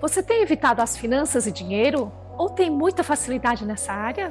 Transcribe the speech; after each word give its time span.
Você 0.00 0.22
tem 0.22 0.42
evitado 0.42 0.82
as 0.82 0.96
finanças 0.96 1.46
e 1.46 1.52
dinheiro 1.52 2.12
ou 2.36 2.50
tem 2.50 2.70
muita 2.70 3.04
facilidade 3.04 3.64
nessa 3.64 3.92
área? 3.92 4.30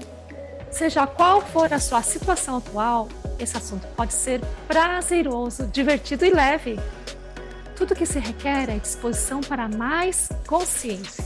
Seja 0.70 1.06
qual 1.06 1.42
for 1.42 1.72
a 1.74 1.80
sua 1.80 2.02
situação 2.02 2.58
atual, 2.58 3.08
esse 3.40 3.58
assunto 3.58 3.88
pode 3.96 4.14
ser 4.14 4.42
prazeroso, 4.68 5.68
divertido 5.68 6.26
e 6.26 6.30
leve. 6.30 6.80
Tudo 7.76 7.96
que 7.96 8.06
se 8.06 8.20
requer 8.20 8.70
é 8.70 8.78
disposição 8.78 9.42
para 9.42 9.68
mais 9.68 10.30
consciência. 10.48 11.24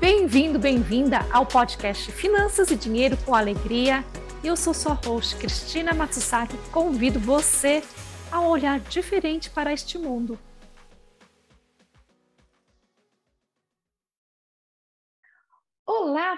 Bem-vindo, 0.00 0.58
bem-vinda 0.58 1.26
ao 1.32 1.44
podcast 1.44 2.12
Finanças 2.12 2.70
e 2.70 2.76
Dinheiro 2.76 3.16
com 3.26 3.34
Alegria. 3.34 4.04
Eu 4.44 4.56
sou 4.56 4.72
sua 4.72 4.94
host, 4.94 5.34
Cristina 5.36 5.92
Matsusaki, 5.92 6.54
e 6.54 6.70
convido 6.70 7.18
você 7.18 7.82
a 8.30 8.40
olhar 8.40 8.78
diferente 8.78 9.50
para 9.50 9.72
este 9.72 9.98
mundo. 9.98 10.38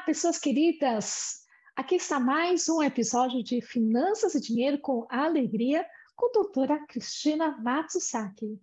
Olá, 0.01 0.07
pessoas 0.07 0.39
queridas! 0.39 1.43
Aqui 1.77 1.97
está 1.97 2.19
mais 2.19 2.71
um 2.71 2.83
episódio 2.83 3.45
de 3.45 3.61
Finanças 3.61 4.35
e 4.35 4.41
Dinheiro 4.41 4.79
com 4.81 5.07
Alegria 5.11 5.87
com 6.17 6.31
a 6.31 6.33
doutora 6.33 6.87
Cristina 6.87 7.59
Matsusaki. 7.59 8.59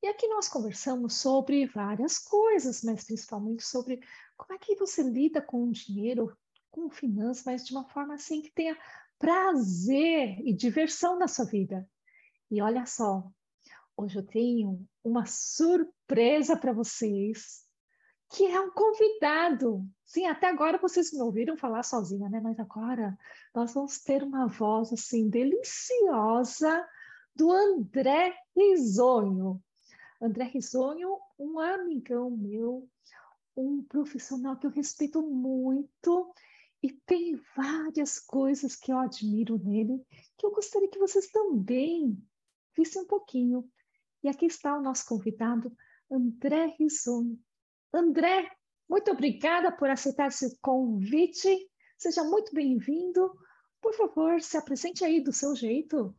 E 0.00 0.06
aqui 0.06 0.28
nós 0.28 0.48
conversamos 0.48 1.14
sobre 1.14 1.66
várias 1.66 2.20
coisas, 2.20 2.84
mas 2.84 3.04
principalmente 3.04 3.64
sobre 3.64 3.98
como 4.36 4.54
é 4.54 4.58
que 4.58 4.76
você 4.76 5.02
lida 5.02 5.42
com 5.42 5.64
o 5.64 5.72
dinheiro, 5.72 6.32
com 6.70 6.88
finanças, 6.88 7.42
mas 7.44 7.66
de 7.66 7.72
uma 7.72 7.88
forma 7.88 8.14
assim 8.14 8.40
que 8.40 8.52
tenha 8.52 8.78
prazer 9.18 10.38
e 10.46 10.54
diversão 10.54 11.18
na 11.18 11.26
sua 11.26 11.46
vida. 11.46 11.84
E 12.48 12.62
olha 12.62 12.86
só, 12.86 13.28
hoje 13.96 14.16
eu 14.16 14.24
tenho 14.24 14.86
uma 15.02 15.26
surpresa 15.26 16.56
para 16.56 16.72
vocês, 16.72 17.65
que 18.30 18.46
é 18.46 18.60
um 18.60 18.70
convidado. 18.70 19.86
Sim, 20.04 20.26
até 20.26 20.48
agora 20.48 20.78
vocês 20.78 21.12
me 21.12 21.20
ouviram 21.22 21.56
falar 21.56 21.82
sozinha, 21.82 22.28
né? 22.28 22.40
Mas 22.40 22.58
agora 22.58 23.16
nós 23.54 23.74
vamos 23.74 23.98
ter 23.98 24.22
uma 24.22 24.46
voz 24.46 24.92
assim 24.92 25.28
deliciosa 25.28 26.86
do 27.34 27.52
André 27.52 28.34
Risonho. 28.56 29.62
André 30.20 30.44
Risonho, 30.44 31.18
um 31.38 31.58
amigão 31.58 32.30
meu, 32.30 32.88
um 33.56 33.82
profissional 33.82 34.56
que 34.56 34.66
eu 34.66 34.70
respeito 34.70 35.22
muito 35.22 36.32
e 36.82 36.92
tem 36.92 37.38
várias 37.56 38.18
coisas 38.18 38.76
que 38.76 38.92
eu 38.92 38.98
admiro 38.98 39.58
nele, 39.58 40.04
que 40.36 40.46
eu 40.46 40.50
gostaria 40.50 40.88
que 40.88 40.98
vocês 40.98 41.26
também 41.28 42.16
vissem 42.76 43.02
um 43.02 43.06
pouquinho. 43.06 43.68
E 44.22 44.28
aqui 44.28 44.46
está 44.46 44.76
o 44.76 44.82
nosso 44.82 45.06
convidado, 45.06 45.72
André 46.10 46.76
Risonho. 46.78 47.38
André, 47.96 48.50
muito 48.86 49.10
obrigada 49.10 49.72
por 49.72 49.88
aceitar 49.88 50.28
esse 50.28 50.58
convite. 50.60 51.48
Seja 51.96 52.22
muito 52.22 52.52
bem-vindo. 52.52 53.32
Por 53.80 53.94
favor, 53.94 54.38
se 54.42 54.54
apresente 54.58 55.02
aí 55.02 55.22
do 55.22 55.32
seu 55.32 55.56
jeito. 55.56 56.14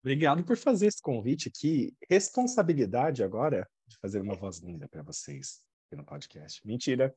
Obrigado 0.00 0.44
por 0.44 0.56
fazer 0.56 0.86
esse 0.86 1.02
convite 1.02 1.48
aqui. 1.48 1.92
Responsabilidade 2.08 3.24
agora 3.24 3.68
de 3.84 3.98
fazer 3.98 4.20
uma 4.20 4.36
voz 4.36 4.58
linda 4.58 4.86
para 4.86 5.02
vocês 5.02 5.60
aqui 5.86 5.96
no 5.96 6.04
podcast. 6.04 6.64
Mentira. 6.64 7.12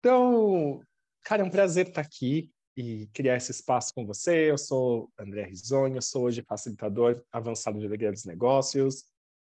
Então, 0.00 0.82
cara, 1.22 1.42
é 1.42 1.44
um 1.44 1.50
prazer 1.50 1.86
estar 1.88 2.00
aqui 2.00 2.52
e 2.76 3.06
criar 3.14 3.36
esse 3.36 3.52
espaço 3.52 3.94
com 3.94 4.04
você. 4.04 4.50
Eu 4.50 4.58
sou 4.58 5.12
André 5.16 5.44
Risonho, 5.44 6.02
sou 6.02 6.24
hoje 6.24 6.42
facilitador 6.42 7.24
avançado 7.30 7.78
de 7.78 7.96
grandes 7.96 8.24
negócios. 8.24 9.04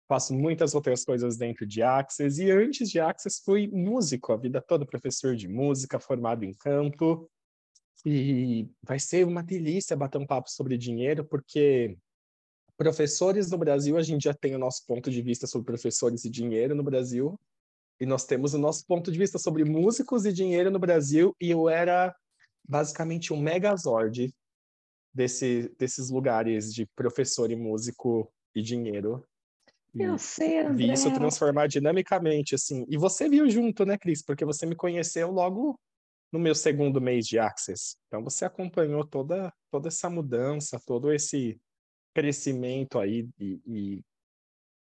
Faço 0.08 0.34
muitas 0.34 0.74
outras 0.74 1.04
coisas 1.04 1.38
dentro 1.38 1.66
de 1.66 1.82
Access 1.82 2.42
e 2.42 2.50
antes 2.50 2.90
de 2.90 3.00
Access 3.00 3.42
fui 3.44 3.68
músico, 3.68 4.32
a 4.32 4.38
vida 4.38 4.62
toda 4.62 4.86
professor 4.86 5.36
de 5.36 5.48
música, 5.48 6.00
formado 6.00 6.46
em 6.46 6.54
canto. 6.54 7.30
E 8.06 8.70
vai 8.82 9.00
ser 9.00 9.26
uma 9.26 9.44
delícia 9.44 9.98
bater 9.98 10.18
um 10.18 10.26
papo 10.26 10.50
sobre 10.50 10.78
dinheiro, 10.78 11.26
porque 11.26 11.98
professores 12.78 13.50
no 13.50 13.58
Brasil, 13.58 13.98
a 13.98 14.04
gente 14.04 14.24
já 14.24 14.34
tem 14.34 14.56
o 14.56 14.60
nosso 14.60 14.86
ponto 14.86 15.10
de 15.10 15.22
vista 15.22 15.48
sobre 15.48 15.66
professores 15.66 16.24
e 16.24 16.30
dinheiro 16.30 16.76
no 16.76 16.84
Brasil, 16.84 17.38
e 18.00 18.06
nós 18.06 18.26
temos 18.26 18.54
o 18.54 18.60
nosso 18.60 18.86
ponto 18.86 19.12
de 19.12 19.18
vista 19.18 19.40
sobre 19.40 19.66
músicos 19.66 20.26
e 20.26 20.32
dinheiro 20.32 20.70
no 20.70 20.80
Brasil, 20.80 21.36
e 21.42 21.50
eu 21.50 21.68
era 21.68 22.16
basicamente 22.66 23.34
um 23.34 23.42
megazord 23.42 24.34
desse, 25.14 25.74
desses 25.80 26.10
lugares 26.10 26.72
de 26.72 26.86
professor 26.96 27.52
e 27.52 27.56
músico 27.56 28.32
e 28.54 28.62
dinheiro. 28.62 29.26
Eu 30.04 30.18
sei, 30.18 30.60
André. 30.60 30.88
Vi 30.88 30.94
isso 30.94 31.14
transformar 31.14 31.68
dinamicamente, 31.68 32.56
assim. 32.56 32.86
E 32.90 32.98
você 32.98 33.30
viu 33.30 33.50
junto, 33.50 33.86
né, 33.86 33.98
Cris? 33.98 34.24
Porque 34.24 34.46
você 34.46 34.66
me 34.66 34.76
conheceu 34.76 35.32
logo 35.32 35.80
no 36.32 36.40
meu 36.40 36.54
segundo 36.54 37.00
mês 37.00 37.26
de 37.26 37.40
Access. 37.40 37.96
Então 38.08 38.24
você 38.24 38.46
acompanhou 38.46 39.06
toda, 39.06 39.54
toda 39.72 39.88
essa 39.88 40.10
mudança, 40.10 40.80
todo 40.86 41.12
esse 41.12 41.60
crescimento 42.14 43.00
aí 43.00 43.28
e, 43.40 43.62
e 43.66 44.02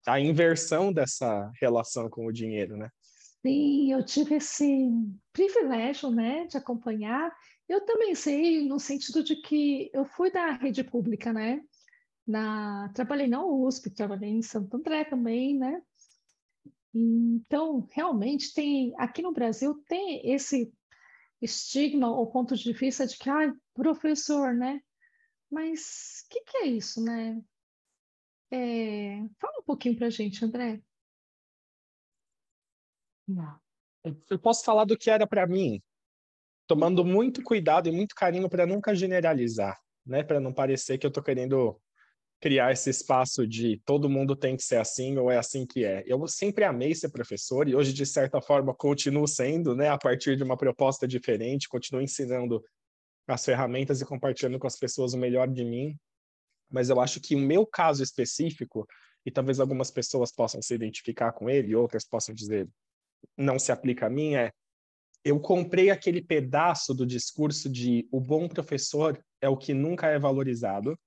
a 0.06 0.18
inversão 0.18 0.92
dessa 0.92 1.50
relação 1.60 2.10
com 2.10 2.26
o 2.26 2.32
dinheiro, 2.32 2.76
né? 2.76 2.88
Sim, 3.44 3.92
eu 3.92 4.04
tive 4.04 4.36
esse 4.36 4.88
privilégio, 5.32 6.10
né, 6.10 6.46
de 6.46 6.56
acompanhar. 6.56 7.32
Eu 7.68 7.84
também 7.84 8.14
sei 8.14 8.66
no 8.66 8.78
sentido 8.78 9.22
de 9.22 9.36
que 9.36 9.90
eu 9.92 10.04
fui 10.04 10.30
da 10.30 10.50
rede 10.52 10.84
pública, 10.84 11.32
né? 11.32 11.60
Na, 12.26 12.88
trabalhei 12.94 13.26
na 13.26 13.44
USP, 13.44 13.90
trabalhei 13.90 14.30
em 14.30 14.42
Santo 14.42 14.76
André 14.76 15.04
também, 15.04 15.58
né? 15.58 15.82
Então, 16.94 17.88
realmente 17.90 18.52
tem 18.52 18.94
aqui 18.98 19.22
no 19.22 19.32
Brasil 19.32 19.82
tem 19.88 20.30
esse 20.30 20.72
estigma 21.40 22.08
ou 22.08 22.30
ponto 22.30 22.54
de 22.54 22.72
vista 22.72 23.06
de 23.06 23.18
que, 23.18 23.28
ah, 23.28 23.52
professor, 23.74 24.54
né? 24.54 24.80
Mas 25.50 26.24
o 26.24 26.28
que, 26.30 26.40
que, 26.42 26.56
é 26.58 26.66
isso, 26.66 27.02
né? 27.02 27.42
É, 28.50 29.16
fala 29.40 29.58
um 29.60 29.64
pouquinho 29.64 29.96
para 29.96 30.06
a 30.06 30.10
gente, 30.10 30.44
André. 30.44 30.80
Eu 34.30 34.38
posso 34.38 34.64
falar 34.64 34.84
do 34.84 34.96
que 34.96 35.10
era 35.10 35.26
para 35.26 35.46
mim, 35.46 35.82
tomando 36.66 37.04
muito 37.04 37.42
cuidado 37.42 37.88
e 37.88 37.92
muito 37.92 38.14
carinho 38.14 38.48
para 38.48 38.66
nunca 38.66 38.94
generalizar, 38.94 39.80
né? 40.06 40.22
Para 40.22 40.38
não 40.40 40.52
parecer 40.52 40.98
que 40.98 41.06
eu 41.06 41.08
estou 41.08 41.22
querendo 41.22 41.80
criar 42.42 42.72
esse 42.72 42.90
espaço 42.90 43.46
de 43.46 43.80
todo 43.84 44.10
mundo 44.10 44.34
tem 44.34 44.56
que 44.56 44.64
ser 44.64 44.78
assim 44.78 45.16
ou 45.16 45.30
é 45.30 45.38
assim 45.38 45.64
que 45.64 45.84
é. 45.84 46.02
Eu 46.04 46.26
sempre 46.26 46.64
amei 46.64 46.92
ser 46.92 47.08
professor 47.08 47.68
e 47.68 47.74
hoje, 47.76 47.92
de 47.92 48.04
certa 48.04 48.42
forma, 48.42 48.74
continuo 48.74 49.28
sendo, 49.28 49.76
né? 49.76 49.88
A 49.88 49.96
partir 49.96 50.36
de 50.36 50.42
uma 50.42 50.56
proposta 50.56 51.06
diferente, 51.06 51.68
continuo 51.68 52.02
ensinando 52.02 52.60
as 53.28 53.44
ferramentas 53.44 54.00
e 54.00 54.04
compartilhando 54.04 54.58
com 54.58 54.66
as 54.66 54.76
pessoas 54.76 55.14
o 55.14 55.18
melhor 55.18 55.46
de 55.46 55.64
mim. 55.64 55.96
Mas 56.68 56.90
eu 56.90 57.00
acho 57.00 57.20
que 57.20 57.36
o 57.36 57.38
meu 57.38 57.64
caso 57.64 58.02
específico, 58.02 58.88
e 59.24 59.30
talvez 59.30 59.60
algumas 59.60 59.92
pessoas 59.92 60.34
possam 60.34 60.60
se 60.60 60.74
identificar 60.74 61.30
com 61.30 61.48
ele, 61.48 61.76
outras 61.76 62.04
possam 62.04 62.34
dizer 62.34 62.68
não 63.36 63.56
se 63.56 63.70
aplica 63.70 64.06
a 64.06 64.10
mim, 64.10 64.34
é 64.34 64.50
eu 65.24 65.38
comprei 65.38 65.90
aquele 65.90 66.20
pedaço 66.20 66.92
do 66.92 67.06
discurso 67.06 67.70
de 67.70 68.08
o 68.10 68.20
bom 68.20 68.48
professor 68.48 69.16
é 69.40 69.48
o 69.48 69.56
que 69.56 69.72
nunca 69.72 70.08
é 70.08 70.18
valorizado, 70.18 70.98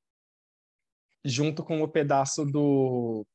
junto 1.25 1.63
com 1.63 1.81
o 1.81 1.88
pedaço 1.88 2.46
do 2.46 3.25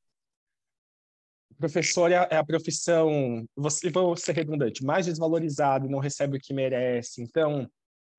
professor 1.59 2.11
é, 2.11 2.15
é 2.31 2.37
a 2.37 2.43
profissão, 2.43 3.45
você 3.55 3.91
vou 3.91 4.15
ser 4.15 4.33
redundante, 4.33 4.83
mais 4.83 5.05
desvalorizado, 5.05 5.89
não 5.89 5.99
recebe 5.99 6.37
o 6.37 6.39
que 6.39 6.53
merece. 6.53 7.21
Então, 7.21 7.69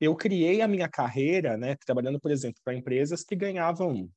eu 0.01 0.15
criei 0.15 0.61
a 0.61 0.69
minha 0.69 0.89
carreira, 0.89 1.57
né, 1.57 1.75
trabalhando, 1.85 2.21
por 2.21 2.31
exemplo, 2.31 2.61
para 2.63 2.75
empresas 2.75 3.25
que 3.25 3.35
ganhavam 3.35 4.09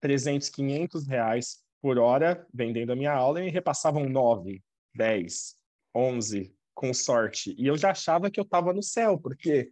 300, 0.00 0.48
500 0.48 1.06
reais 1.06 1.62
por 1.82 1.98
hora 1.98 2.46
vendendo 2.54 2.92
a 2.92 2.96
minha 2.96 3.12
aula 3.12 3.42
e 3.42 3.50
repassavam 3.50 4.08
9, 4.08 4.62
10, 4.94 5.56
11, 5.94 6.54
com 6.74 6.94
sorte. 6.94 7.54
E 7.58 7.66
eu 7.66 7.76
já 7.76 7.90
achava 7.90 8.30
que 8.30 8.38
eu 8.38 8.44
estava 8.44 8.72
no 8.72 8.82
céu, 8.82 9.18
porque 9.18 9.70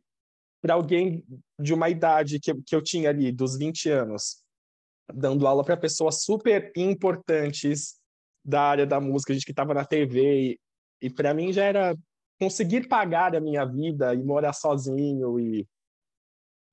para 0.60 0.74
alguém 0.74 1.24
de 1.58 1.72
uma 1.72 1.88
idade 1.88 2.40
que, 2.40 2.54
que 2.62 2.74
eu 2.74 2.82
tinha 2.82 3.10
ali, 3.10 3.30
dos 3.30 3.56
20 3.56 3.90
anos, 3.90 4.43
dando 5.12 5.46
aula 5.46 5.64
para 5.64 5.76
pessoas 5.76 6.22
super 6.22 6.72
importantes 6.76 7.98
da 8.44 8.62
área 8.62 8.86
da 8.86 9.00
música, 9.00 9.32
gente 9.32 9.46
que 9.46 9.52
estava 9.52 9.74
na 9.74 9.84
TV, 9.84 10.52
e, 10.52 10.60
e 11.02 11.10
para 11.10 11.32
mim 11.32 11.52
já 11.52 11.64
era 11.64 11.96
conseguir 12.38 12.88
pagar 12.88 13.34
a 13.34 13.40
minha 13.40 13.64
vida 13.64 14.14
e 14.14 14.22
morar 14.22 14.52
sozinho 14.52 15.38
e 15.40 15.66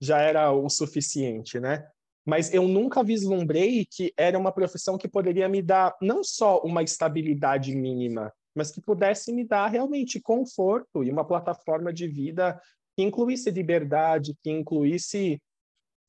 já 0.02 0.20
era 0.20 0.52
o 0.52 0.68
suficiente, 0.70 1.60
né? 1.60 1.88
Mas 2.26 2.54
eu 2.54 2.68
nunca 2.68 3.04
vislumbrei 3.04 3.86
que 3.86 4.14
era 4.18 4.38
uma 4.38 4.52
profissão 4.52 4.98
que 4.98 5.08
poderia 5.08 5.48
me 5.48 5.62
dar 5.62 5.96
não 6.02 6.24
só 6.24 6.60
uma 6.62 6.84
estabilidade 6.84 7.76
mínima, 7.76 8.34
mas 8.56 8.72
que 8.72 8.82
pudesse 8.82 9.32
me 9.32 9.46
dar 9.46 9.68
realmente 9.68 10.20
conforto 10.20 11.04
e 11.04 11.12
uma 11.12 11.26
plataforma 11.26 11.94
de 11.94 12.08
vida 12.08 12.60
que 12.96 13.04
incluísse 13.04 13.50
liberdade, 13.50 14.36
que 14.44 14.52
incluísse 14.52 15.42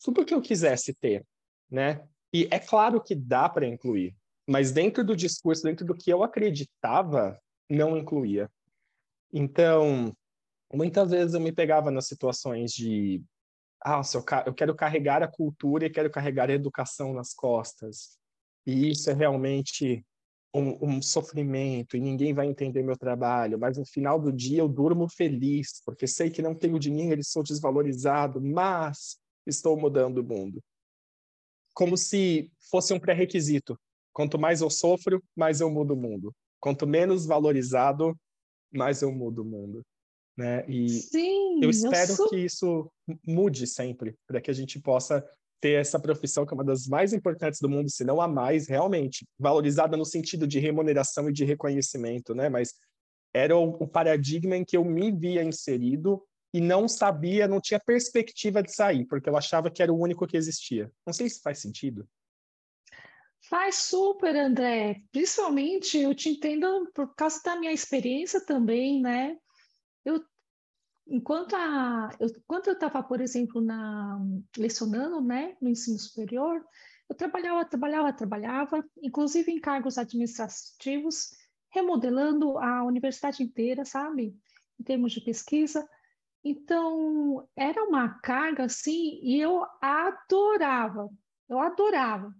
tudo 0.02 0.22
o 0.22 0.24
que 0.24 0.34
eu 0.34 0.42
quisesse 0.42 0.92
ter, 0.94 1.24
né? 1.70 2.06
E 2.32 2.48
é 2.50 2.58
claro 2.58 3.02
que 3.02 3.14
dá 3.14 3.48
para 3.48 3.66
incluir. 3.66 4.14
mas 4.48 4.72
dentro 4.72 5.04
do 5.04 5.14
discurso, 5.14 5.62
dentro 5.62 5.86
do 5.86 5.94
que 5.94 6.12
eu 6.12 6.22
acreditava, 6.22 7.38
não 7.70 7.96
incluía. 7.96 8.50
Então, 9.32 10.12
muitas 10.72 11.10
vezes 11.10 11.34
eu 11.34 11.40
me 11.40 11.52
pegava 11.52 11.90
nas 11.90 12.06
situações 12.06 12.72
de 12.72 13.22
ah, 13.84 14.00
eu, 14.14 14.24
eu 14.46 14.54
quero 14.54 14.74
carregar 14.74 15.22
a 15.22 15.28
cultura 15.28 15.86
e 15.86 15.90
quero 15.90 16.10
carregar 16.10 16.50
a 16.50 16.54
educação 16.54 17.12
nas 17.12 17.34
costas. 17.34 18.18
E 18.66 18.90
isso 18.90 19.10
é 19.10 19.12
realmente 19.12 20.04
um, 20.54 20.96
um, 20.96 21.02
sofrimento 21.02 21.96
e 21.96 22.00
ninguém 22.00 22.34
vai 22.34 22.46
entender 22.46 22.82
meu 22.82 22.96
trabalho, 22.96 23.58
mas 23.58 23.78
no 23.78 23.84
final 23.86 24.20
do 24.20 24.32
dia 24.32 24.60
eu 24.60 24.68
durmo 24.68 25.08
feliz, 25.08 25.82
porque 25.84 26.06
sei 26.06 26.30
que 26.30 26.42
não 26.42 26.54
tenho 26.54 26.78
dinheiro 26.78 27.20
e 27.20 27.24
sou 27.24 27.42
desvalorizado, 27.42 28.40
mas 28.40 29.18
estou 29.46 29.76
mudando 29.76 30.18
o 30.18 30.24
mundo. 30.24 30.62
Como 31.74 31.96
se 31.96 32.50
fosse 32.70 32.92
um 32.92 33.00
pré-requisito. 33.00 33.78
Quanto 34.12 34.38
mais 34.38 34.60
eu 34.60 34.70
sofro, 34.70 35.22
mais 35.34 35.60
eu 35.60 35.70
mudo 35.70 35.94
o 35.94 35.96
mundo. 35.96 36.34
Quanto 36.60 36.86
menos 36.86 37.26
valorizado, 37.26 38.16
mais 38.72 39.02
eu 39.02 39.10
mudo 39.12 39.42
o 39.42 39.44
mundo. 39.44 39.82
Né? 40.36 40.64
E 40.68 40.88
Sim, 40.88 41.62
eu 41.62 41.70
espero 41.70 42.12
eu 42.12 42.16
sou... 42.16 42.28
que 42.28 42.36
isso 42.36 42.90
mude 43.26 43.66
sempre, 43.66 44.14
para 44.26 44.40
que 44.40 44.50
a 44.50 44.54
gente 44.54 44.80
possa 44.80 45.24
ter 45.60 45.80
essa 45.80 46.00
profissão 46.00 46.44
que 46.44 46.52
é 46.52 46.56
uma 46.56 46.64
das 46.64 46.86
mais 46.86 47.12
importantes 47.12 47.60
do 47.60 47.68
mundo, 47.68 47.88
se 47.88 48.04
não 48.04 48.20
a 48.20 48.26
mais, 48.26 48.66
realmente, 48.66 49.24
valorizada 49.38 49.96
no 49.96 50.04
sentido 50.04 50.46
de 50.46 50.58
remuneração 50.58 51.28
e 51.28 51.32
de 51.32 51.44
reconhecimento, 51.44 52.34
né? 52.34 52.48
Mas 52.48 52.74
era 53.32 53.56
o, 53.56 53.70
o 53.82 53.86
paradigma 53.86 54.56
em 54.56 54.64
que 54.64 54.76
eu 54.76 54.84
me 54.84 55.12
via 55.12 55.44
inserido 55.44 56.22
e 56.52 56.60
não 56.60 56.86
sabia, 56.86 57.48
não 57.48 57.60
tinha 57.60 57.80
perspectiva 57.80 58.62
de 58.62 58.74
sair, 58.74 59.06
porque 59.06 59.28
eu 59.28 59.36
achava 59.36 59.70
que 59.70 59.82
era 59.82 59.92
o 59.92 59.98
único 59.98 60.26
que 60.26 60.36
existia. 60.36 60.92
Não 61.06 61.12
sei 61.12 61.28
se 61.28 61.40
faz 61.40 61.60
sentido. 61.60 62.06
Faz 63.48 63.76
super, 63.76 64.36
André. 64.36 65.02
Principalmente 65.10 65.98
eu 65.98 66.14
te 66.14 66.28
entendo 66.28 66.90
por 66.94 67.14
causa 67.14 67.40
da 67.44 67.56
minha 67.56 67.72
experiência 67.72 68.44
também, 68.44 69.00
né? 69.00 69.36
Eu 70.04 70.22
enquanto 71.06 71.54
a, 71.54 72.10
eu, 72.20 72.28
enquanto 72.28 72.68
eu 72.68 72.74
estava, 72.74 73.02
por 73.02 73.20
exemplo, 73.20 73.60
na, 73.60 74.18
lecionando 74.56 75.20
né, 75.20 75.56
no 75.60 75.68
ensino 75.68 75.98
superior, 75.98 76.64
eu 77.08 77.16
trabalhava, 77.16 77.64
trabalhava, 77.64 78.12
trabalhava, 78.12 78.84
inclusive 79.02 79.50
em 79.50 79.60
cargos 79.60 79.98
administrativos, 79.98 81.30
remodelando 81.70 82.56
a 82.58 82.84
universidade 82.84 83.42
inteira, 83.42 83.84
sabe? 83.84 84.34
Em 84.78 84.84
termos 84.84 85.12
de 85.12 85.20
pesquisa. 85.20 85.86
Então, 86.44 87.48
era 87.56 87.84
uma 87.84 88.18
carga 88.20 88.64
assim, 88.64 89.20
e 89.22 89.40
eu 89.40 89.64
adorava, 89.80 91.08
eu 91.48 91.58
adorava. 91.58 92.34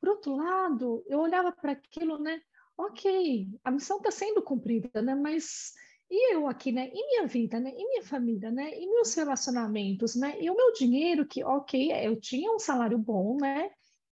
Por 0.00 0.08
outro 0.10 0.34
lado, 0.36 1.04
eu 1.06 1.20
olhava 1.20 1.52
para 1.52 1.72
aquilo, 1.72 2.18
né? 2.18 2.40
Ok, 2.76 3.48
a 3.62 3.70
missão 3.70 3.98
está 3.98 4.10
sendo 4.10 4.42
cumprida, 4.42 5.02
né? 5.02 5.14
Mas 5.14 5.74
e 6.10 6.34
eu 6.34 6.48
aqui, 6.48 6.72
né? 6.72 6.90
E 6.92 7.06
minha 7.06 7.26
vida, 7.28 7.60
né? 7.60 7.70
E 7.70 7.88
minha 7.88 8.02
família, 8.02 8.50
né? 8.50 8.76
E 8.76 8.86
meus 8.86 9.14
relacionamentos, 9.14 10.16
né? 10.16 10.36
E 10.42 10.50
o 10.50 10.56
meu 10.56 10.72
dinheiro, 10.72 11.24
que, 11.24 11.44
ok, 11.44 11.92
eu 12.04 12.18
tinha 12.18 12.50
um 12.52 12.58
salário 12.58 12.98
bom, 12.98 13.36
né? 13.36 13.70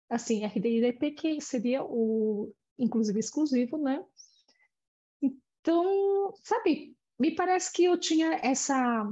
Assim, 0.08 0.44
RDIDP, 0.46 1.10
que 1.10 1.40
seria 1.40 1.82
o, 1.82 2.54
inclusive, 2.78 3.18
exclusivo, 3.18 3.78
né? 3.78 4.04
Então, 5.20 6.32
sabe, 6.44 6.96
me 7.18 7.34
parece 7.34 7.72
que 7.72 7.84
eu 7.84 7.98
tinha 7.98 8.38
essa, 8.42 9.04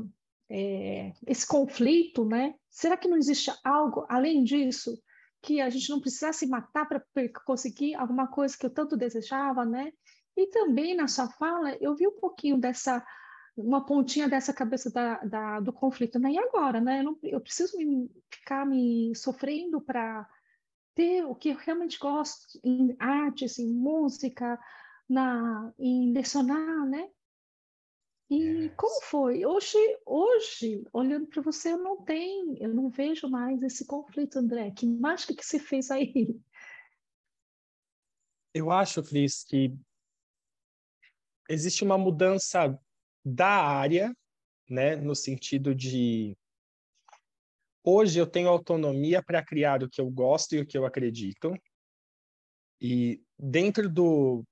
é, 0.49 1.13
esse 1.27 1.47
conflito, 1.47 2.25
né? 2.25 2.55
Será 2.71 2.97
que 2.97 3.09
não 3.09 3.17
existe 3.17 3.51
algo 3.65 4.07
além 4.09 4.45
disso? 4.45 5.01
Que 5.43 5.61
a 5.61 5.69
gente 5.69 5.91
não 5.91 6.01
precisasse 6.01 6.47
matar 6.47 6.87
para 6.87 7.03
conseguir 7.45 7.95
alguma 7.95 8.29
coisa 8.29 8.57
que 8.57 8.65
eu 8.65 8.71
tanto 8.71 8.97
desejava, 8.97 9.65
né? 9.65 9.93
E 10.37 10.47
também 10.49 10.95
na 10.95 11.09
sua 11.09 11.29
fala, 11.31 11.77
eu 11.81 11.95
vi 11.97 12.07
um 12.07 12.21
pouquinho 12.21 12.59
dessa, 12.59 13.05
uma 13.57 13.85
pontinha 13.85 14.29
dessa 14.29 14.53
cabeça 14.53 14.91
da, 14.91 15.19
da 15.25 15.61
do 15.61 15.73
conflito, 15.73 16.19
né? 16.19 16.33
E 16.33 16.39
agora, 16.39 16.81
né? 16.81 17.01
Eu, 17.01 17.05
não, 17.05 17.19
eu 17.23 17.41
preciso 17.41 17.77
me, 17.77 18.11
ficar 18.31 18.65
me 18.67 19.15
sofrendo 19.17 19.81
para 19.81 20.29
ter 20.95 21.25
o 21.25 21.35
que 21.35 21.51
eu 21.51 21.57
realmente 21.57 21.99
gosto 21.99 22.59
em 22.63 22.95
artes, 22.99 23.59
em 23.59 23.73
música, 23.73 24.59
na, 25.09 25.73
em 25.79 26.13
lecionar, 26.13 26.87
né? 26.87 27.09
E 28.29 28.37
yes. 28.37 28.73
como 28.77 29.01
foi? 29.03 29.47
Hoje, 29.47 29.79
hoje, 30.05 30.85
olhando 30.93 31.27
para 31.29 31.43
você, 31.43 31.73
eu 31.73 31.79
não 31.79 32.03
tenho, 32.03 32.57
eu 32.59 32.75
não 32.75 32.91
vejo 32.91 33.29
mais 33.29 33.63
esse 33.63 33.87
conflito, 33.87 34.39
André. 34.39 34.71
Que 34.73 34.87
mágica 34.87 35.35
que 35.35 35.47
você 35.47 35.59
fez 35.59 35.91
aí? 35.91 36.37
Eu 38.53 38.71
acho, 38.71 39.03
Cris, 39.03 39.45
que 39.45 39.73
existe 41.49 41.85
uma 41.85 41.97
mudança 41.97 42.77
da 43.25 43.49
área, 43.49 44.13
né, 44.69 44.97
no 44.97 45.15
sentido 45.15 45.75
de 45.75 46.37
hoje 47.85 48.19
eu 48.19 48.27
tenho 48.27 48.49
autonomia 48.49 49.23
para 49.23 49.45
criar 49.45 49.83
o 49.83 49.89
que 49.89 50.01
eu 50.01 50.11
gosto 50.11 50.55
e 50.55 50.61
o 50.61 50.67
que 50.67 50.77
eu 50.77 50.85
acredito. 50.85 51.55
E 52.81 53.23
dentro 53.39 53.89
do 53.89 54.45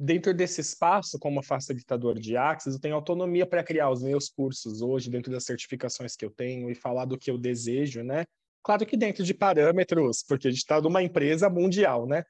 dentro 0.00 0.32
desse 0.32 0.62
espaço, 0.62 1.18
como 1.18 1.42
facilitador 1.42 2.18
de 2.18 2.34
Axis, 2.34 2.74
eu 2.74 2.80
tenho 2.80 2.94
autonomia 2.94 3.44
para 3.44 3.62
criar 3.62 3.90
os 3.90 4.02
meus 4.02 4.30
cursos 4.30 4.80
hoje, 4.80 5.10
dentro 5.10 5.30
das 5.30 5.44
certificações 5.44 6.16
que 6.16 6.24
eu 6.24 6.30
tenho 6.30 6.70
e 6.70 6.74
falar 6.74 7.04
do 7.04 7.18
que 7.18 7.30
eu 7.30 7.36
desejo, 7.36 8.02
né? 8.02 8.24
Claro 8.62 8.86
que 8.86 8.96
dentro 8.96 9.22
de 9.22 9.34
parâmetros, 9.34 10.24
porque 10.26 10.48
a 10.48 10.50
gente 10.50 10.60
está 10.60 10.80
numa 10.80 11.02
empresa 11.02 11.50
mundial, 11.50 12.06
né? 12.06 12.24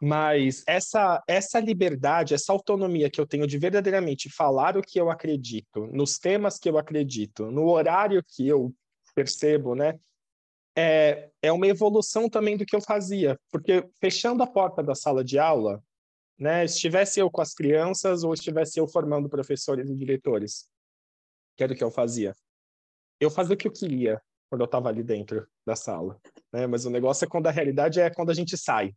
Mas 0.00 0.62
essa, 0.66 1.20
essa 1.26 1.58
liberdade, 1.58 2.34
essa 2.34 2.52
autonomia 2.52 3.10
que 3.10 3.20
eu 3.20 3.26
tenho 3.26 3.48
de 3.48 3.58
verdadeiramente 3.58 4.30
falar 4.30 4.76
o 4.76 4.82
que 4.82 5.00
eu 5.00 5.10
acredito, 5.10 5.88
nos 5.88 6.18
temas 6.18 6.56
que 6.56 6.68
eu 6.68 6.78
acredito, 6.78 7.50
no 7.50 7.68
horário 7.68 8.22
que 8.24 8.46
eu 8.46 8.72
percebo, 9.12 9.74
né? 9.74 9.98
É, 10.76 11.30
é 11.42 11.50
uma 11.50 11.66
evolução 11.66 12.28
também 12.28 12.56
do 12.56 12.64
que 12.64 12.76
eu 12.76 12.80
fazia, 12.80 13.36
porque 13.50 13.84
fechando 14.00 14.44
a 14.44 14.46
porta 14.46 14.80
da 14.80 14.94
sala 14.94 15.24
de 15.24 15.36
aula, 15.36 15.82
né, 16.38 16.64
estivesse 16.64 17.20
eu 17.20 17.30
com 17.30 17.40
as 17.40 17.52
crianças 17.52 18.22
ou 18.22 18.32
estivesse 18.32 18.78
eu 18.78 18.86
formando 18.86 19.28
professores 19.28 19.90
e 19.90 19.94
diretores, 19.94 20.68
que 21.56 21.64
era 21.64 21.72
o 21.72 21.76
que 21.76 21.84
eu 21.84 21.90
fazia. 21.90 22.34
Eu 23.20 23.30
fazia 23.30 23.54
o 23.54 23.58
que 23.58 23.66
eu 23.66 23.72
queria 23.72 24.20
quando 24.48 24.62
eu 24.62 24.66
estava 24.66 24.88
ali 24.88 25.02
dentro 25.02 25.46
da 25.66 25.76
sala, 25.76 26.18
né? 26.52 26.66
Mas 26.66 26.84
o 26.84 26.90
negócio 26.90 27.24
é 27.24 27.28
quando 27.28 27.48
a 27.48 27.50
realidade 27.50 28.00
é 28.00 28.08
quando 28.08 28.30
a 28.30 28.34
gente 28.34 28.56
sai, 28.56 28.94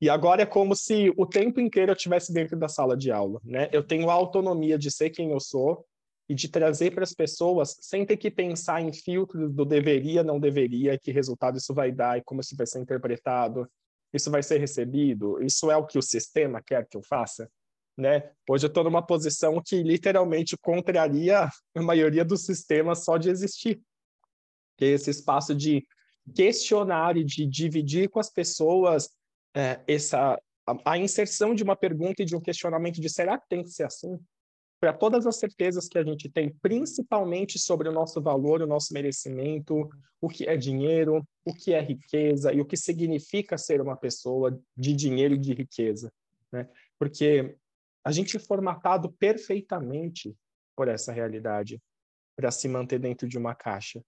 e 0.00 0.10
agora 0.10 0.42
é 0.42 0.46
como 0.46 0.76
se 0.76 1.12
o 1.16 1.26
tempo 1.26 1.58
inteiro 1.58 1.90
eu 1.90 1.96
estivesse 1.96 2.32
dentro 2.32 2.56
da 2.58 2.68
sala 2.68 2.96
de 2.96 3.10
aula, 3.10 3.40
né? 3.42 3.68
Eu 3.72 3.82
tenho 3.82 4.10
a 4.10 4.12
autonomia 4.12 4.78
de 4.78 4.90
ser 4.90 5.10
quem 5.10 5.30
eu 5.30 5.40
sou 5.40 5.86
e 6.28 6.34
de 6.34 6.48
trazer 6.48 6.92
para 6.92 7.04
as 7.04 7.14
pessoas 7.14 7.76
sem 7.80 8.04
ter 8.04 8.16
que 8.16 8.30
pensar 8.30 8.82
em 8.82 8.92
filtros 8.92 9.50
do 9.52 9.64
deveria, 9.64 10.22
não 10.22 10.38
deveria, 10.38 10.98
que 10.98 11.10
resultado 11.10 11.56
isso 11.56 11.72
vai 11.72 11.90
dar 11.90 12.18
e 12.18 12.22
como 12.22 12.40
isso 12.40 12.54
vai 12.56 12.66
ser 12.66 12.80
interpretado, 12.80 13.66
isso 14.16 14.30
vai 14.30 14.42
ser 14.42 14.58
recebido, 14.58 15.42
isso 15.42 15.70
é 15.70 15.76
o 15.76 15.86
que 15.86 15.98
o 15.98 16.02
sistema 16.02 16.62
quer 16.62 16.86
que 16.88 16.96
eu 16.96 17.02
faça, 17.02 17.48
né? 17.96 18.30
Hoje 18.48 18.66
eu 18.66 18.68
estou 18.68 18.84
numa 18.84 19.04
posição 19.04 19.62
que 19.64 19.82
literalmente 19.82 20.56
contraria 20.56 21.48
a 21.74 21.82
maioria 21.82 22.24
dos 22.24 22.44
sistemas 22.44 23.04
só 23.04 23.16
de 23.16 23.30
existir. 23.30 23.80
É 24.80 24.86
esse 24.86 25.10
espaço 25.10 25.54
de 25.54 25.86
questionar 26.34 27.16
e 27.16 27.24
de 27.24 27.46
dividir 27.46 28.08
com 28.10 28.18
as 28.18 28.30
pessoas 28.30 29.08
é, 29.54 29.80
essa 29.86 30.38
a, 30.66 30.92
a, 30.92 30.98
inserção 30.98 31.54
de 31.54 31.62
uma 31.62 31.76
pergunta 31.76 32.22
e 32.22 32.26
de 32.26 32.36
um 32.36 32.40
questionamento 32.40 33.00
de 33.00 33.08
será 33.08 33.38
que 33.38 33.48
tem 33.48 33.62
que 33.62 33.70
ser 33.70 33.84
assim? 33.84 34.18
Para 34.86 34.92
todas 34.92 35.26
as 35.26 35.34
certezas 35.34 35.88
que 35.88 35.98
a 35.98 36.04
gente 36.04 36.28
tem, 36.28 36.48
principalmente 36.62 37.58
sobre 37.58 37.88
o 37.88 37.92
nosso 37.92 38.22
valor, 38.22 38.62
o 38.62 38.68
nosso 38.68 38.94
merecimento, 38.94 39.90
o 40.20 40.28
que 40.28 40.46
é 40.46 40.56
dinheiro, 40.56 41.26
o 41.44 41.52
que 41.52 41.74
é 41.74 41.80
riqueza 41.80 42.52
e 42.52 42.60
o 42.60 42.64
que 42.64 42.76
significa 42.76 43.58
ser 43.58 43.80
uma 43.80 43.96
pessoa 43.96 44.56
de 44.76 44.94
dinheiro 44.94 45.34
e 45.34 45.38
de 45.38 45.52
riqueza, 45.52 46.12
né? 46.52 46.68
Porque 47.00 47.56
a 48.04 48.12
gente 48.12 48.36
é 48.36 48.38
formatado 48.38 49.12
perfeitamente 49.14 50.36
por 50.76 50.86
essa 50.86 51.12
realidade 51.12 51.82
para 52.36 52.52
se 52.52 52.68
manter 52.68 53.00
dentro 53.00 53.26
de 53.26 53.36
uma 53.36 53.56
caixa 53.56 54.00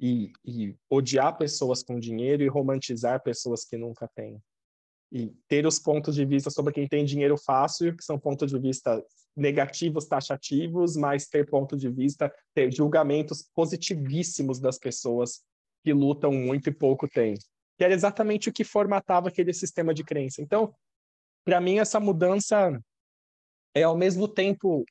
e, 0.00 0.32
e 0.46 0.74
odiar 0.88 1.36
pessoas 1.36 1.82
com 1.82 2.00
dinheiro 2.00 2.42
e 2.42 2.48
romantizar 2.48 3.22
pessoas 3.22 3.66
que 3.66 3.76
nunca 3.76 4.08
têm. 4.14 4.42
E 5.12 5.28
ter 5.46 5.66
os 5.66 5.78
pontos 5.78 6.14
de 6.14 6.24
vista 6.24 6.50
sobre 6.50 6.72
quem 6.72 6.88
tem 6.88 7.04
dinheiro 7.04 7.36
fácil, 7.36 7.94
que 7.94 8.04
são 8.04 8.18
pontos 8.18 8.50
de 8.50 8.58
vista 8.58 9.02
negativos, 9.38 10.06
taxativos, 10.06 10.96
mas 10.96 11.26
ter 11.26 11.48
ponto 11.48 11.76
de 11.76 11.88
vista, 11.88 12.32
ter 12.54 12.72
julgamentos 12.72 13.48
positivíssimos 13.54 14.58
das 14.58 14.78
pessoas 14.78 15.42
que 15.84 15.92
lutam 15.92 16.32
muito 16.32 16.68
e 16.68 16.74
pouco 16.74 17.08
têm. 17.08 17.34
Que 17.76 17.84
era 17.84 17.94
exatamente 17.94 18.48
o 18.48 18.52
que 18.52 18.64
formatava 18.64 19.28
aquele 19.28 19.52
sistema 19.52 19.94
de 19.94 20.04
crença. 20.04 20.42
Então, 20.42 20.74
para 21.44 21.60
mim, 21.60 21.78
essa 21.78 22.00
mudança 22.00 22.78
é 23.74 23.84
ao 23.84 23.96
mesmo 23.96 24.26
tempo 24.26 24.84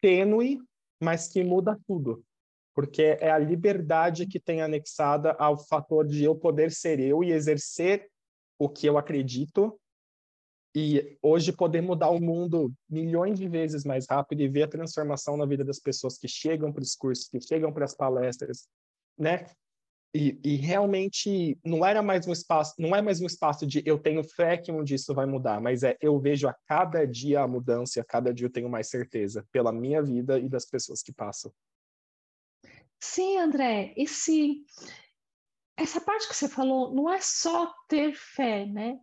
tênue, 0.00 0.58
mas 1.00 1.28
que 1.28 1.44
muda 1.44 1.78
tudo 1.86 2.24
porque 2.76 3.16
é 3.20 3.30
a 3.30 3.38
liberdade 3.38 4.26
que 4.26 4.38
tem 4.38 4.60
anexada 4.60 5.32
ao 5.38 5.56
fator 5.56 6.06
de 6.06 6.22
eu 6.22 6.36
poder 6.36 6.70
ser 6.70 7.00
eu 7.00 7.24
e 7.24 7.32
exercer 7.32 8.06
o 8.58 8.68
que 8.68 8.86
eu 8.86 8.98
acredito 8.98 9.80
e 10.78 11.16
hoje 11.22 11.52
poder 11.52 11.80
mudar 11.80 12.10
o 12.10 12.20
mundo 12.20 12.70
milhões 12.86 13.38
de 13.38 13.48
vezes 13.48 13.82
mais 13.82 14.06
rápido 14.06 14.42
e 14.42 14.48
ver 14.48 14.64
a 14.64 14.68
transformação 14.68 15.34
na 15.34 15.46
vida 15.46 15.64
das 15.64 15.80
pessoas 15.80 16.18
que 16.18 16.28
chegam 16.28 16.70
para 16.70 16.82
os 16.82 16.94
cursos, 16.94 17.30
que 17.30 17.40
chegam 17.40 17.72
para 17.72 17.86
as 17.86 17.96
palestras, 17.96 18.68
né? 19.18 19.46
E, 20.14 20.38
e, 20.44 20.56
realmente 20.56 21.58
não 21.64 21.84
era 21.84 22.02
mais 22.02 22.26
um 22.26 22.32
espaço, 22.32 22.74
não 22.78 22.94
é 22.94 23.00
mais 23.00 23.22
um 23.22 23.26
espaço 23.26 23.66
de 23.66 23.82
eu 23.86 23.98
tenho 23.98 24.22
fé 24.22 24.58
que 24.58 24.70
um 24.70 24.84
dia 24.84 24.96
isso 24.96 25.14
vai 25.14 25.24
mudar, 25.24 25.62
mas 25.62 25.82
é 25.82 25.96
eu 25.98 26.18
vejo 26.20 26.46
a 26.46 26.54
cada 26.66 27.06
dia 27.06 27.40
a 27.40 27.48
mudança, 27.48 28.00
a 28.02 28.04
cada 28.04 28.32
dia 28.32 28.46
eu 28.46 28.52
tenho 28.52 28.68
mais 28.68 28.90
certeza 28.90 29.46
pela 29.50 29.72
minha 29.72 30.02
vida 30.02 30.38
e 30.38 30.46
das 30.46 30.66
pessoas 30.66 31.02
que 31.02 31.12
passam. 31.12 31.50
Sim, 33.00 33.38
André, 33.38 33.94
esse 33.96 34.62
essa 35.74 36.02
parte 36.02 36.28
que 36.28 36.36
você 36.36 36.50
falou 36.50 36.94
não 36.94 37.10
é 37.10 37.20
só 37.22 37.72
ter 37.88 38.14
fé, 38.14 38.66
né? 38.66 38.98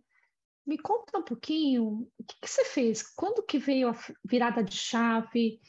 Me 0.66 0.78
conta 0.78 1.18
um 1.18 1.22
pouquinho, 1.22 2.08
o 2.18 2.24
que, 2.24 2.40
que 2.40 2.48
você 2.48 2.64
fez? 2.64 3.02
Quando 3.02 3.42
que 3.42 3.58
veio 3.58 3.90
a 3.90 3.96
virada 4.24 4.62
de 4.62 4.76
chave? 4.76 5.60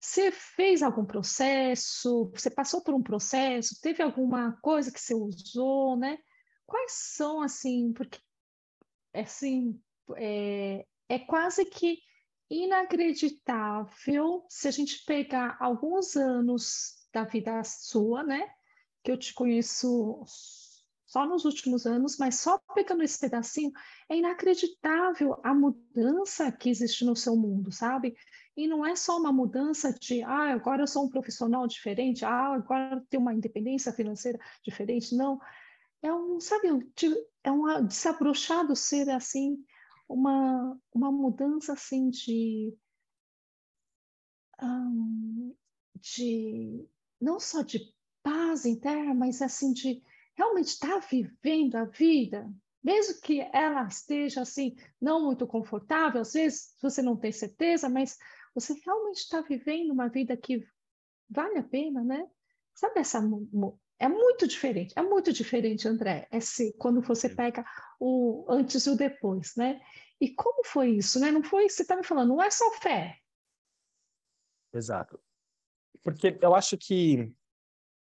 Você 0.00 0.32
fez 0.32 0.82
algum 0.82 1.04
processo? 1.04 2.30
Você 2.34 2.50
passou 2.50 2.82
por 2.82 2.92
um 2.92 3.02
processo? 3.02 3.80
Teve 3.80 4.02
alguma 4.02 4.58
coisa 4.60 4.90
que 4.90 5.00
você 5.00 5.14
usou, 5.14 5.96
né? 5.96 6.18
Quais 6.66 6.92
são, 6.92 7.40
assim, 7.40 7.92
porque, 7.92 8.18
assim, 9.14 9.80
é, 10.16 10.84
é 11.08 11.18
quase 11.20 11.64
que 11.64 11.98
inacreditável 12.50 14.44
se 14.48 14.66
a 14.66 14.70
gente 14.72 15.04
pegar 15.04 15.56
alguns 15.60 16.16
anos 16.16 17.06
da 17.12 17.24
vida 17.24 17.62
sua, 17.62 18.24
né? 18.24 18.50
Que 19.04 19.12
eu 19.12 19.16
te 19.16 19.32
conheço 19.32 20.24
só 21.12 21.26
nos 21.26 21.44
últimos 21.44 21.84
anos, 21.84 22.16
mas 22.16 22.36
só 22.36 22.58
pegando 22.74 23.02
esse 23.02 23.20
pedacinho, 23.20 23.70
é 24.08 24.16
inacreditável 24.16 25.38
a 25.44 25.52
mudança 25.52 26.50
que 26.50 26.70
existe 26.70 27.04
no 27.04 27.14
seu 27.14 27.36
mundo, 27.36 27.70
sabe? 27.70 28.16
E 28.56 28.66
não 28.66 28.84
é 28.84 28.96
só 28.96 29.18
uma 29.18 29.30
mudança 29.30 29.92
de, 29.92 30.22
ah, 30.22 30.54
agora 30.54 30.82
eu 30.82 30.86
sou 30.86 31.04
um 31.04 31.10
profissional 31.10 31.66
diferente, 31.66 32.24
ah, 32.24 32.54
agora 32.54 32.94
eu 32.94 33.00
tenho 33.10 33.20
uma 33.20 33.34
independência 33.34 33.92
financeira 33.92 34.38
diferente, 34.64 35.14
não. 35.14 35.38
É 36.00 36.10
um, 36.10 36.40
sabe, 36.40 36.68
é 37.44 37.52
um 37.52 37.86
desabrochado 37.86 38.74
ser 38.74 39.10
assim, 39.10 39.62
uma, 40.08 40.80
uma 40.94 41.12
mudança 41.12 41.74
assim 41.74 42.08
de, 42.08 42.74
um, 44.62 45.54
de 46.00 46.88
não 47.20 47.38
só 47.38 47.60
de 47.60 47.94
paz 48.22 48.64
interna, 48.64 49.12
mas 49.12 49.42
assim 49.42 49.74
de 49.74 50.02
realmente 50.34 50.68
está 50.68 50.98
vivendo 50.98 51.76
a 51.76 51.84
vida, 51.84 52.50
mesmo 52.82 53.20
que 53.20 53.40
ela 53.52 53.86
esteja 53.86 54.42
assim, 54.42 54.74
não 55.00 55.24
muito 55.24 55.46
confortável, 55.46 56.20
às 56.20 56.32
vezes 56.32 56.74
você 56.80 57.00
não 57.00 57.16
tem 57.16 57.30
certeza, 57.30 57.88
mas 57.88 58.18
você 58.54 58.74
realmente 58.84 59.18
está 59.18 59.40
vivendo 59.40 59.92
uma 59.92 60.08
vida 60.08 60.36
que 60.36 60.66
vale 61.30 61.58
a 61.58 61.62
pena, 61.62 62.02
né? 62.02 62.26
Sabe 62.74 63.00
essa 63.00 63.20
é 63.98 64.08
muito 64.08 64.48
diferente, 64.48 64.92
é 64.96 65.02
muito 65.02 65.32
diferente, 65.32 65.86
André, 65.86 66.26
esse 66.32 66.72
quando 66.72 67.00
você 67.00 67.28
pega 67.28 67.64
o 68.00 68.44
antes 68.48 68.84
e 68.86 68.90
o 68.90 68.96
depois, 68.96 69.54
né? 69.56 69.80
E 70.20 70.34
como 70.34 70.64
foi 70.64 70.90
isso, 70.90 71.20
né? 71.20 71.30
Não 71.30 71.42
foi, 71.42 71.68
você 71.68 71.82
está 71.82 71.96
me 71.96 72.04
falando, 72.04 72.30
não 72.30 72.42
é 72.42 72.50
só 72.50 72.68
fé. 72.72 73.18
Exato. 74.72 75.20
Porque 76.02 76.36
eu 76.40 76.54
acho 76.54 76.76
que 76.76 77.32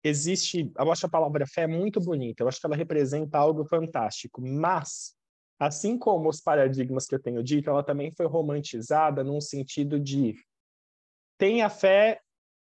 existe, 0.03 0.71
eu 0.79 0.93
acho 0.93 1.07
a 1.07 1.11
palavra 1.11 1.47
fé 1.47 1.67
muito 1.67 2.01
bonita, 2.01 2.43
eu 2.43 2.49
acho 2.49 2.61
que 2.61 2.67
ela 2.67 2.77
representa 2.77 3.39
algo 3.39 3.65
fantástico, 3.65 4.41
mas 4.41 5.15
assim 5.59 5.99
como 5.99 6.29
os 6.29 6.41
paradigmas 6.41 7.07
que 7.07 7.15
eu 7.15 7.23
tenho 7.23 7.43
dito, 7.43 7.71
ela 7.71 7.83
também 7.83 8.13
foi 8.17 8.27
romantizada 8.27 9.25
num 9.25 9.41
sentido 9.41 9.99
de 9.99 10.35
tenha 11.39 11.69
fé 11.69 12.21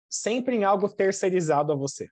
sempre 0.09 0.55
em 0.55 0.63
algo 0.63 0.87
terceirizado 0.89 1.71
a 1.71 1.75
você. 1.75 2.09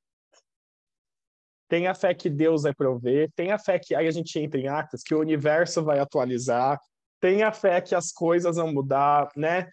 Tenha 1.67 1.95
fé 1.95 2.13
que 2.13 2.29
Deus 2.29 2.63
vai 2.63 2.73
prover, 2.73 3.31
tenha 3.35 3.57
fé 3.57 3.79
que 3.79 3.95
aí 3.95 4.07
a 4.07 4.11
gente 4.11 4.37
entra 4.39 4.59
em 4.59 4.67
actos 4.67 5.01
que 5.01 5.15
o 5.15 5.19
universo 5.19 5.83
vai 5.83 5.99
atualizar, 5.99 6.79
tenha 7.19 7.51
fé 7.51 7.81
que 7.81 7.95
as 7.95 8.11
coisas 8.11 8.57
vão 8.57 8.71
mudar, 8.71 9.29
né? 9.35 9.69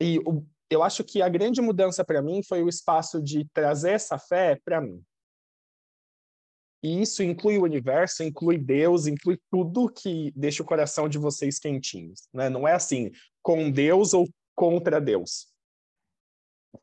E 0.00 0.18
o, 0.20 0.46
eu 0.72 0.82
acho 0.82 1.04
que 1.04 1.20
a 1.20 1.28
grande 1.28 1.60
mudança 1.60 2.04
para 2.04 2.22
mim 2.22 2.42
foi 2.42 2.62
o 2.62 2.68
espaço 2.68 3.22
de 3.22 3.44
trazer 3.52 3.92
essa 3.92 4.18
fé 4.18 4.58
para 4.64 4.80
mim. 4.80 5.02
E 6.82 7.00
isso 7.00 7.22
inclui 7.22 7.58
o 7.58 7.62
universo, 7.62 8.24
inclui 8.24 8.58
Deus, 8.58 9.06
inclui 9.06 9.38
tudo 9.50 9.88
que 9.88 10.32
deixa 10.34 10.62
o 10.62 10.66
coração 10.66 11.08
de 11.08 11.16
vocês 11.16 11.58
quentinhos. 11.58 12.28
Né? 12.32 12.48
Não 12.48 12.66
é 12.66 12.72
assim, 12.72 13.12
com 13.40 13.70
Deus 13.70 14.12
ou 14.12 14.28
contra 14.54 15.00
Deus. 15.00 15.48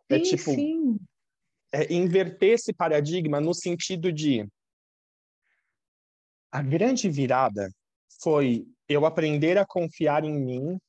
É 0.07 0.19
sim, 0.19 0.23
tipo. 0.23 0.51
Sim. 0.51 0.99
É 1.71 1.93
inverter 1.93 2.53
esse 2.53 2.73
paradigma 2.73 3.41
no 3.41 3.53
sentido 3.53 4.11
de. 4.11 4.47
A 6.51 6.63
grande 6.63 7.09
virada 7.09 7.69
foi 8.21 8.65
eu 8.87 9.05
aprender 9.05 9.57
a 9.57 9.65
confiar 9.65 10.23
em 10.23 10.33
mim 10.33 10.79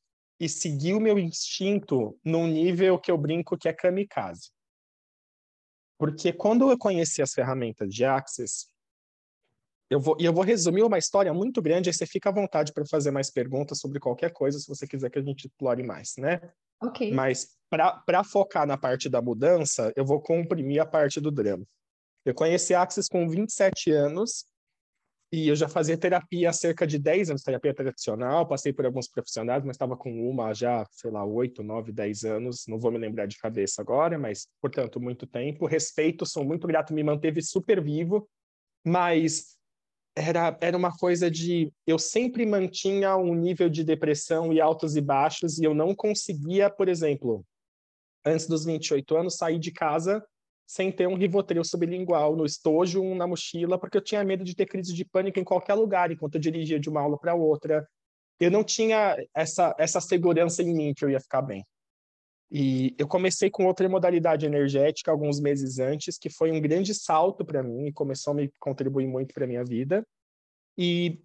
e 0.40 0.48
seguir 0.48 0.94
o 0.94 1.00
meu 1.00 1.18
instinto 1.18 2.18
num 2.24 2.46
nível 2.46 2.98
que 2.98 3.10
eu 3.10 3.18
brinco 3.18 3.58
que 3.58 3.68
é 3.68 3.72
kamikaze. 3.74 4.50
Porque 5.98 6.32
quando 6.32 6.70
eu 6.70 6.78
conheci 6.78 7.20
as 7.20 7.34
ferramentas 7.34 7.92
de 7.92 8.06
Access, 8.06 8.66
eu 9.90 10.00
vou, 10.00 10.16
e 10.18 10.24
eu 10.24 10.32
vou 10.32 10.42
resumir 10.42 10.82
uma 10.82 10.96
história 10.96 11.34
muito 11.34 11.60
grande, 11.60 11.90
aí 11.90 11.94
você 11.94 12.06
fica 12.06 12.30
à 12.30 12.32
vontade 12.32 12.72
para 12.72 12.86
fazer 12.86 13.10
mais 13.10 13.30
perguntas 13.30 13.78
sobre 13.78 14.00
qualquer 14.00 14.32
coisa, 14.32 14.58
se 14.58 14.66
você 14.66 14.86
quiser 14.86 15.10
que 15.10 15.18
a 15.18 15.22
gente 15.22 15.46
explore 15.46 15.82
mais, 15.82 16.14
né? 16.16 16.40
Ok. 16.80 17.12
Mas 17.12 17.58
para 17.68 18.24
focar 18.24 18.66
na 18.66 18.78
parte 18.78 19.10
da 19.10 19.20
mudança, 19.20 19.92
eu 19.94 20.04
vou 20.06 20.22
comprimir 20.22 20.80
a 20.80 20.86
parte 20.86 21.20
do 21.20 21.30
drama. 21.30 21.66
Eu 22.24 22.34
conheci 22.34 22.72
Access 22.72 23.08
com 23.10 23.28
27 23.28 23.90
anos, 23.90 24.46
e 25.32 25.48
eu 25.48 25.54
já 25.54 25.68
fazia 25.68 25.96
terapia 25.96 26.50
há 26.50 26.52
cerca 26.52 26.84
de 26.84 26.98
10 26.98 27.30
anos, 27.30 27.42
terapia 27.42 27.72
tradicional, 27.72 28.48
passei 28.48 28.72
por 28.72 28.84
alguns 28.84 29.06
profissionais, 29.06 29.64
mas 29.64 29.74
estava 29.74 29.96
com 29.96 30.10
uma 30.28 30.52
já, 30.52 30.84
sei 30.90 31.10
lá, 31.10 31.24
8, 31.24 31.62
9, 31.62 31.92
10 31.92 32.24
anos, 32.24 32.64
não 32.66 32.78
vou 32.78 32.90
me 32.90 32.98
lembrar 32.98 33.26
de 33.26 33.38
cabeça 33.38 33.80
agora, 33.80 34.18
mas, 34.18 34.48
portanto, 34.60 35.00
muito 35.00 35.26
tempo. 35.26 35.66
Respeito, 35.66 36.26
sou 36.26 36.44
muito 36.44 36.66
grato, 36.66 36.92
me 36.92 37.04
manteve 37.04 37.40
super 37.42 37.80
vivo, 37.80 38.28
mas 38.84 39.56
era, 40.16 40.58
era 40.60 40.76
uma 40.76 40.96
coisa 40.96 41.30
de. 41.30 41.72
Eu 41.86 41.98
sempre 41.98 42.44
mantinha 42.44 43.16
um 43.16 43.34
nível 43.34 43.68
de 43.68 43.84
depressão 43.84 44.52
e 44.52 44.60
altos 44.60 44.96
e 44.96 45.00
baixos, 45.00 45.58
e 45.58 45.64
eu 45.64 45.74
não 45.74 45.94
conseguia, 45.94 46.68
por 46.68 46.88
exemplo, 46.88 47.44
antes 48.24 48.48
dos 48.48 48.64
28 48.64 49.16
anos, 49.16 49.36
sair 49.36 49.60
de 49.60 49.70
casa 49.70 50.24
sem 50.70 50.92
ter 50.92 51.08
um 51.08 51.16
Rivotril 51.16 51.64
sublingual 51.64 52.36
no 52.36 52.46
estojo, 52.46 53.02
um 53.02 53.16
na 53.16 53.26
mochila, 53.26 53.76
porque 53.76 53.96
eu 53.96 54.00
tinha 54.00 54.22
medo 54.22 54.44
de 54.44 54.54
ter 54.54 54.66
crise 54.66 54.94
de 54.94 55.04
pânico 55.04 55.40
em 55.40 55.42
qualquer 55.42 55.74
lugar, 55.74 56.12
enquanto 56.12 56.36
eu 56.36 56.40
dirigia 56.40 56.78
de 56.78 56.88
uma 56.88 57.00
aula 57.00 57.18
para 57.18 57.34
outra. 57.34 57.84
Eu 58.38 58.52
não 58.52 58.62
tinha 58.62 59.16
essa, 59.34 59.74
essa 59.76 60.00
segurança 60.00 60.62
em 60.62 60.72
mim 60.72 60.94
que 60.94 61.04
eu 61.04 61.10
ia 61.10 61.18
ficar 61.18 61.42
bem. 61.42 61.66
E 62.52 62.94
eu 62.96 63.08
comecei 63.08 63.50
com 63.50 63.66
outra 63.66 63.88
modalidade 63.88 64.46
energética 64.46 65.10
alguns 65.10 65.40
meses 65.40 65.80
antes, 65.80 66.16
que 66.16 66.30
foi 66.30 66.52
um 66.52 66.60
grande 66.60 66.94
salto 66.94 67.44
para 67.44 67.64
mim 67.64 67.86
e 67.86 67.92
começou 67.92 68.32
a 68.32 68.36
me 68.36 68.48
contribuir 68.60 69.08
muito 69.08 69.34
para 69.34 69.48
minha 69.48 69.64
vida. 69.64 70.06
E 70.78 71.20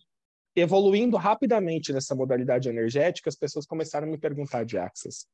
evoluindo 0.56 1.18
rapidamente 1.18 1.94
nessa 1.94 2.16
modalidade 2.16 2.68
energética, 2.68 3.30
as 3.30 3.36
pessoas 3.36 3.68
começaram 3.68 4.08
a 4.08 4.10
me 4.10 4.18
perguntar 4.18 4.66
de 4.66 4.80
Access. 4.80 5.28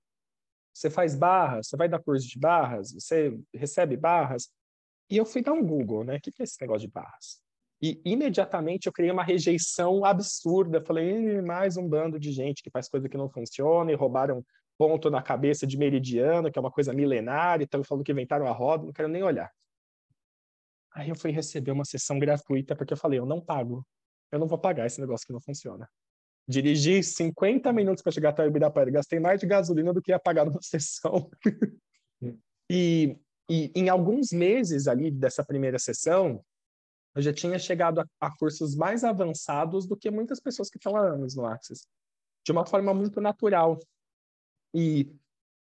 Você 0.73 0.89
faz 0.89 1.15
barras? 1.15 1.67
Você 1.67 1.77
vai 1.77 1.89
dar 1.89 2.01
curso 2.01 2.27
de 2.27 2.39
barras? 2.39 2.93
Você 2.93 3.37
recebe 3.53 3.97
barras? 3.97 4.49
E 5.09 5.17
eu 5.17 5.25
fui 5.25 5.41
dar 5.41 5.53
um 5.53 5.65
Google, 5.65 6.03
né? 6.03 6.17
O 6.17 6.21
que 6.21 6.31
é 6.39 6.43
esse 6.43 6.61
negócio 6.61 6.87
de 6.87 6.93
barras? 6.93 7.41
E 7.81 7.99
imediatamente 8.05 8.85
eu 8.85 8.93
criei 8.93 9.11
uma 9.11 9.23
rejeição 9.23 10.05
absurda. 10.05 10.81
Falei, 10.81 11.41
mais 11.41 11.77
um 11.77 11.87
bando 11.87 12.19
de 12.19 12.31
gente 12.31 12.61
que 12.61 12.69
faz 12.69 12.87
coisa 12.87 13.09
que 13.09 13.17
não 13.17 13.29
funciona 13.29 13.91
e 13.91 13.95
roubaram 13.95 14.45
ponto 14.77 15.09
na 15.09 15.21
cabeça 15.21 15.67
de 15.67 15.77
meridiano, 15.77 16.51
que 16.51 16.57
é 16.57 16.61
uma 16.61 16.71
coisa 16.71 16.93
milenária, 16.93 17.63
então 17.63 17.83
falando 17.83 18.03
que 18.03 18.11
inventaram 18.11 18.47
a 18.47 18.51
roda, 18.51 18.85
não 18.85 18.93
quero 18.93 19.07
nem 19.07 19.23
olhar. 19.23 19.51
Aí 20.93 21.09
eu 21.09 21.15
fui 21.15 21.31
receber 21.31 21.71
uma 21.71 21.85
sessão 21.85 22.19
gratuita 22.19 22.75
porque 22.75 22.93
eu 22.93 22.97
falei, 22.97 23.19
eu 23.19 23.25
não 23.25 23.41
pago. 23.41 23.85
Eu 24.31 24.39
não 24.39 24.47
vou 24.47 24.57
pagar 24.57 24.85
esse 24.85 24.99
negócio 24.99 25.25
que 25.25 25.33
não 25.33 25.41
funciona. 25.41 25.89
Dirigi 26.51 27.01
50 27.01 27.71
minutos 27.71 28.03
para 28.03 28.11
chegar 28.11 28.29
até 28.29 28.43
o 28.43 28.47
Ibirapuera. 28.47 28.91
Gastei 28.91 29.19
mais 29.19 29.39
de 29.39 29.47
gasolina 29.47 29.93
do 29.93 30.01
que 30.01 30.11
ia 30.11 30.19
pagar 30.19 30.45
numa 30.45 30.61
sessão. 30.61 31.31
e, 32.69 33.17
e 33.49 33.71
em 33.73 33.89
alguns 33.89 34.31
meses 34.31 34.87
ali 34.87 35.09
dessa 35.09 35.43
primeira 35.43 35.79
sessão, 35.79 36.43
eu 37.15 37.21
já 37.21 37.33
tinha 37.33 37.57
chegado 37.57 38.01
a, 38.01 38.05
a 38.19 38.35
cursos 38.37 38.75
mais 38.75 39.03
avançados 39.03 39.87
do 39.87 39.95
que 39.95 40.11
muitas 40.11 40.39
pessoas 40.39 40.69
que 40.69 40.77
estão 40.77 40.95
há 40.95 41.01
anos 41.01 41.35
no 41.35 41.45
Access. 41.45 41.87
De 42.45 42.51
uma 42.51 42.65
forma 42.65 42.93
muito 42.93 43.21
natural. 43.21 43.79
E 44.73 45.09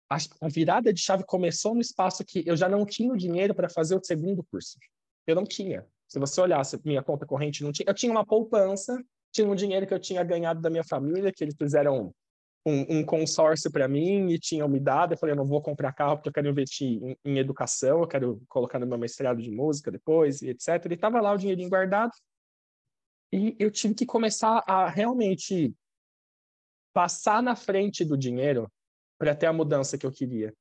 a, 0.08 0.16
a 0.40 0.48
virada 0.48 0.92
de 0.92 1.00
chave 1.00 1.24
começou 1.24 1.74
no 1.74 1.80
espaço 1.80 2.24
que 2.24 2.44
eu 2.46 2.56
já 2.56 2.68
não 2.68 2.86
tinha 2.86 3.12
o 3.12 3.16
dinheiro 3.16 3.54
para 3.54 3.68
fazer 3.68 3.96
o 3.96 4.04
segundo 4.04 4.44
curso. 4.44 4.78
Eu 5.26 5.34
não 5.34 5.44
tinha. 5.44 5.84
Se 6.06 6.20
você 6.20 6.40
olhasse 6.40 6.80
minha 6.84 7.02
conta 7.02 7.26
corrente, 7.26 7.64
não 7.64 7.72
tinha. 7.72 7.86
Eu 7.88 7.94
tinha 7.94 8.12
uma 8.12 8.24
poupança 8.24 8.96
tinha 9.36 9.48
um 9.48 9.54
dinheiro 9.54 9.86
que 9.86 9.92
eu 9.92 10.00
tinha 10.00 10.24
ganhado 10.24 10.60
da 10.60 10.70
minha 10.70 10.84
família, 10.84 11.32
que 11.32 11.44
eles 11.44 11.54
fizeram 11.56 12.12
um, 12.64 12.98
um 12.98 13.04
consórcio 13.04 13.70
para 13.70 13.86
mim 13.86 14.30
e 14.30 14.38
tinham 14.38 14.68
me 14.68 14.80
dado. 14.80 15.12
Eu 15.12 15.18
falei, 15.18 15.34
eu 15.34 15.36
não 15.36 15.44
vou 15.46 15.60
comprar 15.60 15.92
carro 15.92 16.16
porque 16.16 16.30
eu 16.30 16.32
quero 16.32 16.48
investir 16.48 17.02
em, 17.02 17.16
em 17.24 17.38
educação, 17.38 18.00
eu 18.00 18.08
quero 18.08 18.42
colocar 18.48 18.78
no 18.78 18.86
meu 18.86 18.98
mestrado 18.98 19.40
de 19.42 19.50
música 19.50 19.90
depois, 19.90 20.42
e 20.42 20.48
etc. 20.48 20.68
E 20.90 20.94
estava 20.94 21.20
lá 21.20 21.32
o 21.32 21.36
dinheirinho 21.36 21.68
guardado. 21.68 22.12
E 23.32 23.54
eu 23.58 23.70
tive 23.70 23.94
que 23.94 24.06
começar 24.06 24.62
a 24.66 24.88
realmente 24.88 25.74
passar 26.94 27.42
na 27.42 27.54
frente 27.54 28.04
do 28.04 28.16
dinheiro 28.16 28.70
para 29.18 29.34
ter 29.34 29.46
a 29.46 29.52
mudança 29.52 29.98
que 29.98 30.06
eu 30.06 30.12
queria. 30.12 30.54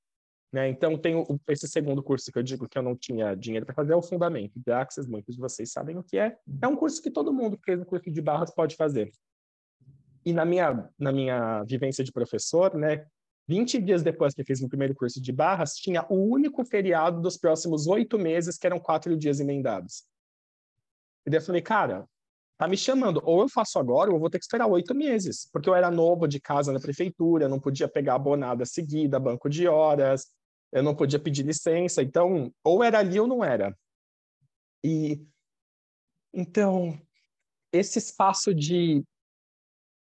Né? 0.56 0.70
Então, 0.70 0.98
tem 0.98 1.22
esse 1.50 1.68
segundo 1.68 2.02
curso 2.02 2.32
que 2.32 2.40
eu 2.40 2.42
digo 2.42 2.66
que 2.66 2.78
eu 2.78 2.82
não 2.82 2.96
tinha 2.96 3.36
dinheiro 3.36 3.66
para 3.66 3.76
fazer, 3.76 3.92
é 3.92 3.96
o 3.98 4.02
Fundamento 4.02 4.58
de 4.58 4.72
Access, 4.72 5.06
muitos 5.06 5.36
de 5.36 5.42
vocês 5.42 5.70
sabem 5.70 5.98
o 5.98 6.02
que 6.02 6.18
é. 6.18 6.38
É 6.62 6.66
um 6.66 6.78
curso 6.78 7.02
que 7.02 7.12
todo 7.12 7.34
mundo 7.34 7.58
que 7.58 7.66
fez 7.66 7.82
o 7.82 7.86
curso 7.86 8.10
de 8.10 8.22
barras 8.22 8.56
pode 8.56 8.78
fazer. 8.78 9.12
E 10.26 10.32
na 10.32 10.46
minha, 10.46 10.90
na 10.98 11.12
minha 11.12 11.62
vivência 11.66 12.06
de 12.06 12.12
professor, 12.14 12.74
né, 12.74 13.06
20 13.50 13.82
dias 13.82 14.02
depois 14.02 14.34
que 14.34 14.44
eu 14.44 14.46
fiz 14.46 14.62
o 14.62 14.70
primeiro 14.70 14.96
curso 14.96 15.22
de 15.22 15.34
barras, 15.34 15.74
tinha 15.74 16.06
o 16.08 16.16
único 16.16 16.64
feriado 16.64 17.20
dos 17.20 17.36
próximos 17.36 17.86
oito 17.86 18.18
meses, 18.18 18.58
que 18.58 18.66
eram 18.66 18.80
quatro 18.80 19.18
dias 19.18 19.42
emendados. 19.42 20.06
E 21.28 21.30
daí 21.30 21.42
eu 21.42 21.46
falei, 21.46 21.62
cara, 21.62 22.08
tá 22.58 22.66
me 22.66 22.78
chamando, 22.78 23.22
ou 23.26 23.42
eu 23.42 23.50
faço 23.50 23.78
agora, 23.78 24.10
ou 24.10 24.16
eu 24.16 24.22
vou 24.22 24.30
ter 24.30 24.40
que 24.40 24.46
esperar 24.46 24.68
oito 24.68 24.96
meses, 24.96 25.50
porque 25.52 25.68
eu 25.68 25.76
era 25.76 25.92
novo 25.92 26.30
de 26.30 26.40
casa 26.40 26.72
na 26.72 26.80
prefeitura, 26.80 27.50
não 27.50 27.60
podia 27.60 27.90
pegar 27.90 28.16
abonada 28.16 28.66
seguida, 28.66 29.20
banco 29.20 29.50
de 29.50 29.68
horas, 29.68 30.34
eu 30.76 30.84
não 30.84 30.94
podia 30.94 31.18
pedir 31.18 31.44
licença, 31.44 32.04
então, 32.04 32.54
ou 32.62 32.84
era 32.84 33.00
ali 33.00 33.18
ou 33.18 33.26
não 33.26 33.42
era. 33.42 33.74
E 34.84 35.26
então, 36.34 37.00
esse 37.72 37.98
espaço 37.98 38.54
de 38.54 39.02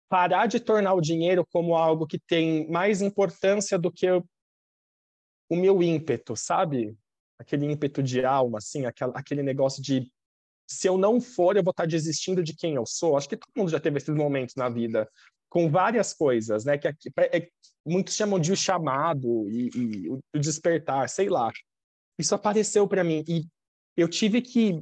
parar 0.09 0.47
de 0.47 0.61
tornar 0.61 0.93
o 0.93 1.01
dinheiro 1.01 1.45
como 1.51 1.75
algo 1.75 2.07
que 2.07 2.17
tem 2.17 2.69
mais 2.69 3.01
importância 3.01 3.77
do 3.77 3.91
que 3.91 4.09
o, 4.09 5.55
meu 5.57 5.83
ímpeto, 5.83 6.37
sabe? 6.37 6.97
Aquele 7.37 7.65
ímpeto 7.65 8.01
de 8.01 8.23
alma, 8.23 8.59
assim, 8.59 8.85
aquela, 8.85 9.11
aquele 9.13 9.43
negócio 9.43 9.83
de 9.83 10.09
se 10.65 10.87
eu 10.87 10.97
não 10.97 11.19
for, 11.19 11.57
eu 11.57 11.63
vou 11.63 11.71
estar 11.71 11.85
desistindo 11.85 12.41
de 12.41 12.55
quem 12.55 12.75
eu 12.75 12.85
sou. 12.85 13.17
Acho 13.17 13.27
que 13.27 13.35
todo 13.35 13.51
mundo 13.57 13.69
já 13.69 13.79
teve 13.79 13.97
esses 13.97 14.15
momentos 14.15 14.55
na 14.55 14.69
vida, 14.69 15.05
com 15.51 15.69
várias 15.69 16.13
coisas, 16.13 16.63
né? 16.63 16.77
Que 16.77 16.87
é, 16.87 17.49
muitos 17.85 18.15
chamam 18.15 18.39
de 18.39 18.53
o 18.53 18.55
chamado 18.55 19.49
e, 19.49 19.69
e 19.75 20.09
o 20.09 20.39
despertar, 20.39 21.09
sei 21.09 21.27
lá. 21.27 21.51
Isso 22.17 22.33
apareceu 22.33 22.87
para 22.87 23.03
mim 23.03 23.21
e 23.27 23.45
eu 23.97 24.07
tive 24.07 24.41
que, 24.41 24.81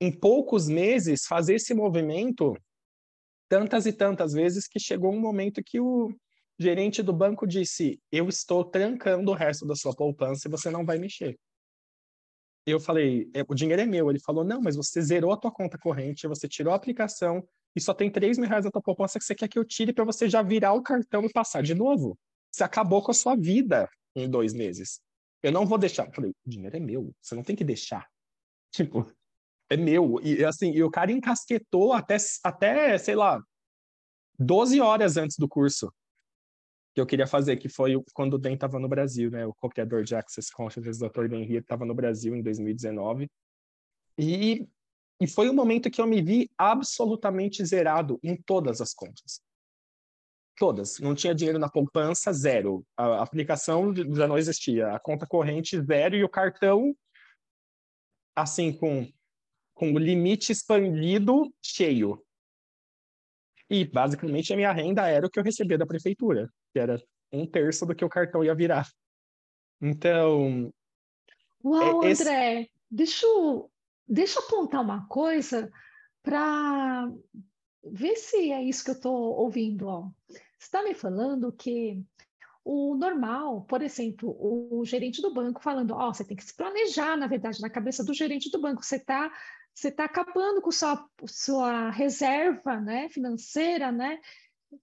em 0.00 0.12
poucos 0.12 0.68
meses, 0.68 1.26
fazer 1.26 1.56
esse 1.56 1.74
movimento 1.74 2.56
tantas 3.48 3.84
e 3.84 3.92
tantas 3.92 4.32
vezes 4.32 4.68
que 4.68 4.78
chegou 4.78 5.12
um 5.12 5.20
momento 5.20 5.62
que 5.62 5.80
o 5.80 6.14
gerente 6.56 7.02
do 7.02 7.12
banco 7.12 7.44
disse: 7.44 8.00
Eu 8.12 8.28
estou 8.28 8.64
trancando 8.64 9.32
o 9.32 9.34
resto 9.34 9.66
da 9.66 9.74
sua 9.74 9.94
poupança 9.94 10.46
e 10.46 10.50
você 10.50 10.70
não 10.70 10.86
vai 10.86 10.98
mexer. 10.98 11.36
Eu 12.64 12.78
falei: 12.78 13.28
é, 13.34 13.42
O 13.48 13.56
dinheiro 13.56 13.82
é 13.82 13.86
meu. 13.86 14.08
Ele 14.08 14.20
falou: 14.20 14.44
Não, 14.44 14.62
mas 14.62 14.76
você 14.76 15.02
zerou 15.02 15.32
a 15.32 15.36
tua 15.36 15.50
conta 15.50 15.76
corrente, 15.76 16.28
você 16.28 16.46
tirou 16.46 16.72
a 16.72 16.76
aplicação, 16.76 17.44
e 17.76 17.80
só 17.80 17.92
tem 17.92 18.10
3 18.10 18.38
mil 18.38 18.48
reais 18.48 18.64
na 18.64 18.70
tua 18.70 18.80
poupança 18.80 19.18
que 19.18 19.24
você 19.24 19.34
quer 19.34 19.48
que 19.48 19.58
eu 19.58 19.64
tire 19.64 19.92
para 19.92 20.02
você 20.02 20.30
já 20.30 20.42
virar 20.42 20.72
o 20.72 20.82
cartão 20.82 21.22
e 21.24 21.32
passar 21.32 21.62
de 21.62 21.74
novo. 21.74 22.18
Você 22.50 22.64
acabou 22.64 23.02
com 23.02 23.10
a 23.10 23.14
sua 23.14 23.36
vida 23.36 23.86
em 24.14 24.28
dois 24.28 24.54
meses. 24.54 25.00
Eu 25.42 25.52
não 25.52 25.66
vou 25.66 25.76
deixar. 25.76 26.06
Eu 26.06 26.12
falei, 26.14 26.30
o 26.30 26.34
dinheiro 26.48 26.74
é 26.74 26.80
meu, 26.80 27.14
você 27.20 27.34
não 27.34 27.42
tem 27.42 27.54
que 27.54 27.64
deixar. 27.64 28.08
Tipo, 28.72 29.12
é 29.68 29.76
meu. 29.76 30.18
E 30.22 30.42
assim, 30.42 30.70
e 30.72 30.82
o 30.82 30.90
cara 30.90 31.12
encasquetou 31.12 31.92
até, 31.92 32.16
até, 32.42 32.96
sei 32.96 33.14
lá, 33.14 33.42
12 34.38 34.80
horas 34.80 35.18
antes 35.18 35.36
do 35.36 35.48
curso 35.48 35.92
que 36.94 37.00
eu 37.00 37.06
queria 37.06 37.26
fazer, 37.26 37.58
que 37.58 37.68
foi 37.68 38.02
quando 38.14 38.34
o 38.34 38.38
DEM 38.38 38.54
estava 38.54 38.78
no 38.78 38.88
Brasil, 38.88 39.30
né? 39.30 39.44
O 39.44 39.52
co-criador 39.52 40.02
de 40.02 40.14
Access 40.14 40.50
Consciousness, 40.50 41.02
o 41.02 41.08
Dr. 41.08 41.28
Ben 41.28 41.44
estava 41.52 41.84
no 41.84 41.94
Brasil 41.94 42.34
em 42.34 42.42
2019. 42.42 43.30
E 44.18 44.66
e 45.20 45.26
foi 45.26 45.48
o 45.48 45.54
momento 45.54 45.90
que 45.90 46.00
eu 46.00 46.06
me 46.06 46.20
vi 46.20 46.50
absolutamente 46.58 47.64
zerado 47.64 48.18
em 48.22 48.36
todas 48.36 48.80
as 48.80 48.92
contas. 48.92 49.40
Todas. 50.58 50.98
Não 51.00 51.14
tinha 51.14 51.34
dinheiro 51.34 51.58
na 51.58 51.70
poupança, 51.70 52.32
zero. 52.32 52.84
A 52.96 53.22
aplicação 53.22 53.94
já 53.94 54.26
não 54.26 54.38
existia. 54.38 54.88
A 54.88 54.98
conta 54.98 55.26
corrente, 55.26 55.80
zero. 55.82 56.16
E 56.16 56.24
o 56.24 56.28
cartão, 56.28 56.94
assim, 58.34 58.72
com, 58.72 59.10
com 59.74 59.92
o 59.92 59.98
limite 59.98 60.52
expandido, 60.52 61.52
cheio. 61.62 62.22
E, 63.68 63.84
basicamente, 63.84 64.52
a 64.52 64.56
minha 64.56 64.72
renda 64.72 65.08
era 65.08 65.26
o 65.26 65.30
que 65.30 65.38
eu 65.38 65.44
recebia 65.44 65.76
da 65.76 65.86
prefeitura, 65.86 66.50
que 66.72 66.78
era 66.78 67.02
um 67.32 67.46
terço 67.46 67.84
do 67.84 67.94
que 67.94 68.04
o 68.04 68.08
cartão 68.08 68.44
ia 68.44 68.54
virar. 68.54 68.88
Então. 69.80 70.72
Uau, 71.64 72.04
é, 72.04 72.10
esse... 72.10 72.22
André, 72.22 72.68
deixa 72.90 73.26
eu 73.26 73.70
Deixa 74.08 74.38
eu 74.38 74.44
apontar 74.44 74.82
uma 74.82 75.06
coisa 75.08 75.70
para 76.22 77.08
ver 77.84 78.16
se 78.16 78.52
é 78.52 78.62
isso 78.62 78.84
que 78.84 78.90
eu 78.90 78.94
estou 78.94 79.36
ouvindo. 79.36 79.86
Ó. 79.86 80.10
Você 80.28 80.38
está 80.60 80.82
me 80.82 80.94
falando 80.94 81.52
que 81.52 82.02
o 82.64 82.96
normal, 82.96 83.62
por 83.62 83.80
exemplo, 83.82 84.36
o 84.40 84.84
gerente 84.84 85.22
do 85.22 85.32
banco 85.32 85.62
falando, 85.62 85.92
ó, 85.92 86.08
oh, 86.08 86.14
você 86.14 86.24
tem 86.24 86.36
que 86.36 86.44
se 86.44 86.54
planejar, 86.54 87.16
na 87.16 87.28
verdade, 87.28 87.60
na 87.60 87.70
cabeça 87.70 88.02
do 88.02 88.12
gerente 88.12 88.50
do 88.50 88.60
banco, 88.60 88.84
você 88.84 88.96
está 88.96 89.30
você 89.72 89.90
tá 89.90 90.04
acabando 90.04 90.62
com 90.62 90.70
sua, 90.70 91.06
sua 91.26 91.90
reserva 91.90 92.80
né, 92.80 93.10
financeira, 93.10 93.92
né? 93.92 94.18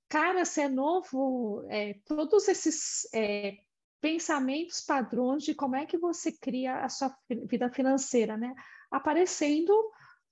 Cara, 0.07 0.45
você 0.45 0.61
é 0.61 0.69
novo, 0.69 1.65
é, 1.67 1.95
todos 2.05 2.47
esses 2.47 3.07
é, 3.11 3.57
pensamentos 3.99 4.81
padrões 4.81 5.43
de 5.43 5.55
como 5.55 5.75
é 5.75 5.87
que 5.87 5.97
você 5.97 6.31
cria 6.31 6.85
a 6.85 6.89
sua 6.89 7.11
vida 7.27 7.71
financeira, 7.71 8.37
né? 8.37 8.53
Aparecendo 8.93 9.73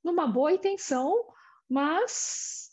numa 0.04 0.28
boa 0.28 0.52
intenção, 0.52 1.14
mas 1.68 2.70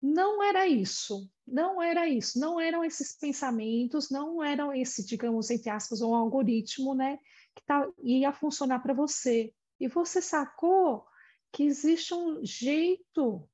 não 0.00 0.42
era 0.42 0.68
isso, 0.68 1.30
não 1.46 1.82
era 1.82 2.06
isso, 2.06 2.38
não 2.38 2.60
eram 2.60 2.84
esses 2.84 3.16
pensamentos, 3.16 4.10
não 4.10 4.42
eram 4.42 4.72
esse, 4.72 5.04
digamos, 5.04 5.50
entre 5.50 5.70
aspas, 5.70 6.02
um 6.02 6.14
algoritmo, 6.14 6.94
né, 6.94 7.18
que 7.54 7.64
tá, 7.64 7.88
ia 8.02 8.32
funcionar 8.32 8.80
para 8.80 8.92
você. 8.92 9.52
E 9.80 9.88
você 9.88 10.20
sacou 10.20 11.06
que 11.50 11.62
existe 11.62 12.12
um 12.12 12.44
jeito 12.44 13.48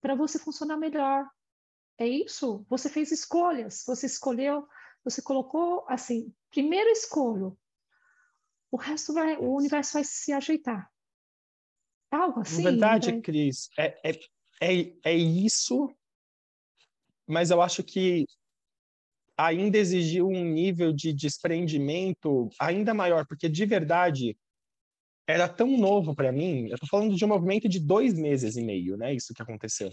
para 0.00 0.16
você 0.16 0.38
funcionar 0.38 0.76
melhor. 0.76 1.28
É 1.98 2.06
isso? 2.06 2.66
Você 2.68 2.88
fez 2.88 3.12
escolhas, 3.12 3.84
você 3.86 4.06
escolheu, 4.06 4.66
você 5.04 5.22
colocou 5.22 5.84
assim, 5.88 6.34
primeiro 6.50 6.90
escolho, 6.90 7.56
o 8.70 8.76
resto 8.76 9.12
vai, 9.12 9.36
o 9.36 9.54
universo 9.54 9.94
vai 9.94 10.04
se 10.04 10.32
ajeitar. 10.32 10.90
Algo 12.10 12.40
assim. 12.40 12.62
Na 12.62 12.70
verdade, 12.70 13.12
né? 13.12 13.20
Cris, 13.20 13.68
é, 13.78 13.98
é, 14.04 14.20
é, 14.62 14.92
é 15.04 15.14
isso, 15.14 15.88
mas 17.26 17.50
eu 17.50 17.60
acho 17.60 17.82
que 17.82 18.24
ainda 19.36 19.76
exigiu 19.76 20.28
um 20.28 20.44
nível 20.44 20.92
de 20.92 21.12
desprendimento 21.12 22.48
ainda 22.58 22.94
maior, 22.94 23.26
porque 23.26 23.48
de 23.48 23.66
verdade 23.66 24.36
era 25.26 25.48
tão 25.48 25.76
novo 25.76 26.14
para 26.14 26.32
mim. 26.32 26.68
Eu 26.68 26.74
estou 26.74 26.88
falando 26.88 27.14
de 27.14 27.24
um 27.24 27.28
movimento 27.28 27.68
de 27.68 27.80
dois 27.80 28.14
meses 28.14 28.56
e 28.56 28.62
meio, 28.62 28.96
né? 28.96 29.12
Isso 29.12 29.34
que 29.34 29.42
aconteceu. 29.42 29.90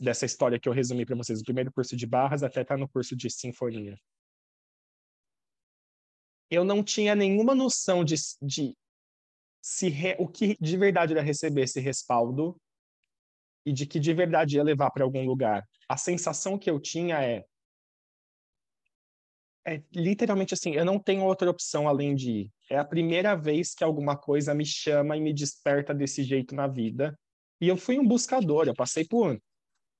Dessa, 0.00 0.24
história 0.24 0.58
que 0.58 0.68
eu 0.68 0.72
resumi 0.72 1.04
para 1.04 1.16
vocês, 1.16 1.40
o 1.40 1.44
primeiro 1.44 1.72
curso 1.72 1.96
de 1.96 2.06
barras 2.06 2.42
até 2.42 2.62
estar 2.62 2.74
tá 2.74 2.80
no 2.80 2.88
curso 2.88 3.14
de 3.14 3.28
sinfonia. 3.28 3.98
Eu 6.50 6.64
não 6.64 6.82
tinha 6.82 7.14
nenhuma 7.14 7.54
noção 7.54 8.02
de, 8.02 8.14
de 8.40 8.74
se 9.68 9.90
re, 9.90 10.16
o 10.18 10.26
que 10.26 10.56
de 10.58 10.78
verdade 10.78 11.12
era 11.12 11.20
receber 11.20 11.64
esse 11.64 11.78
respaldo 11.78 12.58
e 13.66 13.70
de 13.70 13.84
que 13.84 14.00
de 14.00 14.14
verdade 14.14 14.56
ia 14.56 14.62
levar 14.62 14.90
para 14.90 15.04
algum 15.04 15.26
lugar. 15.26 15.62
A 15.86 15.94
sensação 15.98 16.58
que 16.58 16.70
eu 16.70 16.80
tinha 16.80 17.22
é 17.22 17.44
é 19.66 19.82
literalmente 19.94 20.54
assim, 20.54 20.72
eu 20.72 20.86
não 20.86 20.98
tenho 20.98 21.22
outra 21.22 21.50
opção 21.50 21.86
além 21.86 22.14
de 22.14 22.30
ir. 22.30 22.52
É 22.70 22.78
a 22.78 22.84
primeira 22.84 23.34
vez 23.34 23.74
que 23.74 23.84
alguma 23.84 24.16
coisa 24.16 24.54
me 24.54 24.64
chama 24.64 25.18
e 25.18 25.20
me 25.20 25.34
desperta 25.34 25.92
desse 25.92 26.24
jeito 26.24 26.54
na 26.54 26.66
vida. 26.66 27.14
E 27.60 27.68
eu 27.68 27.76
fui 27.76 27.98
um 27.98 28.08
buscador, 28.08 28.66
eu 28.66 28.74
passei 28.74 29.04
por 29.04 29.38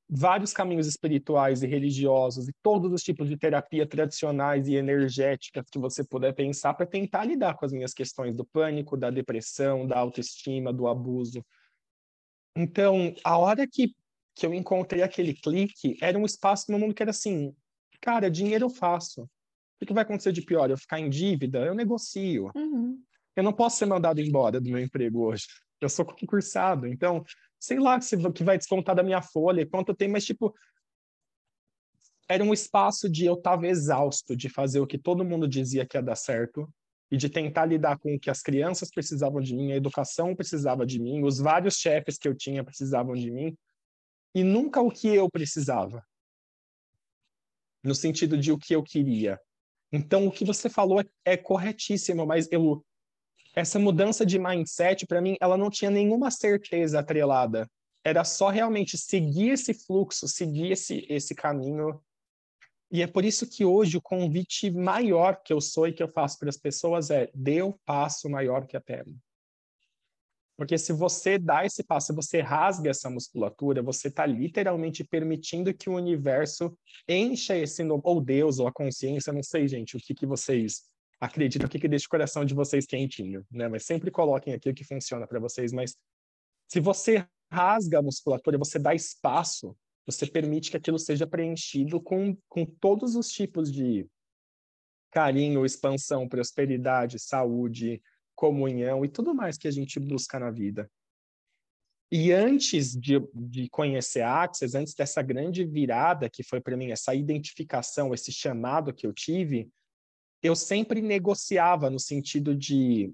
vários 0.09 0.53
caminhos 0.53 0.87
espirituais 0.87 1.63
e 1.63 1.67
religiosos 1.67 2.49
e 2.49 2.53
todos 2.63 2.91
os 2.93 3.03
tipos 3.03 3.29
de 3.29 3.37
terapia 3.37 3.87
tradicionais 3.87 4.67
e 4.67 4.75
energéticas 4.75 5.69
que 5.71 5.79
você 5.79 6.03
puder 6.03 6.35
pensar 6.35 6.73
para 6.75 6.87
tentar 6.87 7.25
lidar 7.25 7.55
com 7.57 7.67
as 7.67 7.73
minhas 7.73 7.93
questões 7.93 8.35
do 8.35 8.45
pânico, 8.45 8.97
da 8.97 9.11
depressão, 9.11 9.87
da 9.87 9.99
autoestima, 9.99 10.73
do 10.73 10.89
abuso. 10.89 11.45
Então, 12.57 13.15
a 13.23 13.37
hora 13.37 13.67
que, 13.67 13.95
que 14.35 14.47
eu 14.47 14.55
encontrei 14.55 15.03
aquele 15.03 15.35
clique, 15.35 15.99
era 16.01 16.19
um 16.19 16.25
espaço 16.25 16.73
no 16.73 16.79
mundo 16.79 16.95
que 16.95 17.03
era 17.03 17.11
assim, 17.11 17.55
cara, 18.01 18.31
dinheiro 18.31 18.65
eu 18.65 18.71
faço. 18.71 19.29
O 19.81 19.87
que 19.87 19.93
vai 19.93 20.03
acontecer 20.03 20.33
de 20.33 20.43
pior? 20.43 20.71
Eu 20.71 20.79
ficar 20.79 20.99
em 20.99 21.11
dívida? 21.11 21.59
Eu 21.59 21.75
negocio. 21.75 22.51
Uhum. 22.55 23.01
Eu 23.37 23.43
não 23.45 23.53
posso 23.53 23.77
ser 23.77 23.87
mandado 23.87 24.21
embora 24.21 24.61
do 24.61 24.71
meu 24.71 24.81
emprego 24.81 25.27
hoje. 25.27 25.47
Eu 25.81 25.89
sou 25.89 26.05
concursado. 26.05 26.87
Então, 26.89 27.25
sei 27.59 27.79
lá, 27.79 27.99
que 28.35 28.45
vai 28.45 28.57
descontar 28.57 28.95
da 28.95 29.03
minha 29.03 29.23
folha, 29.23 29.67
quanto 29.67 29.95
tem, 29.95 30.09
mas 30.09 30.25
tipo, 30.25 30.55
era 32.29 32.45
um 32.45 32.53
espaço 32.53 33.09
de 33.09 33.25
eu 33.25 33.35
estava 33.35 33.67
exausto 33.67 34.37
de 34.37 34.49
fazer 34.49 34.81
o 34.81 34.87
que 34.87 34.99
todo 34.99 35.25
mundo 35.25 35.49
dizia 35.49 35.87
que 35.87 35.97
ia 35.97 36.03
dar 36.03 36.17
certo 36.17 36.69
e 37.11 37.17
de 37.17 37.29
tentar 37.29 37.65
lidar 37.65 37.99
com 37.99 38.15
o 38.15 38.21
que 38.21 38.29
as 38.29 38.43
crianças 38.43 38.91
precisavam 38.91 39.41
de 39.41 39.57
mim, 39.57 39.73
a 39.73 39.77
educação 39.77 40.37
precisava 40.37 40.85
de 40.85 41.01
mim, 41.01 41.25
os 41.25 41.39
vários 41.39 41.77
chefes 41.77 42.19
que 42.19 42.29
eu 42.29 42.35
tinha 42.35 42.63
precisavam 42.63 43.15
de 43.15 43.31
mim 43.31 43.57
e 44.35 44.45
nunca 44.45 44.81
o 44.81 44.91
que 44.91 45.09
eu 45.09 45.31
precisava. 45.31 46.05
No 47.83 47.95
sentido 47.95 48.37
de 48.37 48.53
o 48.53 48.59
que 48.59 48.75
eu 48.75 48.83
queria. 48.83 49.41
Então, 49.91 50.27
o 50.27 50.31
que 50.31 50.45
você 50.45 50.69
falou 50.69 51.01
é, 51.01 51.05
é 51.25 51.37
corretíssimo, 51.37 52.27
mas 52.27 52.47
eu, 52.53 52.85
essa 53.55 53.79
mudança 53.79 54.25
de 54.25 54.39
mindset, 54.39 55.07
para 55.07 55.21
mim, 55.21 55.37
ela 55.41 55.57
não 55.57 55.71
tinha 55.71 55.91
nenhuma 55.91 56.31
certeza 56.31 57.01
atrelada. 57.01 57.69
Era 58.05 58.25
só 58.25 58.49
realmente 58.49 58.97
seguir 58.97 59.51
esse 59.51 59.75
fluxo, 59.75 60.29
seguir 60.29 60.73
esse, 60.73 61.07
esse 61.09 61.35
caminho 61.35 62.01
e 62.91 63.03
é 63.03 63.07
por 63.07 63.25
isso 63.25 63.47
que 63.47 63.65
hoje 63.65 63.99
o 63.99 64.03
convite 64.03 64.71
maior 64.71 65.43
que 65.43 65.53
eu 65.53 65.61
sou 65.61 65.87
e 65.87 65.93
que 65.93 66.03
eu 66.03 66.09
faço 66.09 66.39
para 66.39 66.49
as 66.49 66.57
pessoas 66.57 67.11
é 67.11 67.31
dê 67.35 67.61
o 67.61 67.79
passo 67.85 68.31
maior 68.31 68.67
que 68.67 68.77
a 68.77 68.81
perna. 68.81 69.15
Porque 70.57 70.77
se 70.77 70.93
você 70.93 71.39
dá 71.39 71.65
esse 71.65 71.85
passo, 71.85 72.13
você 72.15 72.41
rasga 72.41 72.91
essa 72.91 73.09
musculatura, 73.09 73.83
você 73.83 74.09
está 74.09 74.27
literalmente 74.27 75.05
permitindo 75.05 75.73
que 75.73 75.89
o 75.89 75.95
universo 75.95 76.77
encha 77.07 77.57
esse 77.57 77.85
novo, 77.85 78.03
ou 78.05 78.21
Deus, 78.21 78.59
ou 78.59 78.67
a 78.67 78.73
consciência, 78.73 79.33
não 79.33 79.43
sei, 79.43 79.69
gente, 79.69 79.97
o 79.97 80.01
que, 80.01 80.15
que 80.15 80.27
vocês 80.27 80.83
acreditam, 81.21 81.67
o 81.67 81.71
que, 81.71 81.79
que 81.79 81.89
deixa 81.89 82.07
o 82.07 82.11
coração 82.11 82.45
de 82.45 82.55
vocês 82.55 82.87
quentinho, 82.87 83.45
né? 83.51 83.69
Mas 83.69 83.85
sempre 83.85 84.11
coloquem 84.11 84.55
aqui 84.55 84.71
o 84.71 84.75
que 84.75 84.85
funciona 84.85 85.27
para 85.27 85.41
vocês. 85.41 85.73
Mas 85.73 85.97
se 86.69 86.81
você 86.81 87.27
rasga 87.53 87.99
a 87.99 88.03
musculatura, 88.03 88.59
você 88.59 88.79
dá 88.79 88.95
espaço 88.95 89.77
você 90.09 90.27
permite 90.27 90.71
que 90.71 90.77
aquilo 90.79 90.99
seja 90.99 91.27
preenchido 91.27 92.01
com, 92.01 92.35
com 92.49 92.65
todos 92.65 93.15
os 93.15 93.29
tipos 93.29 93.71
de 93.71 94.09
carinho, 95.11 95.67
expansão, 95.67 96.27
prosperidade, 96.27 97.19
saúde, 97.19 98.03
comunhão 98.35 99.05
e 99.05 99.09
tudo 99.09 99.35
mais 99.35 99.59
que 99.59 99.69
a 99.69 99.71
gente 99.71 100.01
busca 100.01 100.39
na 100.39 100.51
vida. 100.51 100.91
E 102.11 102.33
antes 102.33 102.99
de, 102.99 103.21
de 103.35 103.69
conhecer 103.69 104.23
a 104.23 104.45
Access, 104.45 104.75
antes 104.75 104.95
dessa 104.95 105.21
grande 105.21 105.63
virada 105.67 106.31
que 106.31 106.43
foi 106.43 106.59
para 106.59 106.75
mim, 106.75 106.91
essa 106.91 107.15
identificação, 107.15 108.15
esse 108.15 108.33
chamado 108.33 108.95
que 108.95 109.07
eu 109.07 109.13
tive, 109.13 109.71
eu 110.43 110.55
sempre 110.55 111.03
negociava 111.03 111.91
no 111.91 111.99
sentido 111.99 112.55
de 112.55 113.13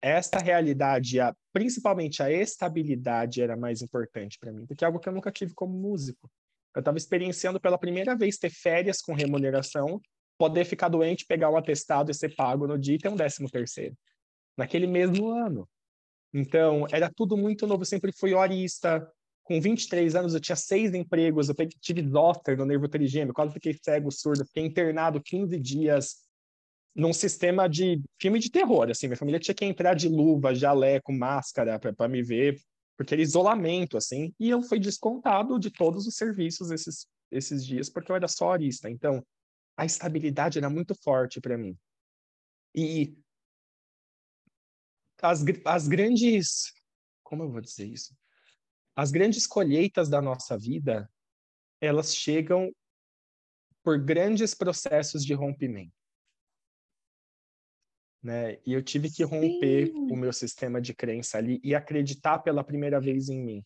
esta 0.00 0.38
realidade, 0.38 1.18
a, 1.18 1.34
principalmente 1.52 2.22
a 2.22 2.30
estabilidade, 2.30 3.42
era 3.42 3.56
mais 3.56 3.82
importante 3.82 4.38
para 4.38 4.52
mim, 4.52 4.66
porque 4.66 4.84
é 4.84 4.86
algo 4.86 5.00
que 5.00 5.08
eu 5.08 5.12
nunca 5.12 5.32
tive 5.32 5.54
como 5.54 5.72
músico. 5.72 6.30
Eu 6.74 6.80
estava 6.80 6.98
experienciando 6.98 7.60
pela 7.60 7.78
primeira 7.78 8.14
vez 8.16 8.38
ter 8.38 8.50
férias 8.50 9.00
com 9.00 9.12
remuneração, 9.12 10.00
poder 10.38 10.64
ficar 10.64 10.88
doente, 10.88 11.26
pegar 11.26 11.50
um 11.50 11.56
atestado 11.56 12.10
e 12.10 12.14
ser 12.14 12.34
pago 12.36 12.66
no 12.66 12.78
dia 12.78 12.94
e 12.94 12.98
ter 12.98 13.08
um 13.08 13.16
décimo 13.16 13.50
terceiro, 13.50 13.96
naquele 14.56 14.86
mesmo 14.86 15.30
ano. 15.30 15.68
Então, 16.32 16.86
era 16.92 17.10
tudo 17.10 17.36
muito 17.36 17.66
novo. 17.66 17.82
Eu 17.82 17.86
sempre 17.86 18.12
fui 18.12 18.34
horista. 18.34 19.10
Com 19.48 19.62
23 19.62 20.14
anos, 20.14 20.34
eu 20.34 20.40
tinha 20.40 20.54
seis 20.54 20.92
empregos. 20.92 21.48
Eu 21.48 21.54
tive 21.80 22.06
zoster 22.06 22.54
no 22.54 22.66
nervo 22.66 22.86
trigêmeo, 22.86 23.32
quase 23.32 23.54
fiquei 23.54 23.74
cego, 23.82 24.12
surdo. 24.12 24.44
Fiquei 24.44 24.66
internado 24.66 25.22
15 25.22 25.58
dias 25.58 26.16
num 26.94 27.14
sistema 27.14 27.66
de 27.66 28.02
filme 28.20 28.38
de 28.38 28.50
terror, 28.50 28.90
assim, 28.90 29.06
minha 29.06 29.16
família 29.16 29.40
tinha 29.40 29.54
que 29.54 29.64
entrar 29.64 29.94
de 29.94 30.08
luva, 30.08 30.54
jaleco, 30.54 31.12
máscara 31.12 31.78
para 31.78 32.08
me 32.08 32.22
ver, 32.22 32.60
porque 32.96 33.14
era 33.14 33.22
isolamento, 33.22 33.96
assim, 33.96 34.34
e 34.38 34.50
eu 34.50 34.60
fui 34.62 34.78
descontado 34.80 35.58
de 35.58 35.70
todos 35.70 36.06
os 36.08 36.16
serviços 36.16 36.72
esses, 36.72 37.06
esses 37.30 37.64
dias, 37.64 37.88
porque 37.88 38.10
eu 38.10 38.16
era 38.16 38.26
só 38.26 38.52
arista, 38.52 38.90
então 38.90 39.24
a 39.78 39.86
estabilidade 39.86 40.58
era 40.58 40.68
muito 40.68 40.92
forte 40.92 41.40
para 41.40 41.56
mim. 41.56 41.78
E 42.74 43.16
as, 45.22 45.44
as 45.64 45.86
grandes, 45.86 46.72
como 47.22 47.44
eu 47.44 47.50
vou 47.50 47.60
dizer 47.60 47.86
isso? 47.86 48.12
As 48.98 49.12
grandes 49.12 49.46
colheitas 49.46 50.08
da 50.08 50.20
nossa 50.20 50.58
vida, 50.58 51.08
elas 51.80 52.14
chegam 52.16 52.72
por 53.84 54.02
grandes 54.02 54.54
processos 54.54 55.24
de 55.24 55.34
rompimento 55.34 55.98
né? 58.22 58.58
E 58.66 58.72
eu 58.72 58.82
tive 58.82 59.10
que 59.10 59.22
romper 59.22 59.86
Sim. 59.86 60.12
o 60.12 60.16
meu 60.16 60.32
sistema 60.32 60.80
de 60.80 60.94
crença 60.94 61.38
ali 61.38 61.60
e 61.62 61.74
acreditar 61.74 62.38
pela 62.40 62.64
primeira 62.64 63.00
vez 63.00 63.28
em 63.28 63.40
mim. 63.42 63.64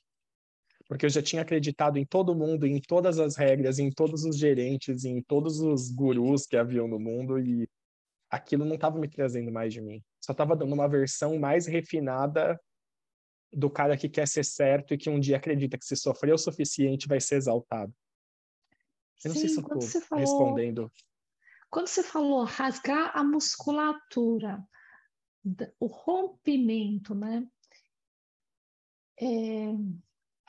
Porque 0.87 1.07
eu 1.07 1.11
já 1.11 1.23
tinha 1.23 1.43
acreditado 1.43 1.97
em 1.97 2.05
todo 2.05 2.35
mundo, 2.35 2.67
em 2.67 2.81
todas 2.81 3.19
as 3.19 3.37
regras, 3.37 3.79
em 3.79 3.91
todos 3.91 4.25
os 4.25 4.37
gerentes, 4.37 5.05
em 5.05 5.23
todos 5.23 5.61
os 5.61 5.91
gurus 5.91 6.47
que 6.47 6.57
haviam 6.57 6.87
no 6.87 6.99
mundo 6.99 7.39
e 7.39 7.67
aquilo 8.31 8.65
não 8.65 8.75
estava 8.75 8.99
me 8.99 9.09
trazendo 9.09 9.51
mais 9.51 9.73
de 9.73 9.81
mim. 9.81 10.03
Só 10.21 10.33
estava 10.33 10.55
dando 10.55 10.75
uma 10.75 10.89
versão 10.89 11.39
mais 11.39 11.67
refinada 11.67 12.61
do 13.53 13.69
cara 13.69 13.97
que 13.97 14.09
quer 14.09 14.27
ser 14.27 14.45
certo 14.45 14.95
e 14.95 14.99
que 14.99 15.11
um 15.11 15.21
dia 15.21 15.37
acredita 15.37 15.77
que 15.77 15.85
se 15.85 15.97
sofrer 15.97 16.33
o 16.35 16.39
suficiente 16.39 17.07
vai 17.07 17.21
ser 17.21 17.37
exaltado. 17.37 17.93
Eu 19.25 19.29
não 19.29 19.35
Sim, 19.35 19.41
sei 19.41 19.49
se 19.51 19.61
estou 19.61 20.03
falou... 20.03 20.21
respondendo 20.21 20.91
quando 21.73 21.89
você 21.89 22.03
falou 22.03 22.45
rasgar 22.45 23.17
a 23.17 23.25
musculatura, 23.25 24.63
o 25.81 25.87
rompimento, 25.87 27.15
né? 27.15 27.49
É, 29.19 29.69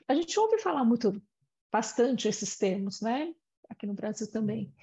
a 0.06 0.14
gente 0.16 0.38
ouve 0.38 0.60
falar 0.60 0.84
muito, 0.84 1.24
bastante 1.72 2.28
esses 2.28 2.58
termos, 2.58 3.00
né? 3.00 3.34
Aqui 3.70 3.88
no 3.88 3.94
Brasil 3.94 4.30
também. 4.30 4.76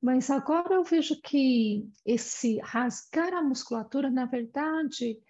Mas 0.00 0.30
agora 0.30 0.74
eu 0.74 0.84
vejo 0.84 1.20
que 1.20 1.90
esse 2.06 2.60
rasgar 2.60 3.34
a 3.34 3.42
musculatura, 3.42 4.08
na 4.08 4.26
verdade, 4.26 5.20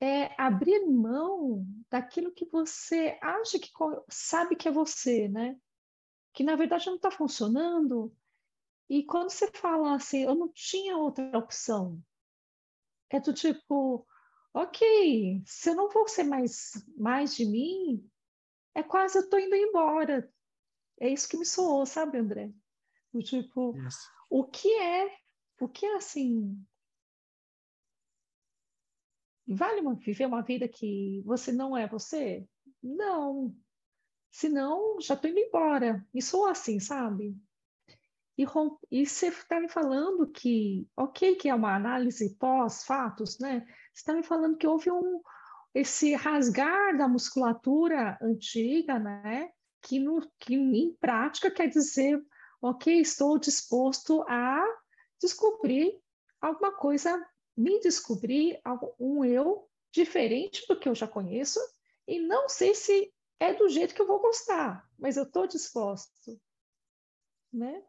é 0.00 0.34
abrir 0.40 0.86
mão 0.86 1.66
daquilo 1.90 2.32
que 2.32 2.44
você 2.46 3.18
acha 3.22 3.58
que 3.58 3.70
sabe 4.08 4.56
que 4.56 4.68
é 4.68 4.72
você, 4.72 5.28
né? 5.28 5.56
Que 6.32 6.42
na 6.42 6.56
verdade 6.56 6.86
não 6.86 6.96
está 6.96 7.10
funcionando, 7.10 8.14
e 8.88 9.02
quando 9.02 9.30
você 9.30 9.50
fala 9.50 9.94
assim, 9.94 10.22
eu 10.24 10.34
não 10.34 10.48
tinha 10.48 10.96
outra 10.96 11.36
opção, 11.38 12.02
é 13.10 13.18
do 13.18 13.32
tipo, 13.32 14.06
ok, 14.52 15.42
se 15.46 15.70
eu 15.70 15.74
não 15.74 15.88
vou 15.88 16.06
ser 16.06 16.24
mais, 16.24 16.72
mais 16.96 17.34
de 17.34 17.46
mim, 17.46 18.08
é 18.74 18.82
quase 18.82 19.18
eu 19.18 19.22
estou 19.22 19.38
indo 19.38 19.54
embora. 19.54 20.30
É 21.00 21.08
isso 21.08 21.28
que 21.28 21.36
me 21.36 21.46
soou, 21.46 21.86
sabe, 21.86 22.18
André? 22.18 22.52
Do 23.12 23.22
tipo, 23.22 23.74
yes. 23.76 23.96
o 24.28 24.44
que 24.44 24.72
é, 24.74 25.16
o 25.60 25.68
que 25.68 25.86
é 25.86 25.96
assim, 25.96 26.60
vale 29.46 29.82
viver 29.96 30.26
uma 30.26 30.42
vida 30.42 30.68
que 30.68 31.22
você 31.24 31.52
não 31.52 31.76
é 31.76 31.86
você? 31.86 32.46
Não. 32.82 33.54
Senão, 34.30 35.00
já 35.00 35.14
estou 35.14 35.30
indo 35.30 35.38
embora. 35.38 36.04
Me 36.12 36.20
soou 36.20 36.46
assim, 36.46 36.80
sabe? 36.80 37.36
E, 38.36 38.44
e 38.90 39.06
você 39.06 39.28
está 39.28 39.60
me 39.60 39.68
falando 39.68 40.26
que, 40.26 40.88
ok, 40.96 41.36
que 41.36 41.48
é 41.48 41.54
uma 41.54 41.74
análise 41.74 42.34
pós-fatos, 42.36 43.38
né? 43.38 43.60
Você 43.92 44.00
está 44.00 44.12
me 44.12 44.24
falando 44.24 44.56
que 44.56 44.66
houve 44.66 44.90
um, 44.90 45.20
esse 45.72 46.14
rasgar 46.14 46.96
da 46.96 47.06
musculatura 47.06 48.18
antiga, 48.20 48.98
né? 48.98 49.50
Que, 49.80 50.00
no, 50.00 50.20
que 50.38 50.54
em 50.54 50.92
prática 50.94 51.50
quer 51.50 51.68
dizer, 51.68 52.20
ok, 52.60 53.00
estou 53.00 53.38
disposto 53.38 54.24
a 54.28 54.64
descobrir 55.20 55.92
alguma 56.40 56.72
coisa, 56.72 57.24
me 57.56 57.80
descobrir 57.80 58.60
um 58.98 59.24
eu 59.24 59.68
diferente 59.92 60.66
do 60.68 60.78
que 60.78 60.88
eu 60.88 60.94
já 60.94 61.06
conheço 61.06 61.60
e 62.06 62.18
não 62.18 62.48
sei 62.48 62.74
se 62.74 63.12
é 63.38 63.54
do 63.54 63.68
jeito 63.68 63.94
que 63.94 64.02
eu 64.02 64.06
vou 64.06 64.20
gostar, 64.20 64.88
mas 64.98 65.16
eu 65.16 65.24
estou 65.24 65.46
disposto, 65.46 66.40
né? 67.52 67.82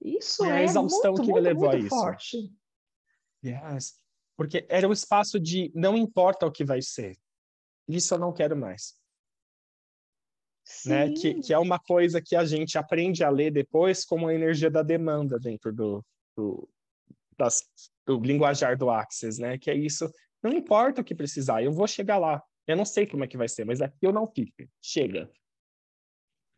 Isso 0.00 0.44
é, 0.44 0.52
a 0.52 0.62
exaustão 0.62 1.12
muito, 1.12 1.26
que 1.26 1.32
me 1.32 1.40
levou 1.40 1.68
muito 1.68 1.76
a 1.76 1.78
isso. 1.78 1.88
Forte. 1.88 2.52
Yes. 3.44 4.00
Porque 4.36 4.64
era 4.68 4.88
o 4.88 4.92
espaço 4.92 5.40
de 5.40 5.72
não 5.74 5.96
importa 5.96 6.46
o 6.46 6.52
que 6.52 6.64
vai 6.64 6.80
ser. 6.80 7.16
Isso 7.88 8.14
eu 8.14 8.18
não 8.18 8.32
quero 8.32 8.56
mais. 8.56 8.96
Né? 10.84 11.12
Que, 11.12 11.40
que 11.40 11.52
é 11.52 11.58
uma 11.58 11.78
coisa 11.78 12.20
que 12.20 12.36
a 12.36 12.44
gente 12.44 12.76
aprende 12.76 13.24
a 13.24 13.30
ler 13.30 13.50
depois 13.50 14.04
como 14.04 14.28
a 14.28 14.34
energia 14.34 14.70
da 14.70 14.82
demanda 14.82 15.38
dentro 15.38 15.72
do, 15.72 16.04
do, 16.36 16.68
das, 17.38 17.62
do 18.06 18.20
linguajar 18.20 18.76
do 18.76 18.90
Axis, 18.90 19.38
né? 19.38 19.58
Que 19.58 19.70
é 19.70 19.74
isso, 19.74 20.10
não 20.42 20.52
importa 20.52 21.00
o 21.00 21.04
que 21.04 21.14
precisar, 21.14 21.62
eu 21.62 21.72
vou 21.72 21.86
chegar 21.86 22.18
lá. 22.18 22.42
Eu 22.66 22.76
não 22.76 22.84
sei 22.84 23.06
como 23.06 23.24
é 23.24 23.26
que 23.26 23.36
vai 23.36 23.48
ser, 23.48 23.64
mas 23.64 23.80
aqui 23.80 23.98
eu 24.02 24.12
não 24.12 24.26
fico. 24.26 24.68
Chega. 24.80 25.30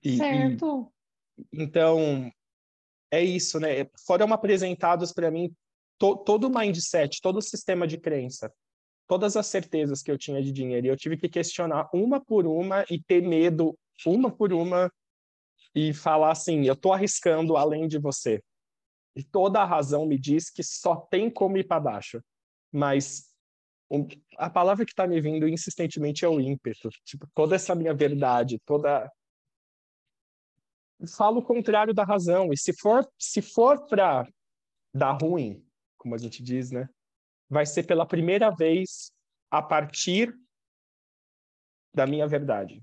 E, 0.03 0.17
certo. 0.17 0.93
E, 1.53 1.63
então, 1.63 2.31
é 3.11 3.23
isso, 3.23 3.61
né? 3.61 3.87
Foram 4.07 4.33
apresentados 4.33 5.13
para 5.13 5.31
mim 5.31 5.55
to, 5.99 6.17
todo 6.17 6.49
o 6.49 6.51
mindset, 6.51 7.21
todo 7.21 7.39
o 7.39 7.43
sistema 7.43 7.87
de 7.87 7.99
crença, 7.99 8.53
todas 9.07 9.37
as 9.37 9.47
certezas 9.47 10.03
que 10.03 10.11
eu 10.11 10.19
tinha 10.19 10.43
de 10.43 10.51
dinheiro. 10.51 10.87
E 10.87 10.91
eu 10.91 10.97
tive 10.97 11.17
que 11.17 11.29
questionar 11.29 11.89
uma 11.93 12.21
por 12.21 12.47
uma 12.47 12.85
e 12.91 13.01
ter 13.01 13.23
medo 13.23 13.79
uma 14.07 14.31
por 14.31 14.53
uma 14.53 14.91
e 15.75 15.93
falar 15.93 16.33
assim: 16.33 16.65
eu 16.67 16.75
estou 16.75 16.93
arriscando 16.93 17.57
além 17.57 17.87
de 17.87 17.99
você. 17.99 18.43
E 19.17 19.25
toda 19.25 19.61
a 19.61 19.65
razão 19.65 20.07
me 20.07 20.19
diz 20.19 20.51
que 20.51 20.63
só 20.63 20.97
tem 20.97 21.31
como 21.31 21.57
ir 21.57 21.67
para 21.67 21.81
baixo. 21.81 22.23
Mas 22.73 23.31
a 24.39 24.49
palavra 24.49 24.85
que 24.85 24.93
está 24.93 25.07
me 25.07 25.21
vindo 25.21 25.49
insistentemente 25.49 26.25
é 26.25 26.29
o 26.29 26.41
ímpeto. 26.41 26.89
Tipo, 27.05 27.27
toda 27.35 27.57
essa 27.57 27.75
minha 27.75 27.93
verdade, 27.93 28.61
toda 28.65 29.11
falo 31.17 31.41
o 31.41 31.45
contrário 31.45 31.95
da 31.95 32.05
razão. 32.05 32.53
E 32.53 32.57
se 32.57 32.73
for 32.73 33.09
se 33.19 33.43
for 33.43 33.87
para 33.87 34.29
dar 34.95 35.13
ruim, 35.13 35.65
como 35.99 36.15
a 36.15 36.19
gente 36.19 36.43
diz, 36.43 36.71
né? 36.71 36.89
Vai 37.49 37.67
ser 37.67 37.85
pela 37.85 38.07
primeira 38.07 38.51
vez 38.51 39.11
a 39.51 39.61
partir 39.61 40.33
da 41.93 42.07
minha 42.07 42.27
verdade. 42.27 42.83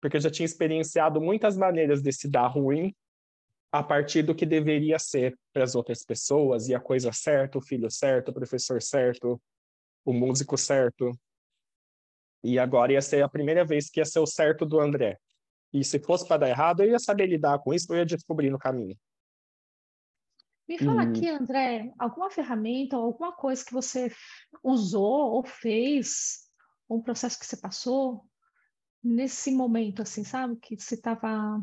Porque 0.00 0.16
eu 0.16 0.20
já 0.20 0.30
tinha 0.30 0.44
experienciado 0.44 1.20
muitas 1.20 1.56
maneiras 1.56 2.02
de 2.02 2.12
se 2.12 2.28
dar 2.28 2.48
ruim 2.48 2.94
a 3.72 3.82
partir 3.82 4.22
do 4.22 4.34
que 4.34 4.46
deveria 4.46 4.98
ser 4.98 5.38
para 5.52 5.64
as 5.64 5.74
outras 5.74 6.04
pessoas, 6.04 6.68
e 6.68 6.74
a 6.74 6.80
coisa 6.80 7.12
certa, 7.12 7.58
o 7.58 7.62
filho 7.62 7.90
certo, 7.90 8.30
o 8.30 8.34
professor 8.34 8.80
certo, 8.80 9.40
o 10.04 10.12
músico 10.12 10.56
certo. 10.56 11.12
E 12.42 12.58
agora 12.58 12.92
ia 12.92 13.02
ser 13.02 13.22
a 13.22 13.28
primeira 13.28 13.64
vez 13.64 13.90
que 13.90 14.00
ia 14.00 14.04
ser 14.04 14.20
o 14.20 14.26
certo 14.26 14.64
do 14.64 14.80
André. 14.80 15.18
E 15.72 15.84
se 15.84 15.98
fosse 15.98 16.26
para 16.26 16.38
dar 16.38 16.48
errado, 16.48 16.82
eu 16.82 16.90
ia 16.90 16.98
saber 16.98 17.26
lidar 17.26 17.58
com 17.58 17.74
isso, 17.74 17.92
eu 17.92 17.98
ia 17.98 18.06
descobrir 18.06 18.50
no 18.50 18.58
caminho. 18.58 18.96
Me 20.68 20.78
fala 20.78 21.04
hum. 21.04 21.10
aqui, 21.10 21.28
André, 21.28 21.92
alguma 21.98 22.30
ferramenta 22.30 22.96
ou 22.96 23.04
alguma 23.04 23.32
coisa 23.32 23.64
que 23.64 23.72
você 23.72 24.10
usou 24.64 25.32
ou 25.32 25.44
fez, 25.44 26.46
um 26.88 27.00
processo 27.00 27.38
que 27.38 27.46
você 27.46 27.56
passou 27.56 28.24
nesse 29.02 29.52
momento, 29.52 30.02
assim, 30.02 30.24
sabe? 30.24 30.56
Que 30.56 30.76
você 30.76 30.94
estava 30.94 31.62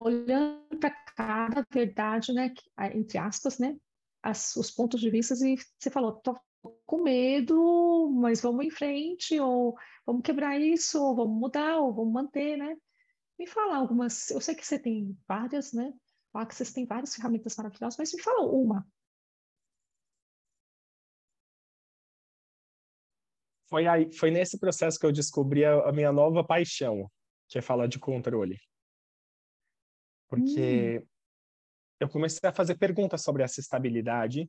olhando 0.00 0.78
para 0.78 0.90
cada 0.90 1.66
verdade, 1.70 2.32
né? 2.32 2.52
Entre 2.94 3.18
aspas, 3.18 3.58
né? 3.58 3.76
As, 4.22 4.56
os 4.56 4.70
pontos 4.70 5.00
de 5.00 5.10
vista 5.10 5.34
e 5.34 5.56
você 5.78 5.90
falou, 5.90 6.12
tô 6.20 6.38
com 6.86 7.02
medo, 7.02 8.10
mas 8.10 8.40
vamos 8.40 8.64
em 8.66 8.70
frente, 8.70 9.38
ou 9.38 9.76
vamos 10.04 10.22
quebrar 10.22 10.60
isso, 10.60 11.02
ou 11.02 11.14
vamos 11.14 11.38
mudar, 11.38 11.78
ou 11.78 11.94
vamos 11.94 12.12
manter, 12.12 12.56
né? 12.56 12.76
Me 13.38 13.46
fala 13.46 13.76
algumas, 13.76 14.30
eu 14.30 14.40
sei 14.40 14.54
que 14.54 14.66
você 14.66 14.78
tem 14.78 15.16
várias, 15.26 15.72
né? 15.72 15.92
O 16.34 16.38
Access 16.38 16.74
tem 16.74 16.84
várias 16.84 17.14
ferramentas 17.14 17.56
maravilhosas, 17.56 17.96
mas 17.98 18.12
me 18.12 18.22
fala 18.22 18.44
uma. 18.44 18.86
Foi, 23.68 23.86
aí, 23.86 24.12
foi 24.12 24.30
nesse 24.30 24.58
processo 24.58 24.98
que 24.98 25.06
eu 25.06 25.12
descobri 25.12 25.64
a, 25.64 25.88
a 25.88 25.92
minha 25.92 26.10
nova 26.10 26.42
paixão, 26.42 27.10
que 27.48 27.58
é 27.58 27.62
falar 27.62 27.86
de 27.86 27.98
controle. 27.98 28.58
Porque 30.28 31.00
hum. 31.00 31.06
eu 32.00 32.08
comecei 32.08 32.48
a 32.48 32.52
fazer 32.52 32.76
perguntas 32.76 33.22
sobre 33.22 33.42
essa 33.42 33.60
estabilidade 33.60 34.48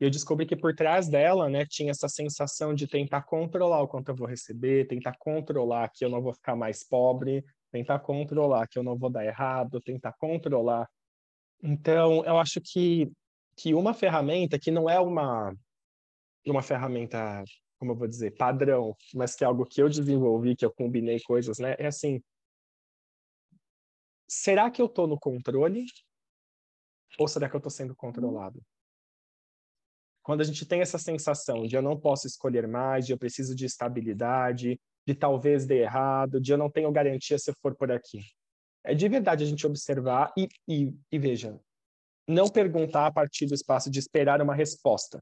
e 0.00 0.04
eu 0.04 0.10
descobri 0.10 0.46
que 0.46 0.56
por 0.56 0.74
trás 0.74 1.08
dela, 1.08 1.48
né, 1.50 1.66
tinha 1.66 1.90
essa 1.90 2.08
sensação 2.08 2.74
de 2.74 2.86
tentar 2.86 3.22
controlar 3.22 3.82
o 3.82 3.88
quanto 3.88 4.08
eu 4.08 4.16
vou 4.16 4.26
receber, 4.26 4.86
tentar 4.88 5.14
controlar 5.18 5.90
que 5.92 6.02
eu 6.02 6.08
não 6.08 6.22
vou 6.22 6.32
ficar 6.32 6.56
mais 6.56 6.82
pobre, 6.82 7.44
tentar 7.70 7.98
controlar 7.98 8.66
que 8.66 8.78
eu 8.78 8.82
não 8.82 8.96
vou 8.96 9.10
dar 9.10 9.26
errado, 9.26 9.78
tentar 9.80 10.14
controlar. 10.14 10.88
Então, 11.62 12.24
eu 12.24 12.38
acho 12.38 12.60
que 12.60 13.10
que 13.56 13.74
uma 13.74 13.92
ferramenta 13.92 14.58
que 14.58 14.70
não 14.70 14.88
é 14.88 14.98
uma 14.98 15.54
uma 16.46 16.62
ferramenta, 16.62 17.44
como 17.78 17.92
eu 17.92 17.96
vou 17.96 18.08
dizer, 18.08 18.34
padrão, 18.36 18.96
mas 19.14 19.34
que 19.34 19.44
é 19.44 19.46
algo 19.46 19.66
que 19.66 19.82
eu 19.82 19.88
desenvolvi, 19.88 20.56
que 20.56 20.64
eu 20.64 20.72
combinei 20.72 21.20
coisas, 21.20 21.58
né? 21.58 21.76
É 21.78 21.86
assim, 21.88 22.22
será 24.30 24.70
que 24.70 24.80
eu 24.80 24.86
estou 24.86 25.08
no 25.08 25.18
controle 25.18 25.84
ou 27.18 27.26
será 27.26 27.50
que 27.50 27.56
eu 27.56 27.58
estou 27.58 27.70
sendo 27.70 27.96
controlado? 27.96 28.62
Quando 30.22 30.42
a 30.42 30.44
gente 30.44 30.64
tem 30.64 30.80
essa 30.80 30.98
sensação 30.98 31.66
de 31.66 31.74
eu 31.74 31.82
não 31.82 31.98
posso 31.98 32.28
escolher 32.28 32.68
mais, 32.68 33.06
de 33.06 33.12
eu 33.12 33.18
preciso 33.18 33.56
de 33.56 33.64
estabilidade, 33.64 34.80
de 35.04 35.14
talvez 35.16 35.66
dê 35.66 35.80
errado, 35.80 36.40
de 36.40 36.52
eu 36.52 36.58
não 36.58 36.70
tenho 36.70 36.92
garantia 36.92 37.38
se 37.38 37.50
eu 37.50 37.54
for 37.60 37.74
por 37.74 37.90
aqui. 37.90 38.20
É 38.84 38.94
de 38.94 39.08
verdade 39.08 39.42
a 39.42 39.46
gente 39.46 39.66
observar 39.66 40.32
e, 40.38 40.48
e, 40.68 40.94
e 41.10 41.18
veja, 41.18 41.58
não 42.28 42.48
perguntar 42.48 43.06
a 43.06 43.12
partir 43.12 43.46
do 43.46 43.54
espaço 43.54 43.90
de 43.90 43.98
esperar 43.98 44.40
uma 44.40 44.54
resposta, 44.54 45.20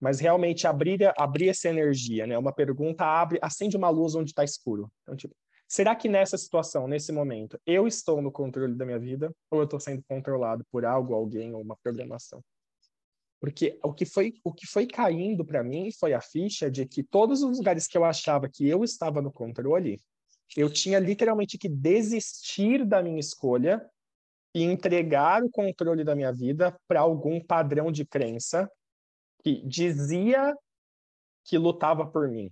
mas 0.00 0.18
realmente 0.18 0.66
abrir 0.66 1.12
abrir 1.16 1.50
essa 1.50 1.68
energia, 1.68 2.26
né? 2.26 2.36
Uma 2.36 2.52
pergunta 2.52 3.04
abre, 3.04 3.38
acende 3.40 3.76
uma 3.76 3.90
luz 3.90 4.16
onde 4.16 4.30
está 4.30 4.42
escuro. 4.42 4.90
Então, 5.02 5.14
tipo, 5.14 5.34
será 5.68 5.94
que 5.94 6.08
nessa 6.08 6.38
situação, 6.38 6.88
nesse 6.88 7.12
momento, 7.12 7.60
eu 7.66 7.86
estou 7.86 8.22
no 8.22 8.32
controle 8.32 8.74
da 8.74 8.86
minha 8.86 8.98
vida 8.98 9.30
ou 9.50 9.60
eu 9.60 9.64
estou 9.64 9.78
sendo 9.78 10.02
controlado 10.08 10.64
por 10.72 10.84
algo, 10.84 11.14
alguém 11.14 11.54
ou 11.54 11.60
uma 11.60 11.76
programação? 11.76 12.42
Porque 13.40 13.78
o 13.84 13.92
que 13.92 14.04
foi, 14.04 14.34
o 14.42 14.52
que 14.52 14.66
foi 14.66 14.86
caindo 14.86 15.44
para 15.44 15.62
mim 15.62 15.90
foi 15.92 16.12
a 16.12 16.20
ficha 16.20 16.70
de 16.70 16.86
que 16.86 17.04
todos 17.04 17.42
os 17.42 17.58
lugares 17.58 17.86
que 17.86 17.96
eu 17.96 18.04
achava 18.04 18.48
que 18.48 18.66
eu 18.66 18.82
estava 18.82 19.22
no 19.22 19.30
controle, 19.30 20.00
eu 20.56 20.72
tinha 20.72 20.98
literalmente 20.98 21.58
que 21.58 21.68
desistir 21.68 22.84
da 22.84 23.02
minha 23.02 23.20
escolha 23.20 23.86
e 24.54 24.62
entregar 24.62 25.44
o 25.44 25.50
controle 25.50 26.02
da 26.02 26.16
minha 26.16 26.32
vida 26.32 26.76
para 26.88 27.00
algum 27.00 27.40
padrão 27.40 27.92
de 27.92 28.04
crença 28.04 28.68
que 29.42 29.62
dizia 29.66 30.56
que 31.44 31.56
lutava 31.56 32.06
por 32.06 32.28
mim, 32.28 32.50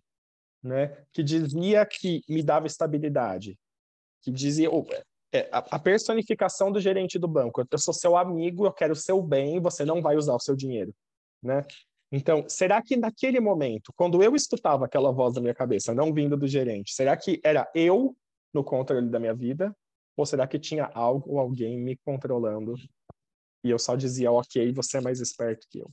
né? 0.66 0.96
Que 1.12 1.22
dizia 1.22 1.86
que 1.86 2.22
me 2.28 2.42
dava 2.42 2.66
estabilidade, 2.66 3.58
que 4.22 4.30
dizia, 4.30 4.70
oh, 4.70 4.84
é, 5.32 5.48
a, 5.52 5.78
personificação 5.78 6.72
do 6.72 6.80
gerente 6.80 7.18
do 7.18 7.28
banco. 7.28 7.64
Eu 7.70 7.78
sou 7.78 7.94
seu 7.94 8.16
amigo, 8.16 8.66
eu 8.66 8.72
quero 8.72 8.92
o 8.92 8.96
seu 8.96 9.22
bem, 9.22 9.60
você 9.60 9.84
não 9.84 10.02
vai 10.02 10.16
usar 10.16 10.34
o 10.34 10.40
seu 10.40 10.56
dinheiro, 10.56 10.94
né? 11.42 11.62
Então, 12.12 12.48
será 12.48 12.80
que 12.82 12.96
naquele 12.96 13.40
momento, 13.40 13.92
quando 13.96 14.22
eu 14.22 14.34
escutava 14.34 14.84
aquela 14.84 15.10
voz 15.10 15.34
na 15.34 15.40
minha 15.40 15.54
cabeça, 15.54 15.94
não 15.94 16.12
vindo 16.12 16.36
do 16.36 16.46
gerente, 16.46 16.92
será 16.92 17.16
que 17.16 17.40
era 17.42 17.68
eu 17.74 18.16
no 18.54 18.62
controle 18.62 19.08
da 19.08 19.18
minha 19.18 19.34
vida? 19.34 19.76
Ou 20.16 20.24
será 20.24 20.46
que 20.46 20.58
tinha 20.58 20.90
algo 20.94 21.30
ou 21.30 21.38
alguém 21.38 21.78
me 21.78 21.96
controlando 21.96 22.74
e 23.62 23.70
eu 23.70 23.78
só 23.78 23.96
dizia, 23.96 24.30
ok, 24.30 24.72
você 24.72 24.98
é 24.98 25.00
mais 25.00 25.20
esperto 25.20 25.66
que 25.68 25.80
eu? 25.80 25.90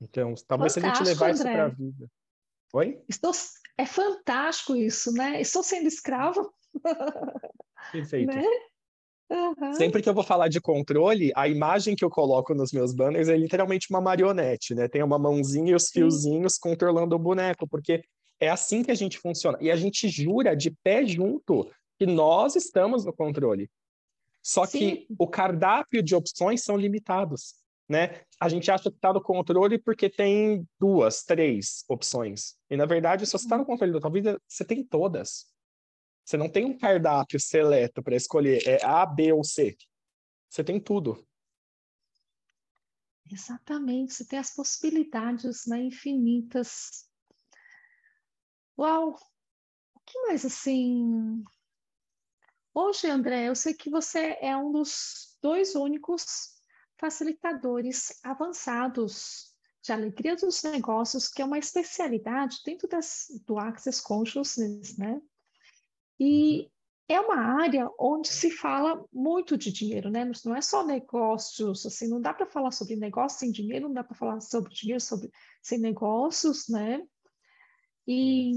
Então, 0.00 0.34
talvez 0.46 0.72
se 0.72 0.80
a 0.80 0.82
gente 0.82 1.02
levar 1.02 1.30
isso 1.30 1.42
para 1.42 1.64
a 1.64 1.68
vida. 1.68 2.08
Oi? 2.74 3.02
Estou... 3.08 3.32
É 3.78 3.86
fantástico 3.86 4.74
isso, 4.74 5.12
né? 5.12 5.40
Estou 5.40 5.62
sendo 5.62 5.86
escravo. 5.86 6.52
Perfeito. 7.92 8.34
Né? 8.34 8.44
Uhum. 9.30 9.74
Sempre 9.74 10.02
que 10.02 10.08
eu 10.08 10.14
vou 10.14 10.24
falar 10.24 10.48
de 10.48 10.60
controle, 10.60 11.30
a 11.36 11.46
imagem 11.46 11.94
que 11.94 12.04
eu 12.04 12.10
coloco 12.10 12.54
nos 12.54 12.72
meus 12.72 12.92
banners 12.92 13.28
é 13.28 13.36
literalmente 13.36 13.86
uma 13.90 14.00
marionete, 14.00 14.74
né? 14.74 14.88
Tem 14.88 15.02
uma 15.02 15.18
mãozinha 15.18 15.72
e 15.72 15.74
os 15.74 15.90
fiozinhos 15.90 16.54
Sim. 16.54 16.60
controlando 16.62 17.14
o 17.14 17.18
boneco, 17.18 17.68
porque 17.68 18.02
é 18.40 18.48
assim 18.48 18.82
que 18.82 18.90
a 18.90 18.94
gente 18.94 19.18
funciona. 19.18 19.58
E 19.60 19.70
a 19.70 19.76
gente 19.76 20.08
jura 20.08 20.56
de 20.56 20.70
pé 20.82 21.04
junto 21.06 21.70
que 21.98 22.06
nós 22.06 22.56
estamos 22.56 23.04
no 23.04 23.12
controle. 23.12 23.70
Só 24.42 24.64
Sim. 24.64 24.78
que 24.78 25.06
o 25.18 25.26
cardápio 25.28 26.02
de 26.02 26.14
opções 26.14 26.64
são 26.64 26.76
limitados, 26.76 27.54
né? 27.88 28.22
A 28.38 28.48
gente 28.48 28.70
acha 28.70 28.90
que 28.90 28.96
está 28.96 29.12
no 29.12 29.22
controle 29.22 29.78
porque 29.78 30.10
tem 30.10 30.68
duas, 30.78 31.24
três 31.24 31.84
opções. 31.88 32.56
E 32.68 32.76
na 32.76 32.84
verdade, 32.84 33.24
se 33.24 33.32
você 33.32 33.44
está 33.44 33.56
no 33.56 33.64
controle 33.64 33.92
da 33.92 34.00
sua 34.00 34.10
vida, 34.10 34.40
você 34.46 34.64
tem 34.64 34.84
todas. 34.84 35.46
Você 36.24 36.36
não 36.36 36.48
tem 36.48 36.66
um 36.66 36.76
cardápio 36.76 37.40
seleto 37.40 38.02
para 38.02 38.14
escolher, 38.14 38.62
é 38.68 38.84
A, 38.84 39.06
B 39.06 39.32
ou 39.32 39.42
C. 39.42 39.76
Você 40.48 40.62
tem 40.62 40.78
tudo. 40.78 41.26
Exatamente, 43.30 44.14
você 44.14 44.26
tem 44.26 44.38
as 44.38 44.54
possibilidades 44.54 45.66
né, 45.66 45.80
infinitas. 45.82 47.08
Uau! 48.78 49.14
O 49.94 50.00
que 50.04 50.20
mais 50.26 50.44
assim? 50.44 51.42
Hoje, 52.72 53.08
André, 53.08 53.48
eu 53.48 53.56
sei 53.56 53.74
que 53.74 53.90
você 53.90 54.38
é 54.40 54.56
um 54.56 54.70
dos 54.70 55.36
dois 55.42 55.74
únicos 55.74 56.57
facilitadores 56.98 58.18
avançados 58.22 59.54
de 59.82 59.92
alegria 59.92 60.36
dos 60.36 60.62
negócios, 60.64 61.28
que 61.28 61.40
é 61.40 61.44
uma 61.44 61.58
especialidade 61.58 62.58
dentro 62.64 62.88
das, 62.88 63.26
do 63.46 63.58
Access 63.58 64.02
Consciousness, 64.02 64.98
né? 64.98 65.20
E 66.18 66.62
uhum. 66.62 66.70
é 67.08 67.20
uma 67.20 67.62
área 67.62 67.88
onde 67.98 68.28
se 68.28 68.50
fala 68.50 69.04
muito 69.12 69.56
de 69.56 69.72
dinheiro, 69.72 70.10
né? 70.10 70.30
Não 70.44 70.56
é 70.56 70.60
só 70.60 70.84
negócios, 70.84 71.86
assim, 71.86 72.08
não 72.08 72.20
dá 72.20 72.34
para 72.34 72.46
falar 72.46 72.72
sobre 72.72 72.96
negócios 72.96 73.38
sem 73.38 73.52
dinheiro, 73.52 73.86
não 73.86 73.94
dá 73.94 74.02
para 74.02 74.16
falar 74.16 74.40
sobre 74.40 74.74
dinheiro 74.74 75.00
sobre, 75.00 75.30
sem 75.62 75.78
negócios, 75.78 76.68
né? 76.68 77.06
E 78.06 78.52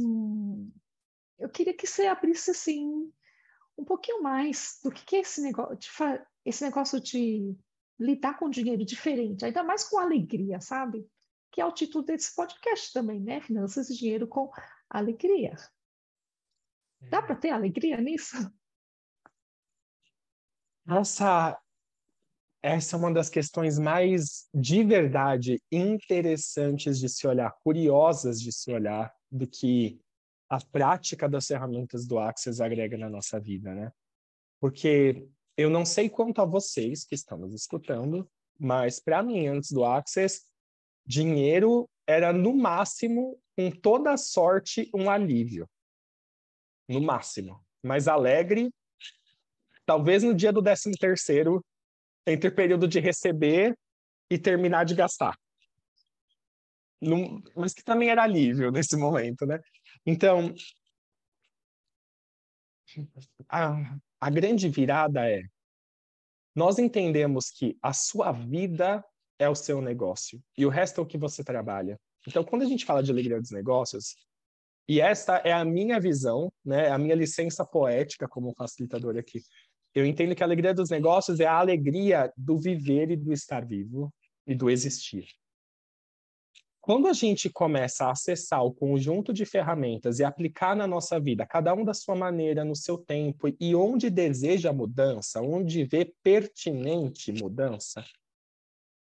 eu 1.37 1.49
queria 1.49 1.73
que 1.73 1.85
você 1.85 2.07
abrisse, 2.07 2.51
assim, 2.51 3.11
um 3.77 3.85
pouquinho 3.85 4.23
mais 4.23 4.79
do 4.83 4.91
que, 4.91 5.05
que 5.05 5.15
é 5.17 5.19
esse 5.19 5.41
negócio, 5.41 5.77
de, 5.77 5.87
esse 6.45 6.63
negócio 6.63 6.99
de 6.99 7.55
lidar 8.01 8.37
com 8.37 8.49
dinheiro 8.49 8.83
diferente, 8.83 9.45
ainda 9.45 9.63
mais 9.63 9.87
com 9.87 9.99
alegria, 9.99 10.59
sabe? 10.59 11.07
que 11.51 11.59
é 11.59 11.65
o 11.65 11.71
título 11.71 12.03
desse 12.03 12.33
podcast 12.33 12.93
também, 12.93 13.19
né? 13.19 13.41
Finanças 13.41 13.89
e 13.89 13.95
dinheiro 13.95 14.27
com 14.27 14.49
alegria. 14.89 15.55
Dá 17.09 17.17
é. 17.17 17.21
para 17.21 17.35
ter 17.35 17.49
alegria 17.49 17.99
nisso? 17.99 18.37
Essa, 20.87 21.59
essa 22.63 22.95
é 22.95 22.99
uma 22.99 23.13
das 23.13 23.29
questões 23.29 23.77
mais 23.77 24.47
de 24.53 24.83
verdade 24.83 25.61
interessantes 25.71 26.97
de 26.97 27.09
se 27.09 27.27
olhar, 27.27 27.51
curiosas 27.63 28.41
de 28.41 28.51
se 28.51 28.71
olhar, 28.71 29.13
do 29.29 29.47
que 29.47 29.99
a 30.49 30.59
prática 30.59 31.29
das 31.29 31.47
ferramentas 31.47 32.07
do 32.07 32.17
Access 32.17 32.61
agrega 32.61 32.97
na 32.97 33.09
nossa 33.09 33.39
vida, 33.39 33.73
né? 33.73 33.91
Porque 34.59 35.27
eu 35.57 35.69
não 35.69 35.85
sei 35.85 36.09
quanto 36.09 36.41
a 36.41 36.45
vocês 36.45 37.03
que 37.03 37.15
estão 37.15 37.37
nos 37.37 37.53
escutando, 37.53 38.29
mas 38.59 38.99
para 38.99 39.23
mim, 39.23 39.47
antes 39.47 39.71
do 39.71 39.83
Access, 39.83 40.43
dinheiro 41.05 41.89
era 42.07 42.31
no 42.33 42.53
máximo, 42.53 43.39
com 43.55 43.71
toda 43.71 44.17
sorte, 44.17 44.89
um 44.93 45.09
alívio. 45.09 45.69
No 46.87 47.01
máximo. 47.01 47.63
Mas 47.83 48.07
alegre, 48.07 48.71
talvez 49.85 50.23
no 50.23 50.33
dia 50.33 50.51
do 50.51 50.61
13 50.61 50.91
terceiro, 50.99 51.63
entre 52.25 52.49
o 52.49 52.55
período 52.55 52.87
de 52.87 52.99
receber 52.99 53.75
e 54.29 54.37
terminar 54.37 54.85
de 54.85 54.95
gastar. 54.95 55.35
Mas 57.55 57.73
que 57.73 57.83
também 57.83 58.09
era 58.09 58.23
alívio 58.23 58.71
nesse 58.71 58.95
momento, 58.95 59.45
né? 59.45 59.59
Então, 60.05 60.53
a, 63.49 63.97
a 64.19 64.29
grande 64.29 64.69
virada 64.69 65.29
é 65.29 65.43
nós 66.55 66.77
entendemos 66.77 67.49
que 67.49 67.77
a 67.81 67.93
sua 67.93 68.31
vida 68.31 69.03
é 69.39 69.47
o 69.49 69.55
seu 69.55 69.81
negócio 69.81 70.41
e 70.57 70.65
o 70.65 70.69
resto 70.69 70.99
é 70.99 71.03
o 71.03 71.07
que 71.07 71.17
você 71.17 71.43
trabalha. 71.43 71.99
Então, 72.27 72.43
quando 72.43 72.63
a 72.63 72.65
gente 72.65 72.85
fala 72.85 73.01
de 73.01 73.11
alegria 73.11 73.39
dos 73.39 73.51
negócios, 73.51 74.15
e 74.87 74.99
esta 74.99 75.37
é 75.37 75.53
a 75.53 75.63
minha 75.63 75.99
visão, 75.99 76.51
né, 76.63 76.89
a 76.89 76.97
minha 76.97 77.15
licença 77.15 77.65
poética 77.65 78.27
como 78.27 78.53
facilitador 78.53 79.17
aqui. 79.17 79.41
Eu 79.95 80.05
entendo 80.05 80.35
que 80.35 80.43
a 80.43 80.45
alegria 80.45 80.73
dos 80.73 80.89
negócios 80.89 81.39
é 81.39 81.45
a 81.45 81.57
alegria 81.57 82.31
do 82.35 82.57
viver 82.57 83.11
e 83.11 83.15
do 83.15 83.31
estar 83.31 83.65
vivo 83.65 84.13
e 84.45 84.53
do 84.53 84.69
existir. 84.69 85.25
Quando 86.81 87.07
a 87.07 87.13
gente 87.13 87.47
começa 87.47 88.05
a 88.05 88.11
acessar 88.11 88.65
o 88.65 88.73
conjunto 88.73 89.31
de 89.31 89.45
ferramentas 89.45 90.17
e 90.17 90.23
aplicar 90.23 90.75
na 90.75 90.87
nossa 90.87 91.19
vida, 91.19 91.45
cada 91.45 91.75
um 91.75 91.85
da 91.85 91.93
sua 91.93 92.15
maneira, 92.15 92.65
no 92.65 92.75
seu 92.75 92.97
tempo 92.97 93.47
e 93.59 93.75
onde 93.75 94.09
deseja 94.09 94.73
mudança, 94.73 95.41
onde 95.41 95.85
vê 95.85 96.11
pertinente 96.23 97.31
mudança, 97.31 98.03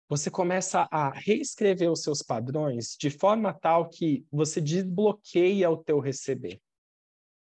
você 0.10 0.30
começa 0.30 0.90
a 0.92 1.12
reescrever 1.12 1.90
os 1.90 2.02
seus 2.02 2.22
padrões 2.22 2.98
de 3.00 3.10
forma 3.10 3.54
tal 3.54 3.88
que 3.88 4.26
você 4.30 4.60
desbloqueia 4.60 5.70
o 5.70 5.78
teu 5.78 6.00
receber. 6.00 6.60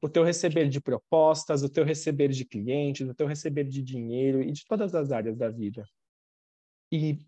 O 0.01 0.09
teu 0.09 0.25
receber 0.25 0.69
de 0.69 0.81
propostas, 0.81 1.63
o 1.63 1.69
teu 1.69 1.85
receber 1.85 2.29
de 2.29 2.47
clientes, 2.47 3.07
o 3.07 3.15
teu 3.15 3.27
receber 3.27 3.65
de 3.65 3.83
dinheiro 3.83 4.41
e 4.41 4.51
de 4.51 4.65
todas 4.65 4.95
as 4.95 5.13
áreas 5.13 5.37
da 5.37 5.51
vida. 5.51 5.85
E, 6.91 7.19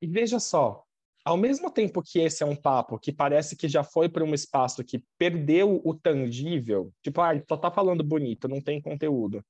e 0.00 0.06
veja 0.06 0.40
só, 0.40 0.87
ao 1.28 1.36
mesmo 1.36 1.70
tempo 1.70 2.02
que 2.02 2.18
esse 2.18 2.42
é 2.42 2.46
um 2.46 2.56
papo 2.56 2.98
que 2.98 3.12
parece 3.12 3.56
que 3.56 3.68
já 3.68 3.82
foi 3.82 4.08
para 4.08 4.24
um 4.24 4.34
espaço 4.34 4.84
que 4.84 5.02
perdeu 5.18 5.80
o 5.84 5.94
tangível, 5.94 6.92
tipo, 7.02 7.20
ah, 7.20 7.32
só 7.48 7.56
tá 7.56 7.70
falando 7.70 8.02
bonito, 8.02 8.48
não 8.48 8.60
tem 8.60 8.80
conteúdo, 8.80 9.44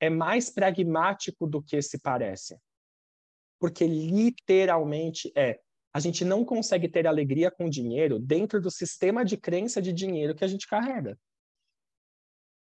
é 0.00 0.10
mais 0.10 0.50
pragmático 0.50 1.46
do 1.46 1.62
que 1.62 1.80
se 1.82 2.00
parece 2.00 2.56
porque 3.60 3.86
literalmente 3.86 5.30
é. 5.36 5.60
A 5.92 6.00
gente 6.00 6.24
não 6.24 6.44
consegue 6.44 6.88
ter 6.88 7.06
alegria 7.06 7.50
com 7.50 7.68
dinheiro 7.68 8.18
dentro 8.18 8.60
do 8.60 8.70
sistema 8.70 9.24
de 9.24 9.36
crença 9.36 9.82
de 9.82 9.92
dinheiro 9.92 10.34
que 10.34 10.44
a 10.44 10.48
gente 10.48 10.66
carrega. 10.66 11.18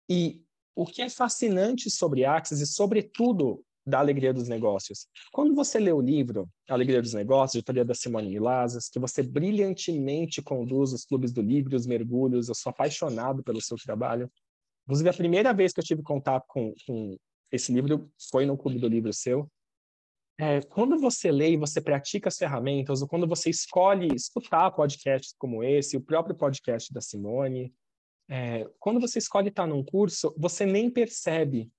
E 0.09 0.43
o 0.75 0.85
que 0.85 1.01
é 1.01 1.09
fascinante 1.09 1.89
sobre 1.89 2.25
Axis 2.25 2.59
e, 2.59 2.67
sobretudo, 2.67 3.63
da 3.85 3.99
Alegria 3.99 4.33
dos 4.33 4.47
Negócios. 4.47 5.07
Quando 5.31 5.55
você 5.55 5.79
lê 5.79 5.91
o 5.91 6.01
livro 6.01 6.49
Alegria 6.69 7.01
dos 7.01 7.13
Negócios, 7.13 7.53
de 7.53 7.59
autoria 7.59 7.85
da 7.85 7.93
Simone 7.93 8.29
Milazas, 8.29 8.89
que 8.89 8.99
você 8.99 9.23
brilhantemente 9.23 10.41
conduz 10.41 10.93
os 10.93 11.05
clubes 11.05 11.31
do 11.31 11.41
livro, 11.41 11.75
os 11.75 11.85
mergulhos, 11.85 12.47
eu 12.47 12.55
sou 12.55 12.69
apaixonado 12.69 13.43
pelo 13.43 13.61
seu 13.61 13.77
trabalho. 13.77 14.31
Inclusive, 14.85 15.09
a 15.09 15.13
primeira 15.13 15.53
vez 15.53 15.73
que 15.73 15.79
eu 15.79 15.83
tive 15.83 16.01
contato 16.03 16.45
com, 16.47 16.73
com 16.85 17.17
esse 17.51 17.73
livro 17.73 18.11
foi 18.29 18.45
no 18.45 18.57
clube 18.57 18.79
do 18.79 18.87
livro 18.87 19.11
seu 19.13 19.49
é, 20.41 20.59
quando 20.59 20.97
você 20.97 21.31
lê 21.31 21.51
e 21.51 21.57
você 21.57 21.79
pratica 21.79 22.27
as 22.27 22.35
ferramentas, 22.35 23.03
ou 23.03 23.07
quando 23.07 23.27
você 23.27 23.51
escolhe 23.51 24.07
escutar 24.15 24.71
podcasts 24.71 25.35
como 25.37 25.63
esse, 25.63 25.95
o 25.95 26.01
próprio 26.01 26.35
podcast 26.35 26.91
da 26.91 26.99
Simone, 26.99 27.71
é, 28.27 28.67
quando 28.79 28.99
você 28.99 29.19
escolhe 29.19 29.49
estar 29.49 29.67
num 29.67 29.83
curso, 29.83 30.33
você 30.35 30.65
nem 30.65 30.89
percebe, 30.89 31.69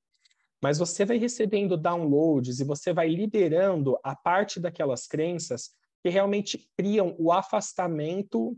mas 0.62 0.78
você 0.78 1.04
vai 1.04 1.18
recebendo 1.18 1.76
downloads 1.76 2.60
e 2.60 2.64
você 2.64 2.92
vai 2.92 3.08
liberando 3.08 3.98
a 4.02 4.14
parte 4.14 4.60
daquelas 4.60 5.08
crenças 5.08 5.70
que 6.02 6.08
realmente 6.08 6.70
criam 6.76 7.16
o 7.18 7.32
afastamento, 7.32 8.56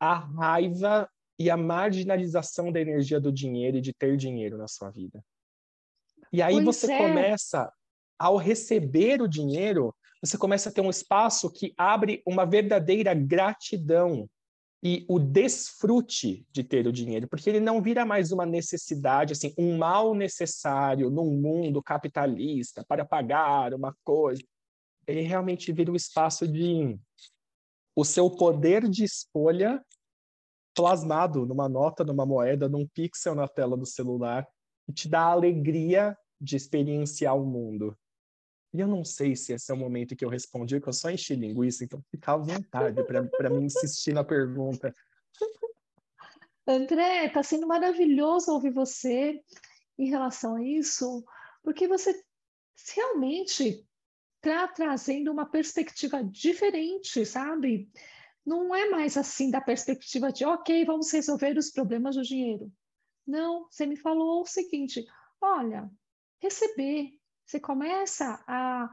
a 0.00 0.14
raiva 0.14 1.08
e 1.38 1.48
a 1.48 1.56
marginalização 1.56 2.72
da 2.72 2.80
energia 2.80 3.20
do 3.20 3.30
dinheiro 3.30 3.76
e 3.76 3.80
de 3.80 3.92
ter 3.92 4.16
dinheiro 4.16 4.58
na 4.58 4.66
sua 4.66 4.90
vida. 4.90 5.24
E 6.32 6.42
aí 6.42 6.54
pois 6.54 6.64
você 6.64 6.92
é. 6.92 6.98
começa 6.98 7.72
ao 8.18 8.36
receber 8.36 9.22
o 9.22 9.28
dinheiro, 9.28 9.94
você 10.20 10.36
começa 10.36 10.68
a 10.68 10.72
ter 10.72 10.80
um 10.80 10.90
espaço 10.90 11.52
que 11.52 11.72
abre 11.76 12.22
uma 12.26 12.44
verdadeira 12.44 13.14
gratidão 13.14 14.28
e 14.82 15.04
o 15.08 15.18
desfrute 15.18 16.46
de 16.52 16.62
ter 16.62 16.86
o 16.86 16.92
dinheiro, 16.92 17.26
porque 17.28 17.48
ele 17.48 17.60
não 17.60 17.82
vira 17.82 18.04
mais 18.04 18.30
uma 18.30 18.46
necessidade, 18.46 19.32
assim, 19.32 19.54
um 19.58 19.76
mal 19.78 20.14
necessário 20.14 21.10
num 21.10 21.40
mundo 21.40 21.82
capitalista 21.82 22.84
para 22.86 23.04
pagar 23.04 23.74
uma 23.74 23.96
coisa. 24.04 24.42
Ele 25.06 25.22
realmente 25.22 25.72
vira 25.72 25.90
um 25.90 25.96
espaço 25.96 26.46
de 26.46 26.98
o 27.94 28.04
seu 28.04 28.30
poder 28.30 28.88
de 28.88 29.04
escolha 29.04 29.82
plasmado 30.74 31.46
numa 31.46 31.68
nota, 31.68 32.04
numa 32.04 32.26
moeda, 32.26 32.68
num 32.68 32.86
pixel 32.86 33.34
na 33.34 33.48
tela 33.48 33.76
do 33.76 33.86
celular, 33.86 34.46
e 34.86 34.92
te 34.92 35.08
dá 35.08 35.22
a 35.22 35.32
alegria 35.32 36.16
de 36.38 36.54
experienciar 36.54 37.34
o 37.34 37.46
mundo. 37.46 37.96
E 38.76 38.80
eu 38.80 38.86
não 38.86 39.02
sei 39.02 39.34
se 39.34 39.54
esse 39.54 39.70
é 39.70 39.74
o 39.74 39.78
momento 39.78 40.14
que 40.14 40.22
eu 40.22 40.28
respondi, 40.28 40.76
porque 40.76 40.90
eu 40.90 40.92
só 40.92 41.10
enchi 41.10 41.34
linguiça, 41.34 41.82
então 41.82 42.04
fica 42.10 42.32
à 42.32 42.36
vontade 42.36 43.02
para 43.04 43.48
mim 43.48 43.64
insistir 43.64 44.12
na 44.12 44.22
pergunta. 44.22 44.94
André, 46.68 47.24
está 47.24 47.42
sendo 47.42 47.66
maravilhoso 47.66 48.52
ouvir 48.52 48.74
você 48.74 49.42
em 49.98 50.10
relação 50.10 50.56
a 50.56 50.62
isso, 50.62 51.24
porque 51.62 51.88
você 51.88 52.22
realmente 52.94 53.82
está 54.36 54.68
trazendo 54.68 55.32
uma 55.32 55.46
perspectiva 55.46 56.22
diferente, 56.22 57.24
sabe? 57.24 57.90
Não 58.44 58.74
é 58.74 58.90
mais 58.90 59.16
assim 59.16 59.50
da 59.50 59.60
perspectiva 59.62 60.30
de, 60.30 60.44
ok, 60.44 60.84
vamos 60.84 61.10
resolver 61.10 61.56
os 61.56 61.70
problemas 61.70 62.14
do 62.14 62.22
dinheiro. 62.22 62.70
Não, 63.26 63.68
você 63.70 63.86
me 63.86 63.96
falou 63.96 64.42
o 64.42 64.46
seguinte: 64.46 65.02
olha, 65.40 65.90
receber, 66.42 67.18
você 67.46 67.60
começa 67.60 68.42
a 68.46 68.90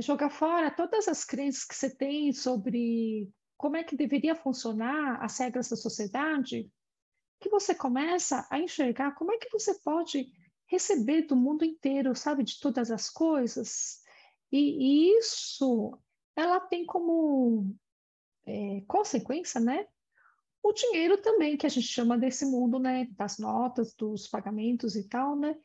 jogar 0.00 0.28
fora 0.28 0.70
todas 0.70 1.08
as 1.08 1.24
crenças 1.24 1.64
que 1.64 1.74
você 1.74 1.88
tem 1.88 2.32
sobre 2.32 3.32
como 3.56 3.76
é 3.76 3.82
que 3.82 3.96
deveria 3.96 4.36
funcionar 4.36 5.22
as 5.24 5.38
regras 5.38 5.68
da 5.68 5.76
sociedade, 5.76 6.70
que 7.40 7.48
você 7.48 7.74
começa 7.74 8.46
a 8.50 8.58
enxergar 8.58 9.14
como 9.14 9.32
é 9.32 9.38
que 9.38 9.50
você 9.50 9.74
pode 9.80 10.30
receber 10.66 11.22
do 11.22 11.34
mundo 11.34 11.64
inteiro, 11.64 12.14
sabe, 12.14 12.44
de 12.44 12.60
todas 12.60 12.90
as 12.90 13.08
coisas. 13.08 14.02
E, 14.52 14.58
e 14.58 15.18
isso, 15.18 15.98
ela 16.36 16.60
tem 16.60 16.84
como 16.84 17.74
é, 18.46 18.82
consequência, 18.86 19.60
né, 19.60 19.86
o 20.62 20.72
dinheiro 20.72 21.16
também, 21.22 21.56
que 21.56 21.66
a 21.66 21.70
gente 21.70 21.86
chama 21.86 22.18
desse 22.18 22.44
mundo, 22.44 22.78
né, 22.78 23.08
das 23.12 23.38
notas, 23.38 23.94
dos 23.94 24.28
pagamentos 24.28 24.94
e 24.94 25.08
tal, 25.08 25.36
né, 25.36 25.56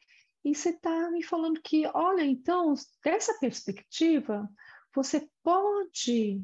e 0.43 0.53
você 0.53 0.69
está 0.69 1.09
me 1.09 1.23
falando 1.23 1.61
que, 1.61 1.85
olha, 1.93 2.23
então, 2.23 2.73
dessa 3.03 3.33
perspectiva, 3.39 4.49
você 4.93 5.27
pode 5.41 6.43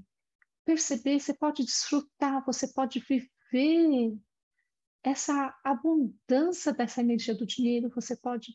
perceber, 0.63 1.19
você 1.19 1.33
pode 1.33 1.65
desfrutar, 1.65 2.45
você 2.45 2.67
pode 2.67 2.99
viver 2.99 4.17
essa 5.03 5.57
abundância 5.63 6.71
dessa 6.71 7.01
energia 7.01 7.35
do 7.35 7.45
dinheiro, 7.45 7.89
você 7.89 8.15
pode 8.15 8.53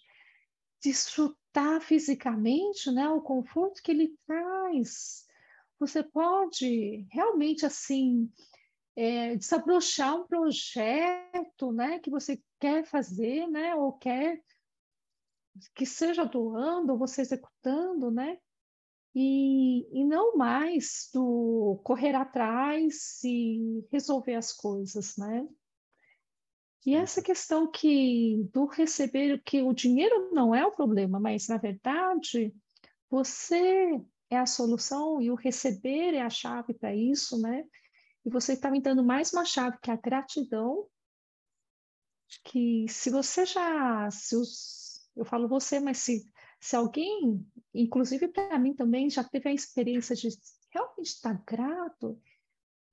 desfrutar 0.82 1.80
fisicamente, 1.80 2.90
né, 2.90 3.08
o 3.08 3.20
conforto 3.20 3.82
que 3.82 3.90
ele 3.90 4.16
traz. 4.26 5.26
Você 5.78 6.02
pode 6.02 7.06
realmente 7.10 7.66
assim 7.66 8.30
é, 8.96 9.36
desabrochar 9.36 10.16
um 10.16 10.26
projeto, 10.26 11.72
né, 11.72 11.98
que 11.98 12.10
você 12.10 12.40
quer 12.60 12.84
fazer, 12.86 13.46
né, 13.48 13.74
ou 13.74 13.92
quer 13.92 14.40
que 15.74 15.86
seja 15.86 16.24
doando 16.24 16.92
ou 16.92 16.98
você 16.98 17.20
executando, 17.20 18.10
né? 18.10 18.38
e, 19.14 19.86
e 19.92 20.04
não 20.04 20.36
mais 20.36 21.08
do 21.14 21.80
correr 21.84 22.14
atrás 22.14 23.22
e 23.22 23.86
resolver 23.92 24.34
as 24.34 24.52
coisas, 24.52 25.16
né? 25.16 25.46
E 26.84 26.94
essa 26.94 27.22
questão 27.22 27.70
que 27.70 28.46
do 28.52 28.66
receber, 28.66 29.40
que 29.42 29.62
o 29.62 29.72
dinheiro 29.72 30.30
não 30.32 30.54
é 30.54 30.66
o 30.66 30.72
problema, 30.72 31.18
mas 31.18 31.48
na 31.48 31.56
verdade 31.56 32.54
você 33.08 34.02
é 34.28 34.36
a 34.36 34.44
solução 34.44 35.22
e 35.22 35.30
o 35.30 35.34
receber 35.34 36.12
é 36.14 36.20
a 36.20 36.28
chave 36.28 36.74
para 36.74 36.94
isso, 36.94 37.40
né? 37.40 37.64
E 38.26 38.30
você 38.30 38.54
está 38.54 38.70
me 38.70 38.80
dando 38.80 39.04
mais 39.04 39.32
uma 39.32 39.44
chave 39.44 39.78
que 39.80 39.90
é 39.90 39.94
a 39.94 39.98
gratidão, 39.98 40.86
que 42.42 42.86
se 42.88 43.10
você 43.10 43.46
já, 43.46 44.10
se 44.10 44.34
os, 44.36 44.83
eu 45.16 45.24
falo 45.24 45.48
você, 45.48 45.80
mas 45.80 45.98
se, 45.98 46.24
se 46.60 46.74
alguém, 46.74 47.46
inclusive 47.72 48.28
para 48.28 48.58
mim 48.58 48.74
também, 48.74 49.08
já 49.08 49.22
teve 49.22 49.48
a 49.48 49.54
experiência 49.54 50.14
de 50.16 50.28
realmente 50.70 51.06
estar 51.06 51.42
grato, 51.46 52.20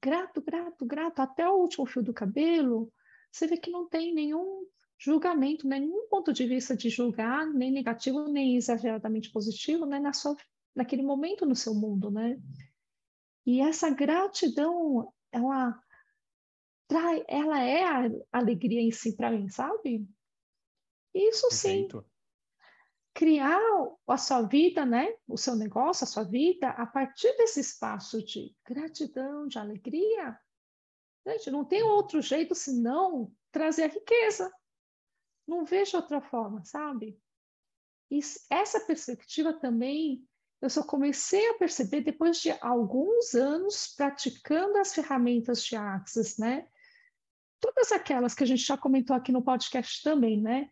grato, 0.01 0.41
grato, 0.41 0.85
grato, 0.85 1.19
até 1.19 1.47
o 1.49 1.57
último 1.57 1.85
fio 1.85 2.03
do 2.03 2.13
cabelo, 2.13 2.91
você 3.31 3.47
vê 3.47 3.57
que 3.57 3.71
não 3.71 3.87
tem 3.87 4.13
nenhum 4.13 4.65
julgamento, 4.99 5.67
nenhum 5.67 6.07
ponto 6.09 6.31
de 6.31 6.45
vista 6.45 6.75
de 6.75 6.89
julgar, 6.89 7.47
nem 7.47 7.71
negativo, 7.71 8.27
nem 8.27 8.55
exageradamente 8.55 9.31
positivo, 9.31 9.85
né? 9.85 9.99
Na 9.99 10.13
sua, 10.13 10.35
naquele 10.75 11.01
momento 11.01 11.45
no 11.45 11.55
seu 11.55 11.73
mundo, 11.73 12.11
né? 12.11 12.39
E 13.45 13.61
essa 13.61 13.89
gratidão, 13.89 15.11
ela 15.31 15.79
trai, 16.87 17.23
ela 17.27 17.63
é 17.63 17.83
a 17.83 18.11
alegria 18.31 18.81
em 18.81 18.91
si 18.91 19.15
para 19.15 19.31
mim, 19.31 19.49
sabe? 19.49 20.07
Isso 21.15 21.49
sim. 21.49 21.87
Criar 23.13 23.59
a 24.07 24.17
sua 24.17 24.43
vida, 24.43 24.85
né? 24.85 25.07
O 25.27 25.37
seu 25.37 25.55
negócio, 25.55 26.03
a 26.03 26.07
sua 26.07 26.23
vida, 26.23 26.69
a 26.69 26.85
partir 26.85 27.35
desse 27.37 27.59
espaço 27.59 28.23
de 28.23 28.55
gratidão, 28.65 29.47
de 29.47 29.59
alegria, 29.59 30.39
Gente, 31.25 31.51
não 31.51 31.63
tem 31.63 31.83
outro 31.83 32.21
jeito 32.21 32.55
senão 32.55 33.31
trazer 33.51 33.83
a 33.83 33.87
riqueza. 33.87 34.51
Não 35.47 35.63
vejo 35.63 35.97
outra 35.97 36.21
forma, 36.21 36.63
sabe? 36.65 37.19
E 38.09 38.19
essa 38.49 38.79
perspectiva 38.81 39.53
também 39.53 40.27
eu 40.61 40.69
só 40.69 40.83
comecei 40.83 41.49
a 41.49 41.57
perceber 41.57 42.01
depois 42.01 42.39
de 42.39 42.51
alguns 42.61 43.33
anos 43.33 43.95
praticando 43.95 44.77
as 44.77 44.93
ferramentas 44.93 45.63
de 45.63 45.75
Axis, 45.75 46.37
né? 46.37 46.67
Todas 47.59 47.91
aquelas 47.91 48.35
que 48.35 48.43
a 48.43 48.47
gente 48.47 48.63
já 48.63 48.77
comentou 48.77 49.15
aqui 49.15 49.31
no 49.31 49.43
podcast 49.43 50.03
também, 50.03 50.39
né? 50.39 50.69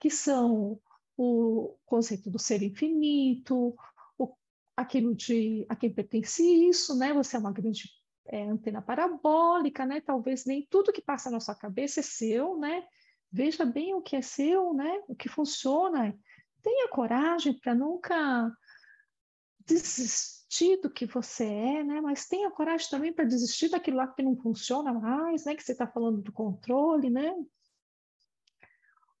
Que 0.00 0.10
são 0.10 0.80
o 1.22 1.76
conceito 1.84 2.30
do 2.30 2.38
ser 2.38 2.62
infinito, 2.62 3.76
o, 4.16 4.34
aquilo 4.74 5.14
de 5.14 5.66
a 5.68 5.76
quem 5.76 5.92
pertence 5.92 6.42
isso, 6.42 6.96
né? 6.96 7.12
Você 7.12 7.36
é 7.36 7.38
uma 7.38 7.52
grande 7.52 7.90
é, 8.26 8.48
antena 8.48 8.80
parabólica, 8.80 9.84
né? 9.84 10.00
Talvez 10.00 10.46
nem 10.46 10.66
tudo 10.70 10.92
que 10.92 11.02
passa 11.02 11.30
na 11.30 11.38
sua 11.38 11.54
cabeça 11.54 12.00
é 12.00 12.02
seu, 12.02 12.56
né? 12.58 12.82
Veja 13.30 13.66
bem 13.66 13.94
o 13.94 14.00
que 14.00 14.16
é 14.16 14.22
seu, 14.22 14.72
né? 14.72 15.02
O 15.08 15.14
que 15.14 15.28
funciona. 15.28 16.18
Tenha 16.62 16.88
coragem 16.88 17.52
para 17.58 17.74
nunca 17.74 18.50
desistir 19.66 20.80
do 20.80 20.90
que 20.90 21.04
você 21.04 21.44
é, 21.44 21.84
né? 21.84 22.00
Mas 22.00 22.26
tenha 22.26 22.50
coragem 22.50 22.88
também 22.88 23.12
para 23.12 23.26
desistir 23.26 23.68
daquilo 23.68 23.98
lá 23.98 24.06
que 24.08 24.22
não 24.22 24.34
funciona 24.36 24.90
mais, 24.94 25.44
né? 25.44 25.54
Que 25.54 25.62
você 25.62 25.72
está 25.72 25.86
falando 25.86 26.22
do 26.22 26.32
controle, 26.32 27.10
né? 27.10 27.30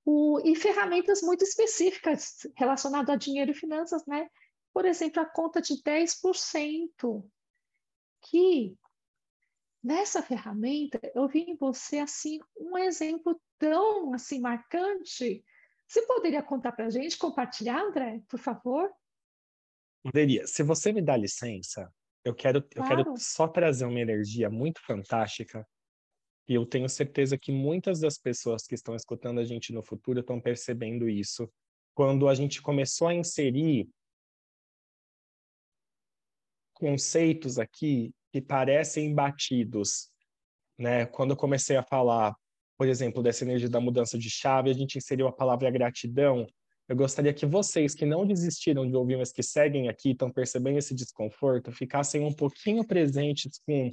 O, 0.04 0.40
e 0.44 0.56
ferramentas 0.56 1.22
muito 1.22 1.44
específicas 1.44 2.46
relacionadas 2.56 3.10
a 3.10 3.18
dinheiro 3.18 3.50
e 3.50 3.54
finanças, 3.54 4.04
né? 4.06 4.28
Por 4.72 4.84
exemplo, 4.84 5.20
a 5.20 5.26
conta 5.26 5.60
de 5.60 5.82
10%, 5.82 7.24
que 8.22 8.76
Nessa 9.82 10.22
ferramenta, 10.22 11.00
eu 11.14 11.26
vi 11.26 11.40
em 11.40 11.56
você 11.56 12.00
assim 12.00 12.38
um 12.58 12.76
exemplo 12.76 13.40
tão 13.58 14.12
assim 14.12 14.38
marcante. 14.38 15.42
Você 15.86 16.02
poderia 16.06 16.42
contar 16.42 16.72
para 16.72 16.86
a 16.86 16.90
gente, 16.90 17.16
compartilhar, 17.16 17.80
André, 17.80 18.22
por 18.28 18.38
favor? 18.38 18.90
Poderia. 20.02 20.46
Se 20.46 20.62
você 20.62 20.92
me 20.92 21.00
dá 21.00 21.16
licença, 21.16 21.90
eu 22.22 22.34
quero, 22.34 22.62
claro. 22.62 22.92
eu 22.92 23.04
quero 23.04 23.14
só 23.16 23.48
trazer 23.48 23.86
uma 23.86 23.98
energia 23.98 24.50
muito 24.50 24.84
fantástica 24.84 25.66
e 26.48 26.54
eu 26.54 26.66
tenho 26.66 26.88
certeza 26.88 27.38
que 27.38 27.52
muitas 27.52 28.00
das 28.00 28.18
pessoas 28.18 28.66
que 28.66 28.74
estão 28.74 28.94
escutando 28.96 29.38
a 29.40 29.44
gente 29.44 29.72
no 29.72 29.82
futuro 29.82 30.20
estão 30.20 30.40
percebendo 30.40 31.08
isso. 31.08 31.50
Quando 31.94 32.28
a 32.28 32.34
gente 32.34 32.60
começou 32.60 33.08
a 33.08 33.14
inserir 33.14 33.88
conceitos 36.74 37.58
aqui 37.58 38.12
que 38.32 38.40
parecem 38.40 39.14
batidos, 39.14 40.08
né? 40.78 41.04
Quando 41.06 41.32
eu 41.32 41.36
comecei 41.36 41.76
a 41.76 41.82
falar, 41.82 42.34
por 42.76 42.88
exemplo, 42.88 43.22
dessa 43.22 43.44
energia 43.44 43.68
da 43.68 43.80
mudança 43.80 44.18
de 44.18 44.30
chave, 44.30 44.70
a 44.70 44.72
gente 44.74 44.96
inseriu 44.96 45.28
a 45.28 45.32
palavra 45.32 45.70
gratidão. 45.70 46.46
Eu 46.88 46.96
gostaria 46.96 47.34
que 47.34 47.44
vocês 47.44 47.94
que 47.94 48.06
não 48.06 48.26
desistiram 48.26 48.88
de 48.88 48.96
ouvir, 48.96 49.18
mas 49.18 49.30
que 49.30 49.42
seguem 49.42 49.88
aqui, 49.88 50.12
estão 50.12 50.32
percebendo 50.32 50.78
esse 50.78 50.94
desconforto, 50.94 51.70
ficassem 51.70 52.22
um 52.22 52.32
pouquinho 52.32 52.84
presentes 52.84 53.60
com 53.64 53.90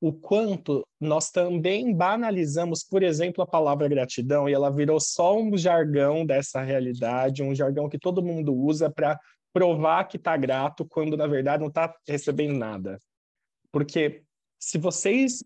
o 0.00 0.12
quanto 0.12 0.86
nós 1.00 1.30
também 1.30 1.94
banalizamos, 1.94 2.84
por 2.84 3.02
exemplo, 3.02 3.42
a 3.42 3.46
palavra 3.46 3.88
gratidão 3.88 4.48
e 4.48 4.52
ela 4.52 4.70
virou 4.70 5.00
só 5.00 5.38
um 5.38 5.56
jargão 5.56 6.24
dessa 6.24 6.62
realidade, 6.62 7.42
um 7.42 7.54
jargão 7.54 7.88
que 7.88 7.98
todo 7.98 8.22
mundo 8.22 8.54
usa 8.54 8.90
para 8.90 9.18
provar 9.52 10.04
que 10.04 10.18
está 10.18 10.36
grato 10.36 10.84
quando 10.86 11.16
na 11.16 11.26
verdade 11.26 11.60
não 11.60 11.68
está 11.68 11.94
recebendo 12.06 12.58
nada. 12.58 12.98
Porque 13.72 14.22
se 14.58 14.76
vocês 14.76 15.42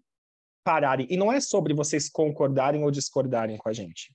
pararem, 0.65 1.07
e 1.09 1.17
não 1.17 1.33
é 1.33 1.41
sobre 1.41 1.73
vocês 1.75 2.09
concordarem 2.09 2.83
ou 2.83 2.91
discordarem 2.91 3.57
com 3.57 3.69
a 3.69 3.73
gente, 3.73 4.13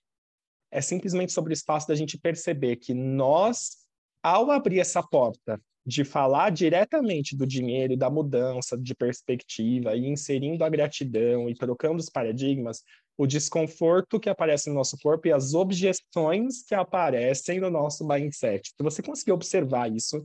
é 0.70 0.82
simplesmente 0.82 1.32
sobre 1.32 1.54
o 1.54 1.54
espaço 1.54 1.88
da 1.88 1.96
gente 1.96 2.18
perceber 2.18 2.76
que 2.76 2.94
nós, 2.94 3.86
ao 4.22 4.52
abrir 4.52 4.80
essa 4.80 5.02
porta 5.02 5.60
de 5.86 6.04
falar 6.04 6.50
diretamente 6.50 7.38
do 7.38 7.46
dinheiro, 7.46 7.96
da 7.96 8.10
mudança 8.10 8.76
de 8.76 8.96
perspectiva, 8.96 9.96
e 9.96 10.08
inserindo 10.08 10.64
a 10.64 10.70
gratidão 10.70 11.48
e 11.48 11.54
trocando 11.54 12.00
os 12.00 12.10
paradigmas, 12.10 12.82
o 13.18 13.28
desconforto 13.28 14.20
que 14.20 14.30
aparece 14.30 14.68
no 14.70 14.76
nosso 14.76 14.98
corpo 14.98 15.28
e 15.28 15.32
as 15.32 15.54
objeções 15.54 16.64
que 16.64 16.74
aparecem 16.74 17.60
no 17.60 17.70
nosso 17.70 18.06
mindset. 18.06 18.70
Se 18.70 18.84
você 18.84 19.02
conseguir 19.02 19.32
observar 19.32 19.94
isso 19.94 20.22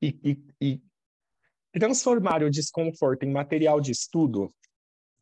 e, 0.00 0.16
e, 0.22 0.38
e 0.60 0.80
transformar 1.72 2.42
o 2.42 2.50
desconforto 2.50 3.24
em 3.24 3.32
material 3.32 3.80
de 3.80 3.90
estudo, 3.90 4.54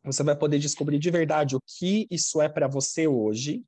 você 0.03 0.21
vai 0.23 0.37
poder 0.37 0.59
descobrir 0.59 0.99
de 0.99 1.09
verdade 1.09 1.55
o 1.55 1.61
que 1.65 2.07
isso 2.11 2.39
é 2.39 2.47
para 2.47 2.67
você 2.67 3.07
hoje 3.07 3.63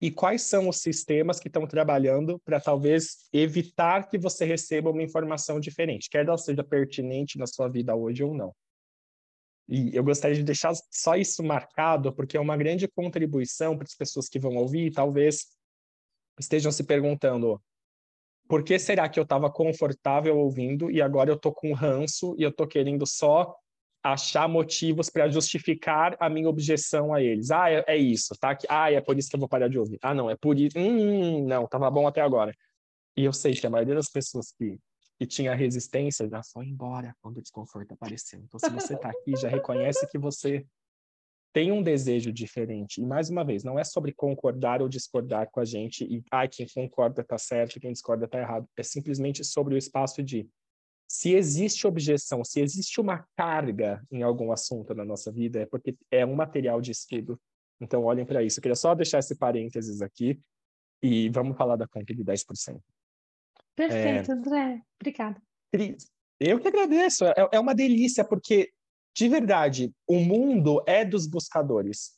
e 0.00 0.10
quais 0.10 0.42
são 0.42 0.68
os 0.68 0.80
sistemas 0.80 1.40
que 1.40 1.48
estão 1.48 1.66
trabalhando 1.66 2.38
para 2.44 2.60
talvez 2.60 3.28
evitar 3.32 4.08
que 4.08 4.18
você 4.18 4.44
receba 4.44 4.90
uma 4.90 5.02
informação 5.02 5.58
diferente, 5.58 6.10
quer 6.10 6.26
ela 6.26 6.36
seja 6.36 6.62
pertinente 6.62 7.38
na 7.38 7.46
sua 7.46 7.68
vida 7.68 7.94
hoje 7.94 8.22
ou 8.22 8.34
não. 8.34 8.54
E 9.68 9.96
eu 9.96 10.04
gostaria 10.04 10.36
de 10.36 10.44
deixar 10.44 10.72
só 10.90 11.16
isso 11.16 11.42
marcado, 11.42 12.12
porque 12.12 12.36
é 12.36 12.40
uma 12.40 12.56
grande 12.56 12.86
contribuição 12.86 13.76
para 13.76 13.86
as 13.86 13.94
pessoas 13.94 14.28
que 14.28 14.38
vão 14.38 14.54
ouvir 14.56 14.92
talvez 14.92 15.46
estejam 16.38 16.70
se 16.70 16.84
perguntando: 16.84 17.60
por 18.48 18.62
que 18.62 18.78
será 18.78 19.08
que 19.08 19.18
eu 19.18 19.24
estava 19.24 19.50
confortável 19.50 20.38
ouvindo 20.38 20.90
e 20.90 21.02
agora 21.02 21.30
eu 21.30 21.36
estou 21.36 21.52
com 21.52 21.72
ranço 21.72 22.34
e 22.38 22.42
eu 22.42 22.50
estou 22.50 22.66
querendo 22.66 23.06
só 23.06 23.56
achar 24.12 24.48
motivos 24.48 25.10
para 25.10 25.28
justificar 25.28 26.16
a 26.20 26.28
minha 26.28 26.48
objeção 26.48 27.12
a 27.12 27.22
eles? 27.22 27.50
Ah, 27.50 27.70
é, 27.70 27.84
é, 27.86 27.96
isso, 27.96 28.34
tá? 28.38 28.56
Ah, 28.68 28.90
é 28.90 29.00
por 29.00 29.18
isso 29.18 29.28
que 29.28 29.36
eu 29.36 29.40
vou 29.40 29.48
parar 29.48 29.68
de 29.68 29.78
ouvir. 29.78 29.98
Ah, 30.02 30.14
não, 30.14 30.30
é 30.30 30.36
por 30.36 30.58
isso. 30.58 30.78
Hum, 30.78 31.46
não, 31.46 31.64
estava 31.64 31.90
bom 31.90 32.06
até 32.06 32.20
agora. 32.20 32.52
E 33.16 33.24
eu 33.24 33.32
sei 33.32 33.54
que 33.54 33.66
a 33.66 33.70
maioria 33.70 33.94
das 33.94 34.10
pessoas 34.10 34.52
que, 34.52 34.78
que 35.18 35.26
tinha 35.26 35.54
resistência 35.54 36.28
já 36.28 36.42
foi 36.52 36.66
embora 36.66 37.14
quando 37.22 37.38
o 37.38 37.42
desconforto 37.42 37.92
apareceu. 37.92 38.40
Então, 38.40 38.60
se 38.60 38.70
você 38.70 38.94
está 38.94 39.08
aqui, 39.08 39.34
já 39.36 39.48
reconhece 39.48 40.06
que 40.08 40.18
você 40.18 40.64
tem 41.56 41.72
um 41.72 41.82
desejo 41.82 42.30
diferente. 42.30 43.00
E 43.00 43.06
mais 43.06 43.30
uma 43.30 43.42
vez, 43.42 43.64
não 43.64 43.78
é 43.78 43.84
sobre 43.84 44.12
concordar 44.12 44.82
ou 44.82 44.90
discordar 44.90 45.50
com 45.50 45.58
a 45.58 45.64
gente 45.64 46.04
e 46.04 46.22
ah, 46.30 46.46
quem 46.46 46.66
concorda 46.68 47.22
está 47.22 47.38
certo, 47.38 47.80
quem 47.80 47.92
discorda 47.92 48.26
está 48.26 48.38
errado. 48.38 48.68
É 48.76 48.82
simplesmente 48.82 49.42
sobre 49.42 49.74
o 49.74 49.78
espaço 49.78 50.22
de 50.22 50.46
se 51.08 51.34
existe 51.34 51.86
objeção, 51.86 52.44
se 52.44 52.60
existe 52.60 53.00
uma 53.00 53.24
carga 53.36 54.02
em 54.10 54.22
algum 54.22 54.52
assunto 54.52 54.94
na 54.94 55.04
nossa 55.04 55.30
vida, 55.30 55.60
é 55.60 55.66
porque 55.66 55.96
é 56.10 56.26
um 56.26 56.34
material 56.34 56.80
de 56.80 56.90
estudo. 56.90 57.40
Então, 57.80 58.04
olhem 58.04 58.24
para 58.24 58.42
isso. 58.42 58.58
Eu 58.58 58.62
queria 58.62 58.76
só 58.76 58.94
deixar 58.94 59.18
esse 59.18 59.36
parênteses 59.36 60.02
aqui 60.02 60.40
e 61.02 61.28
vamos 61.28 61.56
falar 61.56 61.76
da 61.76 61.86
conta 61.86 62.14
de 62.14 62.24
10%. 62.24 62.80
Perfeito, 63.74 64.30
é... 64.30 64.34
André. 64.34 64.82
Obrigada. 65.00 65.40
Eu 66.40 66.58
que 66.58 66.68
agradeço. 66.68 67.24
É, 67.24 67.34
é 67.52 67.60
uma 67.60 67.74
delícia, 67.74 68.24
porque 68.24 68.72
de 69.16 69.28
verdade, 69.28 69.94
o 70.06 70.20
mundo 70.20 70.84
é 70.86 71.02
dos 71.02 71.26
buscadores. 71.26 72.12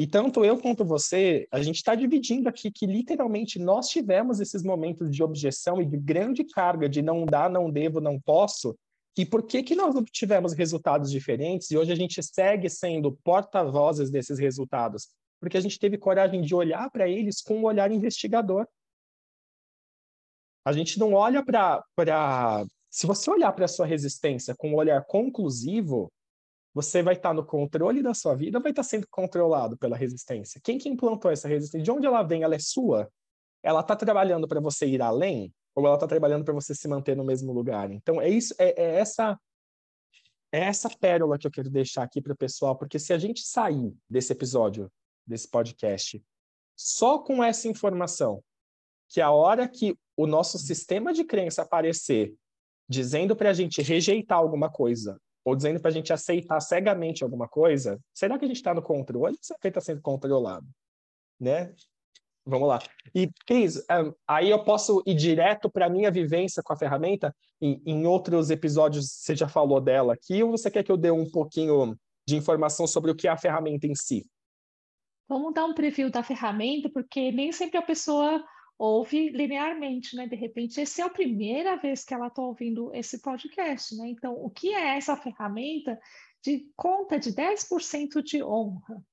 E 0.00 0.06
tanto 0.06 0.42
eu 0.46 0.58
quanto 0.58 0.82
você, 0.82 1.46
a 1.52 1.60
gente 1.62 1.76
está 1.76 1.94
dividindo 1.94 2.48
aqui 2.48 2.70
que 2.70 2.86
literalmente 2.86 3.58
nós 3.58 3.90
tivemos 3.90 4.40
esses 4.40 4.62
momentos 4.62 5.14
de 5.14 5.22
objeção 5.22 5.78
e 5.82 5.84
de 5.84 5.98
grande 5.98 6.42
carga 6.42 6.88
de 6.88 7.02
não 7.02 7.26
dá, 7.26 7.50
não 7.50 7.70
devo, 7.70 8.00
não 8.00 8.18
posso. 8.18 8.74
E 9.18 9.26
por 9.26 9.42
que 9.42 9.62
que 9.62 9.74
nós 9.74 9.94
obtivemos 9.94 10.54
resultados 10.54 11.10
diferentes 11.10 11.70
e 11.70 11.76
hoje 11.76 11.92
a 11.92 11.94
gente 11.94 12.22
segue 12.22 12.70
sendo 12.70 13.12
porta-vozes 13.22 14.10
desses 14.10 14.38
resultados? 14.38 15.08
Porque 15.38 15.58
a 15.58 15.60
gente 15.60 15.78
teve 15.78 15.98
coragem 15.98 16.40
de 16.40 16.54
olhar 16.54 16.90
para 16.90 17.06
eles 17.06 17.42
com 17.42 17.58
um 17.58 17.64
olhar 17.64 17.92
investigador. 17.92 18.66
A 20.64 20.72
gente 20.72 20.98
não 20.98 21.12
olha 21.12 21.44
para. 21.44 22.64
Se 22.88 23.06
você 23.06 23.30
olhar 23.30 23.52
para 23.52 23.66
a 23.66 23.68
sua 23.68 23.84
resistência 23.84 24.54
com 24.56 24.70
um 24.70 24.76
olhar 24.76 25.04
conclusivo, 25.04 26.10
você 26.72 27.02
vai 27.02 27.14
estar 27.14 27.34
no 27.34 27.44
controle 27.44 28.02
da 28.02 28.14
sua 28.14 28.34
vida, 28.34 28.60
vai 28.60 28.70
estar 28.70 28.82
sendo 28.82 29.06
controlado 29.10 29.76
pela 29.76 29.96
resistência. 29.96 30.60
Quem 30.62 30.78
que 30.78 30.88
implantou 30.88 31.30
essa 31.30 31.48
resistência? 31.48 31.84
De 31.84 31.90
onde 31.90 32.06
ela 32.06 32.22
vem? 32.22 32.42
Ela 32.42 32.54
é 32.54 32.60
sua? 32.60 33.10
Ela 33.62 33.80
está 33.80 33.96
trabalhando 33.96 34.46
para 34.46 34.60
você 34.60 34.86
ir 34.86 35.02
além? 35.02 35.52
Ou 35.74 35.84
ela 35.86 35.96
está 35.96 36.06
trabalhando 36.06 36.44
para 36.44 36.54
você 36.54 36.74
se 36.74 36.88
manter 36.88 37.16
no 37.16 37.24
mesmo 37.24 37.52
lugar? 37.52 37.90
Então, 37.90 38.20
é 38.20 38.28
isso, 38.28 38.54
é, 38.58 38.80
é 38.80 38.94
essa 38.96 39.38
é 40.52 40.64
essa 40.64 40.90
pérola 40.90 41.38
que 41.38 41.46
eu 41.46 41.50
quero 41.50 41.70
deixar 41.70 42.02
aqui 42.02 42.20
para 42.20 42.32
o 42.32 42.36
pessoal, 42.36 42.76
porque 42.76 42.98
se 42.98 43.12
a 43.12 43.18
gente 43.18 43.42
sair 43.42 43.94
desse 44.08 44.32
episódio, 44.32 44.90
desse 45.24 45.48
podcast, 45.48 46.20
só 46.76 47.20
com 47.20 47.42
essa 47.42 47.68
informação, 47.68 48.42
que 49.08 49.20
a 49.20 49.30
hora 49.30 49.68
que 49.68 49.96
o 50.16 50.26
nosso 50.26 50.58
sistema 50.58 51.12
de 51.12 51.24
crença 51.24 51.62
aparecer 51.62 52.34
dizendo 52.88 53.36
para 53.36 53.50
a 53.50 53.52
gente 53.52 53.80
rejeitar 53.80 54.38
alguma 54.38 54.68
coisa 54.68 55.20
ou 55.44 55.56
dizendo 55.56 55.80
para 55.80 55.90
a 55.90 55.92
gente 55.92 56.12
aceitar 56.12 56.60
cegamente 56.60 57.24
alguma 57.24 57.48
coisa, 57.48 57.98
será 58.12 58.38
que 58.38 58.44
a 58.44 58.48
gente 58.48 58.58
está 58.58 58.74
no 58.74 58.82
controle 58.82 59.34
ou 59.34 59.42
será 59.42 59.58
que 59.60 59.68
está 59.68 59.80
sendo 59.80 60.00
controlado? 60.00 60.66
Né? 61.38 61.74
Vamos 62.44 62.68
lá. 62.68 62.78
E, 63.14 63.30
Cris, 63.46 63.76
um, 63.76 64.12
aí 64.26 64.50
eu 64.50 64.64
posso 64.64 65.02
ir 65.06 65.14
direto 65.14 65.70
para 65.70 65.86
a 65.86 65.90
minha 65.90 66.10
vivência 66.10 66.62
com 66.62 66.72
a 66.72 66.76
ferramenta? 66.76 67.34
Em, 67.60 68.06
outros 68.06 68.50
episódios 68.50 69.10
você 69.10 69.36
já 69.36 69.46
falou 69.46 69.80
dela 69.80 70.14
aqui, 70.14 70.42
ou 70.42 70.50
você 70.50 70.70
quer 70.70 70.82
que 70.82 70.90
eu 70.90 70.96
dê 70.96 71.10
um 71.10 71.30
pouquinho 71.30 71.94
de 72.26 72.36
informação 72.36 72.86
sobre 72.86 73.10
o 73.10 73.14
que 73.14 73.28
é 73.28 73.30
a 73.30 73.36
ferramenta 73.36 73.86
em 73.86 73.94
si? 73.94 74.26
Vamos 75.28 75.54
dar 75.54 75.66
um 75.66 75.74
preview 75.74 76.10
da 76.10 76.22
ferramenta, 76.22 76.88
porque 76.88 77.30
nem 77.30 77.52
sempre 77.52 77.78
a 77.78 77.82
pessoa 77.82 78.42
ouve 78.80 79.28
linearmente, 79.28 80.16
né? 80.16 80.26
De 80.26 80.34
repente, 80.34 80.80
essa 80.80 81.02
é 81.02 81.04
a 81.04 81.10
primeira 81.10 81.76
vez 81.76 82.02
que 82.02 82.14
ela 82.14 82.28
está 82.28 82.40
ouvindo 82.40 82.90
esse 82.94 83.20
podcast, 83.20 83.94
né? 83.94 84.08
Então, 84.08 84.32
o 84.32 84.48
que 84.48 84.72
é 84.74 84.96
essa 84.96 85.14
ferramenta 85.14 86.00
de 86.42 86.66
conta 86.74 87.18
de 87.20 87.30
10% 87.30 88.22
de 88.22 88.42
honra? 88.42 89.04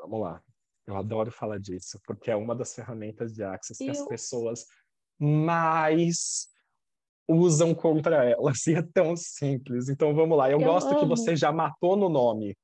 Vamos 0.00 0.20
lá. 0.20 0.42
Eu 0.84 0.96
adoro 0.96 1.30
falar 1.30 1.60
disso, 1.60 2.00
porque 2.04 2.28
é 2.28 2.34
uma 2.34 2.56
das 2.56 2.74
ferramentas 2.74 3.32
de 3.32 3.44
Access 3.44 3.78
que 3.78 3.88
Eu... 3.88 3.92
as 3.92 4.04
pessoas 4.08 4.66
mais 5.16 6.48
usam 7.28 7.72
contra 7.72 8.24
elas, 8.24 8.58
e 8.66 8.74
é 8.74 8.82
tão 8.82 9.16
simples. 9.16 9.88
Então, 9.88 10.12
vamos 10.12 10.36
lá. 10.36 10.50
Eu, 10.50 10.60
Eu 10.60 10.66
gosto 10.66 10.88
amo. 10.88 10.98
que 10.98 11.06
você 11.06 11.36
já 11.36 11.52
matou 11.52 11.96
no 11.96 12.08
nome. 12.08 12.56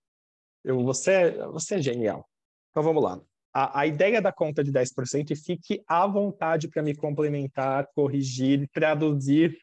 Eu, 0.64 0.82
você, 0.82 1.30
você 1.46 1.76
é 1.76 1.82
genial. 1.82 2.28
Então, 2.70 2.82
vamos 2.82 3.04
lá 3.04 3.20
a, 3.52 3.80
a 3.80 3.86
ideia 3.86 4.20
da 4.20 4.32
conta 4.32 4.64
de 4.64 4.72
10% 4.72 5.30
e 5.30 5.36
fique 5.36 5.82
à 5.86 6.06
vontade 6.06 6.68
para 6.68 6.82
me 6.82 6.94
complementar, 6.94 7.86
corrigir, 7.94 8.68
traduzir 8.72 9.58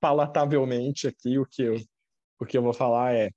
palatavelmente 0.00 1.06
aqui 1.06 1.38
o 1.38 1.46
que 1.46 1.62
eu, 1.62 1.76
o 2.40 2.46
que 2.46 2.56
eu 2.56 2.62
vou 2.62 2.72
falar 2.72 3.14
é 3.14 3.30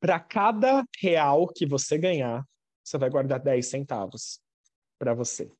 para 0.00 0.20
cada 0.20 0.84
real 1.00 1.48
que 1.48 1.64
você 1.64 1.96
ganhar, 1.96 2.44
você 2.82 2.98
vai 2.98 3.08
guardar 3.08 3.40
10 3.40 3.66
centavos 3.66 4.38
para 4.98 5.14
você. 5.14 5.50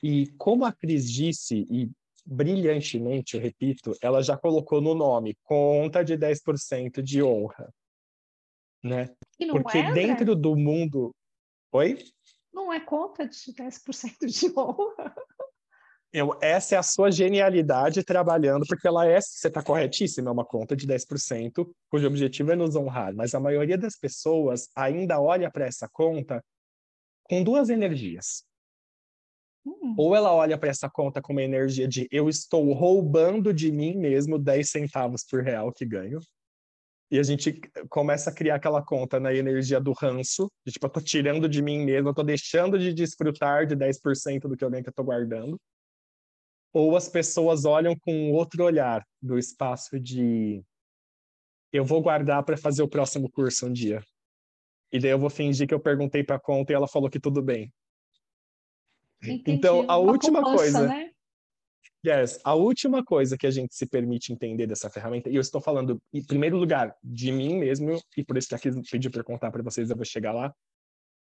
E 0.00 0.28
como 0.38 0.64
a 0.64 0.72
Cris 0.72 1.10
disse, 1.10 1.66
e 1.68 1.90
brilhantemente, 2.24 3.36
eu 3.36 3.42
repito, 3.42 3.96
ela 4.00 4.22
já 4.22 4.36
colocou 4.36 4.80
no 4.80 4.94
nome 4.94 5.36
conta 5.42 6.04
de 6.04 6.16
10% 6.16 7.02
de 7.02 7.22
honra. 7.22 7.72
Né? 8.82 9.08
Porque 9.50 9.78
é, 9.78 9.92
dentro 9.92 10.36
do 10.36 10.56
mundo 10.56 11.12
Oi? 11.72 11.98
Não 12.52 12.70
é 12.70 12.78
conta 12.78 13.26
de 13.26 13.52
10% 13.52 14.26
de 14.26 14.52
honra. 14.58 15.14
Eu, 16.12 16.38
essa 16.42 16.74
é 16.74 16.78
a 16.78 16.82
sua 16.82 17.10
genialidade 17.10 18.04
trabalhando, 18.04 18.66
porque 18.68 18.86
ela 18.86 19.06
é, 19.06 19.18
você 19.18 19.48
está 19.48 19.62
corretíssima, 19.62 20.28
é 20.28 20.32
uma 20.32 20.44
conta 20.44 20.76
de 20.76 20.86
10%, 20.86 21.66
cujo 21.88 22.06
objetivo 22.06 22.52
é 22.52 22.56
nos 22.56 22.76
honrar, 22.76 23.14
mas 23.14 23.34
a 23.34 23.40
maioria 23.40 23.78
das 23.78 23.96
pessoas 23.96 24.68
ainda 24.76 25.18
olha 25.18 25.50
para 25.50 25.64
essa 25.64 25.88
conta 25.90 26.44
com 27.22 27.42
duas 27.42 27.70
energias. 27.70 28.44
Hum. 29.64 29.94
Ou 29.96 30.14
ela 30.14 30.34
olha 30.34 30.58
para 30.58 30.68
essa 30.68 30.90
conta 30.90 31.22
com 31.22 31.32
uma 31.32 31.42
energia 31.42 31.88
de 31.88 32.06
eu 32.10 32.28
estou 32.28 32.70
roubando 32.74 33.54
de 33.54 33.72
mim 33.72 33.96
mesmo 33.96 34.38
10 34.38 34.68
centavos 34.68 35.24
por 35.24 35.42
real 35.42 35.72
que 35.72 35.86
ganho, 35.86 36.18
e 37.12 37.18
a 37.18 37.22
gente 37.22 37.60
começa 37.90 38.30
a 38.30 38.32
criar 38.32 38.54
aquela 38.54 38.82
conta 38.82 39.20
na 39.20 39.34
energia 39.34 39.78
do 39.78 39.92
ranço, 39.92 40.50
de 40.64 40.72
tipo, 40.72 40.86
eu 40.86 40.90
tô 40.90 40.98
tirando 40.98 41.46
de 41.46 41.60
mim 41.60 41.84
mesmo, 41.84 42.08
eu 42.08 42.14
tô 42.14 42.22
deixando 42.22 42.78
de 42.78 42.94
desfrutar 42.94 43.66
de 43.66 43.76
10% 43.76 44.48
do 44.48 44.56
que 44.56 44.64
eu 44.64 44.70
ganho 44.70 44.82
que 44.82 44.88
eu 44.88 44.94
tô 44.94 45.04
guardando. 45.04 45.60
Ou 46.72 46.96
as 46.96 47.10
pessoas 47.10 47.66
olham 47.66 47.94
com 48.00 48.32
outro 48.32 48.64
olhar 48.64 49.06
do 49.20 49.38
espaço 49.38 50.00
de 50.00 50.64
eu 51.70 51.84
vou 51.84 52.00
guardar 52.00 52.42
para 52.44 52.56
fazer 52.56 52.82
o 52.82 52.88
próximo 52.88 53.30
curso 53.30 53.66
um 53.66 53.72
dia. 53.74 54.02
E 54.90 54.98
daí 54.98 55.10
eu 55.10 55.18
vou 55.18 55.28
fingir 55.28 55.68
que 55.68 55.74
eu 55.74 55.80
perguntei 55.80 56.24
para 56.24 56.36
a 56.36 56.40
conta 56.40 56.72
e 56.72 56.74
ela 56.74 56.88
falou 56.88 57.10
que 57.10 57.20
tudo 57.20 57.42
bem. 57.42 57.70
Entendi. 59.22 59.42
Então, 59.50 59.84
a 59.86 59.98
última 59.98 60.42
coisa, 60.42 60.86
né? 60.86 61.11
Yes, 62.04 62.40
a 62.42 62.54
última 62.54 63.04
coisa 63.04 63.38
que 63.38 63.46
a 63.46 63.50
gente 63.50 63.74
se 63.74 63.86
permite 63.86 64.32
entender 64.32 64.66
dessa 64.66 64.90
ferramenta, 64.90 65.30
e 65.30 65.36
eu 65.36 65.40
estou 65.40 65.60
falando, 65.60 66.02
em 66.12 66.24
primeiro 66.24 66.56
lugar, 66.56 66.96
de 67.02 67.30
mim 67.30 67.58
mesmo, 67.58 68.00
e 68.16 68.24
por 68.24 68.36
isso 68.36 68.48
que 68.48 68.54
aqui 68.54 68.70
pedi 68.90 69.08
para 69.08 69.22
contar 69.22 69.50
para 69.50 69.62
vocês, 69.62 69.88
eu 69.88 69.96
vou 69.96 70.04
chegar 70.04 70.32
lá. 70.32 70.52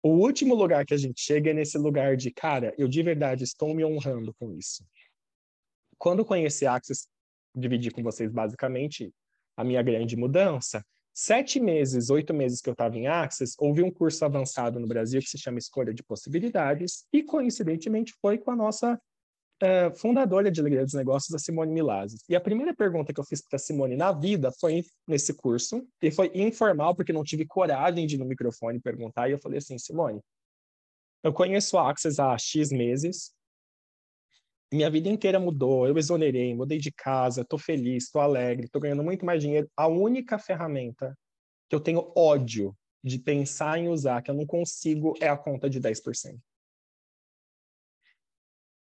O 0.01 0.11
último 0.11 0.55
lugar 0.55 0.85
que 0.85 0.93
a 0.93 0.97
gente 0.97 1.19
chega 1.19 1.51
é 1.51 1.53
nesse 1.53 1.77
lugar 1.77 2.15
de, 2.15 2.31
cara, 2.31 2.73
eu 2.77 2.87
de 2.87 3.03
verdade 3.03 3.43
estou 3.43 3.75
me 3.75 3.83
honrando 3.83 4.33
com 4.35 4.53
isso. 4.53 4.85
Quando 5.97 6.23
conheci 6.23 6.65
Access, 6.65 7.07
dividi 7.53 7.91
com 7.91 8.01
vocês 8.01 8.31
basicamente 8.31 9.11
a 9.57 9.63
minha 9.65 9.81
grande 9.81 10.15
mudança. 10.15 10.81
Sete 11.13 11.59
meses, 11.59 12.09
oito 12.09 12.33
meses 12.33 12.61
que 12.61 12.69
eu 12.69 12.71
estava 12.71 12.97
em 12.97 13.07
Access, 13.07 13.55
houve 13.59 13.83
um 13.83 13.91
curso 13.91 14.23
avançado 14.23 14.79
no 14.79 14.87
Brasil 14.87 15.19
que 15.19 15.27
se 15.27 15.37
chama 15.37 15.59
Escolha 15.59 15.93
de 15.93 16.01
Possibilidades, 16.01 17.05
e 17.11 17.21
coincidentemente 17.21 18.13
foi 18.21 18.37
com 18.37 18.51
a 18.51 18.55
nossa 18.55 18.97
uh, 19.63 19.95
fundadora 19.97 20.51
de 20.51 20.61
dos 20.61 20.93
Negócios, 20.93 21.33
a 21.33 21.39
Simone 21.39 21.71
Milazes. 21.71 22.21
E 22.27 22.35
a 22.35 22.41
primeira 22.41 22.73
pergunta 22.73 23.13
que 23.13 23.19
eu 23.19 23.25
fiz 23.25 23.41
para 23.41 23.57
a 23.57 23.59
Simone 23.59 23.95
na 23.95 24.11
vida 24.11 24.51
foi 24.59 24.83
nesse 25.07 25.33
curso, 25.33 25.87
e 26.01 26.11
foi 26.11 26.31
informal, 26.33 26.95
porque 26.95 27.13
não 27.13 27.23
tive 27.23 27.45
coragem 27.45 28.05
de 28.05 28.15
ir 28.15 28.17
no 28.17 28.25
microfone 28.25 28.79
perguntar, 28.79 29.29
e 29.29 29.33
eu 29.33 29.39
falei 29.39 29.59
assim, 29.59 29.77
Simone, 29.77 30.21
eu 31.23 31.33
conheço 31.33 31.77
a 31.77 31.89
Access 31.89 32.21
há 32.21 32.37
X 32.37 32.71
meses, 32.71 33.31
minha 34.71 34.89
vida 34.89 35.09
inteira 35.09 35.39
mudou, 35.39 35.87
eu 35.87 35.97
exonerei, 35.97 36.53
mudei 36.53 36.77
de 36.77 36.91
casa, 36.91 37.41
estou 37.41 37.57
feliz, 37.57 38.05
estou 38.05 38.21
alegre, 38.21 38.65
estou 38.65 38.79
ganhando 38.79 39.03
muito 39.03 39.25
mais 39.25 39.41
dinheiro. 39.41 39.67
A 39.75 39.87
única 39.87 40.37
ferramenta 40.37 41.17
que 41.67 41.75
eu 41.75 41.79
tenho 41.79 42.11
ódio 42.15 42.75
de 43.03 43.17
pensar 43.17 43.79
em 43.79 43.87
usar, 43.87 44.21
que 44.21 44.29
eu 44.29 44.35
não 44.35 44.45
consigo, 44.45 45.15
é 45.19 45.27
a 45.27 45.37
conta 45.37 45.69
de 45.69 45.79
10%. 45.79 46.37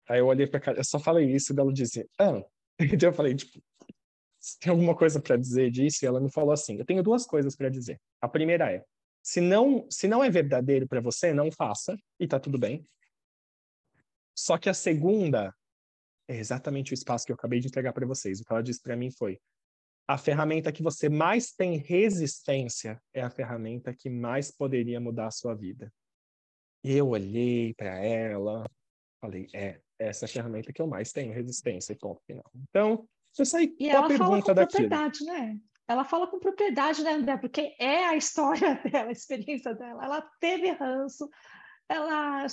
Aí 0.09 0.19
eu 0.19 0.27
olhei 0.27 0.47
para 0.47 0.59
cara, 0.59 0.79
eu 0.79 0.83
só 0.83 0.99
falei 0.99 1.31
isso, 1.31 1.53
e 1.53 1.59
ela 1.59 1.73
disse, 1.73 2.07
ah. 2.19 2.41
Então 2.79 3.09
eu 3.09 3.13
falei, 3.13 3.33
tipo, 3.33 3.59
tem 4.59 4.71
alguma 4.71 4.95
coisa 4.95 5.19
para 5.21 5.35
dizer 5.35 5.69
disso? 5.71 6.03
E 6.03 6.07
ela 6.07 6.21
me 6.21 6.31
falou 6.31 6.51
assim: 6.51 6.77
eu 6.77 6.85
tenho 6.85 7.03
duas 7.03 7.25
coisas 7.25 7.55
para 7.55 7.69
dizer. 7.69 7.99
A 8.21 8.27
primeira 8.29 8.71
é: 8.71 8.83
se 9.21 9.41
não, 9.41 9.85
se 9.89 10.07
não 10.07 10.23
é 10.23 10.29
verdadeiro 10.29 10.87
para 10.87 11.01
você, 11.01 11.33
não 11.33 11.51
faça, 11.51 11.97
e 12.19 12.27
tá 12.27 12.39
tudo 12.39 12.57
bem. 12.57 12.87
Só 14.35 14.57
que 14.57 14.69
a 14.69 14.73
segunda 14.73 15.53
é 16.27 16.37
exatamente 16.37 16.93
o 16.93 16.95
espaço 16.95 17.25
que 17.25 17.31
eu 17.31 17.35
acabei 17.35 17.59
de 17.59 17.67
entregar 17.67 17.93
para 17.93 18.05
vocês. 18.05 18.39
O 18.39 18.43
que 18.45 18.53
ela 18.53 18.63
disse 18.63 18.81
para 18.81 18.95
mim 18.95 19.11
foi: 19.11 19.39
a 20.07 20.17
ferramenta 20.17 20.71
que 20.71 20.83
você 20.83 21.09
mais 21.09 21.51
tem 21.51 21.77
resistência 21.77 23.01
é 23.13 23.21
a 23.21 23.29
ferramenta 23.29 23.93
que 23.93 24.09
mais 24.09 24.51
poderia 24.51 24.99
mudar 24.99 25.27
a 25.27 25.31
sua 25.31 25.55
vida. 25.55 25.91
Eu 26.83 27.09
olhei 27.09 27.73
para 27.73 27.99
ela, 27.99 28.65
falei: 29.19 29.47
é, 29.53 29.81
essa 29.99 30.27
ferramenta 30.27 30.71
que 30.71 30.81
eu 30.81 30.87
mais 30.87 31.11
tenho 31.11 31.33
resistência 31.33 31.93
e 31.93 31.97
ponto 31.97 32.21
final. 32.25 32.49
Então, 32.69 33.07
eu 33.37 33.45
saí 33.45 33.75
e 33.79 33.89
com 33.89 33.97
a 33.97 34.07
pergunta 34.07 34.53
daquilo. 34.53 34.89
propriedade, 34.89 35.23
né? 35.25 35.59
Ela 35.87 36.03
fala 36.03 36.27
com 36.27 36.39
propriedade, 36.39 37.01
né, 37.03 37.13
André? 37.13 37.37
Porque 37.37 37.75
é 37.79 38.05
a 38.05 38.15
história 38.15 38.75
dela, 38.83 39.09
a 39.09 39.11
experiência 39.11 39.73
dela. 39.73 40.03
Ela 40.03 40.21
teve 40.39 40.69
ranço, 40.71 41.29
ela 41.87 42.45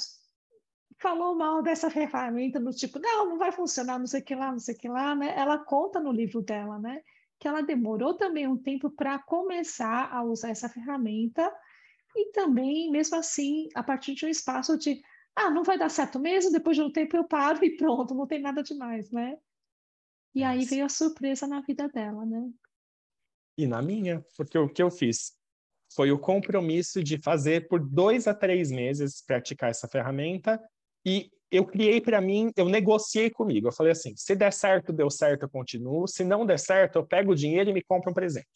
falou 0.98 1.34
mal 1.34 1.62
dessa 1.62 1.90
ferramenta, 1.90 2.60
no 2.60 2.70
tipo, 2.70 2.98
não, 2.98 3.30
não 3.30 3.38
vai 3.38 3.50
funcionar, 3.50 3.98
não 3.98 4.06
sei 4.06 4.20
o 4.20 4.24
que 4.24 4.34
lá, 4.34 4.52
não 4.52 4.58
sei 4.58 4.74
o 4.74 4.78
que 4.78 4.88
lá, 4.88 5.14
né? 5.14 5.34
Ela 5.36 5.58
conta 5.58 6.00
no 6.00 6.12
livro 6.12 6.40
dela, 6.40 6.78
né? 6.78 7.02
Que 7.38 7.48
ela 7.48 7.62
demorou 7.62 8.14
também 8.14 8.46
um 8.46 8.56
tempo 8.56 8.88
para 8.90 9.18
começar 9.18 10.12
a 10.12 10.22
usar 10.22 10.50
essa 10.50 10.68
ferramenta 10.68 11.52
e 12.14 12.30
também, 12.30 12.90
mesmo 12.90 13.16
assim, 13.16 13.68
a 13.74 13.82
partir 13.82 14.14
de 14.14 14.24
um 14.24 14.28
espaço 14.28 14.78
de 14.78 15.02
ah, 15.36 15.50
não 15.50 15.64
vai 15.64 15.76
dar 15.76 15.88
certo 15.88 16.18
mesmo, 16.18 16.52
depois 16.52 16.76
de 16.76 16.82
um 16.82 16.90
tempo 16.90 17.16
eu 17.16 17.26
paro 17.26 17.64
e 17.64 17.76
pronto, 17.76 18.14
não 18.14 18.26
tem 18.26 18.40
nada 18.40 18.62
demais, 18.62 19.10
né? 19.10 19.36
E 20.34 20.42
aí 20.42 20.64
veio 20.64 20.84
a 20.84 20.88
surpresa 20.88 21.46
na 21.46 21.60
vida 21.60 21.88
dela, 21.88 22.24
né? 22.24 22.50
E 23.56 23.66
na 23.66 23.80
minha, 23.80 24.24
porque 24.36 24.58
o 24.58 24.68
que 24.68 24.82
eu 24.82 24.90
fiz 24.90 25.32
foi 25.94 26.10
o 26.10 26.18
compromisso 26.18 27.02
de 27.02 27.18
fazer 27.18 27.68
por 27.68 27.78
dois 27.78 28.26
a 28.26 28.34
três 28.34 28.70
meses 28.70 29.22
praticar 29.24 29.70
essa 29.70 29.86
ferramenta 29.86 30.60
e 31.06 31.30
eu 31.50 31.64
criei 31.64 32.00
para 32.00 32.20
mim, 32.20 32.50
eu 32.56 32.68
negociei 32.68 33.30
comigo. 33.30 33.68
Eu 33.68 33.72
falei 33.72 33.92
assim: 33.92 34.12
se 34.16 34.34
der 34.34 34.52
certo, 34.52 34.92
deu 34.92 35.08
certo, 35.08 35.42
eu 35.42 35.48
continuo. 35.48 36.08
Se 36.08 36.24
não 36.24 36.44
der 36.44 36.58
certo, 36.58 36.96
eu 36.96 37.06
pego 37.06 37.30
o 37.30 37.36
dinheiro 37.36 37.70
e 37.70 37.72
me 37.72 37.82
compro 37.82 38.10
um 38.10 38.14
presente. 38.14 38.48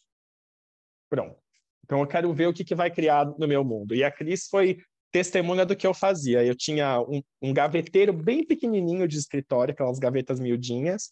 Pronto. 1.09 1.39
Então 1.85 2.01
eu 2.01 2.07
quero 2.07 2.33
ver 2.33 2.47
o 2.47 2.53
que, 2.53 2.65
que 2.65 2.75
vai 2.75 2.91
criar 2.91 3.25
no 3.25 3.47
meu 3.47 3.63
mundo. 3.63 3.95
E 3.95 4.03
a 4.03 4.11
Cris 4.11 4.47
foi 4.47 4.79
testemunha 5.11 5.65
do 5.65 5.75
que 5.75 5.87
eu 5.87 5.93
fazia. 5.93 6.43
Eu 6.43 6.55
tinha 6.55 7.01
um, 7.01 7.21
um 7.41 7.53
gaveteiro 7.53 8.13
bem 8.13 8.45
pequenininho 8.45 9.07
de 9.07 9.17
escritório, 9.17 9.73
aquelas 9.73 9.99
gavetas 9.99 10.39
miudinhas. 10.39 11.11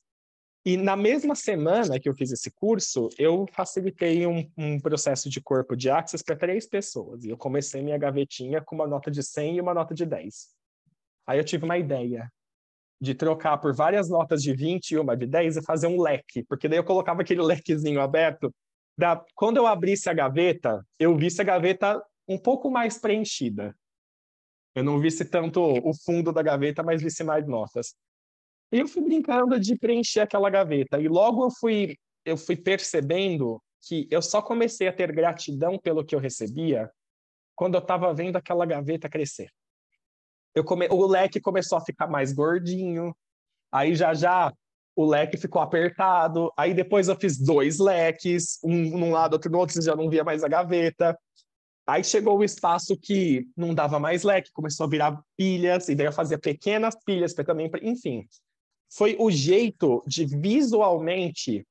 E 0.65 0.75
na 0.75 0.97
mesma 0.97 1.33
semana 1.33 1.99
que 1.99 2.09
eu 2.09 2.13
fiz 2.13 2.31
esse 2.31 2.51
curso, 2.51 3.07
eu 3.17 3.45
facilitei 3.53 4.27
um, 4.27 4.49
um 4.57 4.79
processo 4.79 5.29
de 5.29 5.39
corpo 5.39 5.75
de 5.77 5.89
Access 5.89 6.23
para 6.23 6.35
três 6.35 6.67
pessoas. 6.67 7.23
E 7.23 7.29
eu 7.29 7.37
comecei 7.37 7.81
minha 7.81 7.97
gavetinha 7.97 8.61
com 8.61 8.75
uma 8.75 8.87
nota 8.87 9.09
de 9.09 9.23
100 9.23 9.55
e 9.55 9.61
uma 9.61 9.73
nota 9.73 9.95
de 9.95 10.05
10. 10.05 10.47
Aí 11.25 11.39
eu 11.39 11.43
tive 11.43 11.63
uma 11.63 11.77
ideia 11.77 12.29
de 12.99 13.13
trocar 13.13 13.57
por 13.59 13.73
várias 13.73 14.09
notas 14.09 14.41
de 14.41 14.53
20 14.53 14.91
e 14.91 14.97
uma 14.97 15.15
de 15.15 15.25
10 15.25 15.57
e 15.57 15.61
fazer 15.61 15.87
um 15.87 16.01
leque, 16.01 16.43
porque 16.43 16.67
daí 16.67 16.79
eu 16.79 16.83
colocava 16.83 17.21
aquele 17.21 17.41
lequezinho 17.41 18.01
aberto. 18.01 18.53
Da... 18.97 19.23
Quando 19.35 19.57
eu 19.57 19.67
abrisse 19.67 20.09
a 20.09 20.13
gaveta, 20.13 20.85
eu 20.99 21.15
visse 21.15 21.39
a 21.41 21.45
gaveta 21.45 22.03
um 22.27 22.37
pouco 22.37 22.69
mais 22.69 22.97
preenchida. 22.97 23.75
Eu 24.77 24.83
não 24.83 24.99
visse 24.99 25.25
tanto 25.25 25.61
o 25.61 25.93
fundo 25.93 26.31
da 26.31 26.41
gaveta, 26.41 26.83
mas 26.83 27.01
visse 27.01 27.23
mais 27.23 27.47
notas. 27.47 27.95
E 28.71 28.79
eu 28.79 28.87
fui 28.87 29.01
brincando 29.01 29.59
de 29.59 29.77
preencher 29.77 30.19
aquela 30.21 30.49
gaveta. 30.49 30.99
E 30.99 31.07
logo 31.07 31.45
eu 31.45 31.51
fui, 31.51 31.97
eu 32.25 32.37
fui 32.37 32.55
percebendo 32.55 33.61
que 33.81 34.07
eu 34.11 34.21
só 34.21 34.41
comecei 34.41 34.87
a 34.87 34.93
ter 34.93 35.11
gratidão 35.11 35.79
pelo 35.79 36.05
que 36.05 36.13
eu 36.13 36.19
recebia 36.19 36.89
quando 37.55 37.75
eu 37.75 37.81
estava 37.81 38.13
vendo 38.13 38.35
aquela 38.35 38.65
gaveta 38.65 39.09
crescer 39.09 39.49
eu 40.57 40.63
come... 40.63 40.87
o 40.89 41.05
leque 41.05 41.39
começou 41.39 41.77
a 41.77 41.81
ficar 41.81 42.07
mais 42.07 42.33
gordinho, 42.33 43.15
aí 43.71 43.95
já 43.95 44.13
já 44.13 44.51
o 44.95 45.05
leque 45.05 45.37
ficou 45.37 45.61
apertado, 45.61 46.51
aí 46.57 46.73
depois 46.73 47.07
eu 47.07 47.15
fiz 47.15 47.37
dois 47.37 47.77
leques, 47.77 48.59
um 48.63 48.97
num 48.97 49.11
lado, 49.11 49.33
outro 49.33 49.51
no 49.51 49.59
outro, 49.59 49.79
já 49.79 49.95
não 49.95 50.09
via 50.09 50.23
mais 50.23 50.43
a 50.43 50.47
gaveta. 50.47 51.17
Aí 51.87 52.03
chegou 52.03 52.37
o 52.37 52.43
espaço 52.43 52.97
que 52.97 53.47
não 53.55 53.73
dava 53.73 53.97
mais 53.97 54.23
leque, 54.23 54.51
começou 54.51 54.85
a 54.85 54.89
virar 54.89 55.23
pilhas, 55.37 55.87
e 55.87 55.95
daí 55.95 56.07
eu 56.07 56.11
fazia 56.11 56.37
pequenas 56.37 56.95
pilhas 57.05 57.33
para 57.33 57.45
também, 57.45 57.71
enfim. 57.81 58.27
Foi 58.91 59.15
o 59.17 59.31
jeito 59.31 60.03
de 60.05 60.25
visualmente 60.25 61.65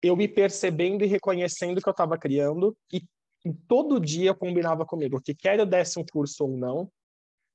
eu 0.00 0.16
me 0.16 0.28
percebendo 0.28 1.04
e 1.04 1.08
reconhecendo 1.08 1.80
que 1.80 1.88
eu 1.88 1.92
estava 1.92 2.16
criando, 2.16 2.76
e, 2.92 3.02
e, 3.44 3.52
todo 3.68 4.00
dia 4.00 4.30
eu 4.30 4.36
combinava 4.36 4.86
comigo 4.86 5.20
que 5.20 5.34
quer 5.34 5.58
eu 5.58 5.66
desse 5.66 5.98
um 5.98 6.04
curso 6.10 6.44
ou 6.44 6.56
não, 6.56 6.90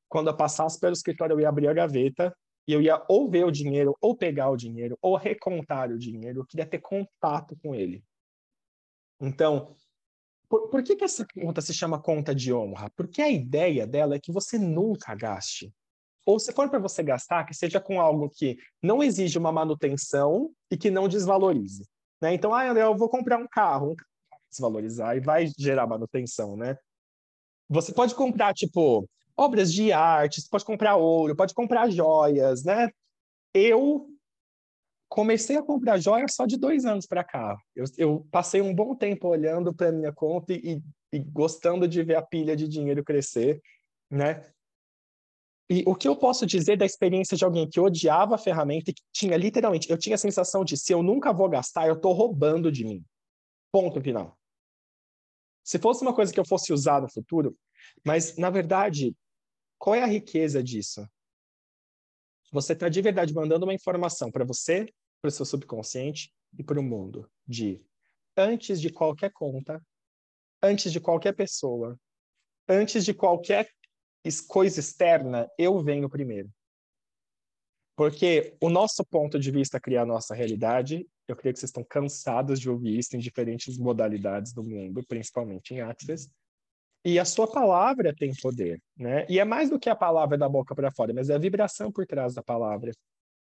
quando 0.10 0.28
eu 0.28 0.36
passasse 0.36 0.80
pelo 0.80 0.94
escritório, 0.94 1.34
eu 1.34 1.40
ia 1.40 1.50
abrir 1.50 1.70
a 1.70 1.74
gaveta 1.74 2.36
e 2.68 2.74
eu 2.74 2.82
ia 2.82 3.04
ou 3.08 3.30
ver 3.30 3.46
o 3.46 3.52
dinheiro, 3.52 3.96
ou 4.02 4.16
pegar 4.16 4.50
o 4.50 4.58
dinheiro, 4.58 4.98
ou 5.02 5.16
recontar 5.16 5.90
o 5.90 5.98
dinheiro. 5.98 6.42
Eu 6.42 6.46
queria 6.46 6.66
ter 6.66 6.80
contato 6.80 7.56
com 7.62 7.74
ele. 7.74 8.04
Então, 9.20 9.76
por, 10.50 10.70
por 10.70 10.84
que, 10.84 10.96
que 10.96 11.04
essa 11.04 11.26
conta 11.34 11.62
se 11.62 11.74
chama 11.74 12.02
conta 12.02 12.34
de 12.34 12.54
honra? 12.54 12.90
Porque 12.96 13.22
a 13.22 13.30
ideia 13.30 13.86
dela 13.86 14.16
é 14.16 14.20
que 14.20 14.32
você 14.32 14.58
nunca 14.58 15.16
gaste. 15.16 15.74
Ou 16.26 16.40
se 16.40 16.52
for 16.52 16.70
para 16.70 16.80
você 16.80 17.04
gastar, 17.04 17.46
que 17.46 17.54
seja 17.54 17.80
com 17.80 18.02
algo 18.02 18.30
que 18.30 18.58
não 18.82 19.04
exige 19.04 19.38
uma 19.38 19.52
manutenção 19.52 20.52
e 20.72 20.78
que 20.78 20.90
não 20.90 21.08
desvalorize. 21.08 21.88
Né? 22.22 22.34
Então, 22.34 22.54
ah, 22.54 22.70
André, 22.70 22.84
eu 22.84 22.98
vou 22.98 23.10
comprar 23.10 23.38
um 23.38 23.48
carro, 23.48 23.96
desvalorizar 24.50 25.16
e 25.16 25.20
vai 25.20 25.48
gerar 25.58 25.86
manutenção, 25.86 26.58
né? 26.58 26.78
Você 27.70 27.94
pode 27.94 28.16
comprar, 28.16 28.54
tipo, 28.54 29.08
obras 29.38 29.72
de 29.72 29.92
arte, 29.92 30.42
você 30.42 30.48
pode 30.50 30.66
comprar 30.66 30.96
ouro, 30.96 31.36
pode 31.36 31.54
comprar 31.54 31.90
joias, 31.90 32.64
né? 32.64 32.90
Eu 33.54 34.08
comecei 35.08 35.58
a 35.58 35.64
comprar 35.64 36.00
joias 36.00 36.34
só 36.34 36.46
de 36.46 36.58
dois 36.58 36.86
anos 36.86 37.06
para 37.06 37.24
cá. 37.24 37.56
Eu, 37.76 37.86
eu, 37.98 38.28
passei 38.32 38.62
um 38.62 38.74
bom 38.74 38.96
tempo 38.96 39.28
olhando 39.28 39.74
para 39.74 39.92
minha 39.92 40.12
conta 40.12 40.54
e, 40.54 40.82
e, 41.14 41.20
gostando 41.20 41.88
de 41.88 42.04
ver 42.04 42.16
a 42.16 42.22
pilha 42.22 42.56
de 42.56 42.68
dinheiro 42.68 43.04
crescer, 43.04 43.62
né? 44.10 44.46
E 45.70 45.84
o 45.88 45.96
que 45.96 46.08
eu 46.08 46.16
posso 46.16 46.46
dizer 46.46 46.78
da 46.78 46.86
experiência 46.86 47.36
de 47.36 47.44
alguém 47.44 47.68
que 47.68 47.80
odiava 47.80 48.36
a 48.36 48.38
ferramenta 48.38 48.92
e 48.92 48.94
que 48.94 49.02
tinha 49.12 49.36
literalmente, 49.36 49.90
eu 49.90 49.98
tinha 49.98 50.16
a 50.16 50.20
sensação 50.20 50.64
de 50.64 50.78
se 50.78 50.94
eu 50.94 51.02
nunca 51.02 51.34
vou 51.34 51.50
gastar, 51.50 51.88
eu 51.88 51.96
estou 51.96 52.14
roubando 52.14 52.72
de 52.72 52.84
mim. 52.86 53.04
Ponto 53.72 54.00
final. 54.00 54.38
Se 55.64 55.80
fosse 55.80 56.04
uma 56.04 56.14
coisa 56.14 56.32
que 56.32 56.40
eu 56.40 56.46
fosse 56.46 56.72
usar 56.72 57.02
no 57.02 57.12
futuro, 57.12 57.58
mas 58.06 58.38
na 58.38 58.52
verdade 58.52 59.16
qual 59.78 59.96
é 59.96 60.02
a 60.02 60.08
riqueza 60.08 60.64
disso? 60.64 61.08
Você 62.52 62.74
está 62.74 62.90
de 62.90 63.02
verdade 63.02 63.34
mandando 63.34 63.66
uma 63.66 63.74
informação 63.74 64.32
para 64.32 64.46
você, 64.46 64.86
para 65.22 65.30
o 65.30 65.32
seu 65.32 65.46
subconsciente 65.46 66.32
e 66.58 66.64
para 66.64 66.80
o 66.80 66.84
mundo 66.84 67.30
de 67.48 67.84
antes 68.38 68.80
de 68.80 68.90
qualquer 68.90 69.32
conta, 69.32 69.82
antes 70.62 70.92
de 70.92 71.00
qualquer 71.00 71.34
pessoa, 71.34 72.00
antes 72.68 73.06
de 73.06 73.14
qualquer 73.14 73.70
coisa 74.48 74.80
externa, 74.80 75.50
eu 75.58 75.82
venho 75.84 76.10
primeiro. 76.10 76.50
Porque 77.96 78.58
o 78.60 78.70
nosso 78.70 79.06
ponto 79.06 79.40
de 79.40 79.52
vista 79.52 79.80
cria 79.80 80.02
a 80.02 80.06
nossa 80.06 80.36
realidade. 80.36 81.08
Eu 81.28 81.36
creio 81.36 81.54
que 81.54 81.60
vocês 81.60 81.70
estão 81.70 81.84
cansados 81.84 82.60
de 82.60 82.70
ouvir 82.70 82.98
isso 82.98 83.16
em 83.16 83.20
diferentes 83.20 83.78
modalidades 83.78 84.54
do 84.54 84.64
mundo, 84.64 85.04
principalmente 85.08 85.74
em 85.74 85.80
Access. 85.80 86.30
E 87.06 87.20
a 87.20 87.24
sua 87.24 87.48
palavra 87.48 88.16
tem 88.16 88.34
poder, 88.42 88.82
né? 88.98 89.28
E 89.30 89.40
é 89.40 89.46
mais 89.46 89.70
do 89.70 89.80
que 89.80 89.92
a 89.92 89.96
palavra 89.96 90.36
da 90.40 90.50
boca 90.50 90.74
para 90.74 90.92
fora, 90.92 91.14
mas 91.14 91.30
é 91.30 91.36
a 91.36 91.38
vibração 91.38 91.92
por 91.92 92.08
trás 92.08 92.34
da 92.34 92.42
palavra. 92.42 92.92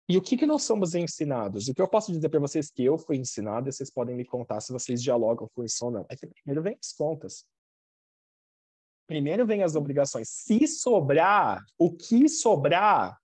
E 0.09 0.17
o 0.17 0.21
que, 0.21 0.35
que 0.35 0.45
nós 0.45 0.63
somos 0.63 0.93
ensinados? 0.93 1.69
O 1.69 1.73
que 1.73 1.81
eu 1.81 1.87
posso 1.87 2.11
dizer 2.11 2.27
para 2.27 2.39
vocês 2.41 2.69
que 2.69 2.83
eu 2.83 2.97
fui 2.97 3.15
ensinado, 3.15 3.69
e 3.69 3.71
vocês 3.71 3.89
podem 3.89 4.13
me 4.13 4.25
contar 4.25 4.59
se 4.59 4.73
vocês 4.73 5.01
dialogam 5.01 5.47
com 5.55 5.63
isso 5.63 5.85
ou 5.85 5.89
não, 5.89 6.05
é 6.09 6.17
que 6.17 6.27
primeiro 6.27 6.61
vem 6.61 6.77
as 6.77 6.91
contas. 6.91 7.45
Primeiro 9.07 9.45
vem 9.45 9.63
as 9.63 9.73
obrigações. 9.73 10.27
Se 10.27 10.67
sobrar, 10.67 11.63
o 11.77 11.95
que 11.95 12.27
sobrar 12.27 13.17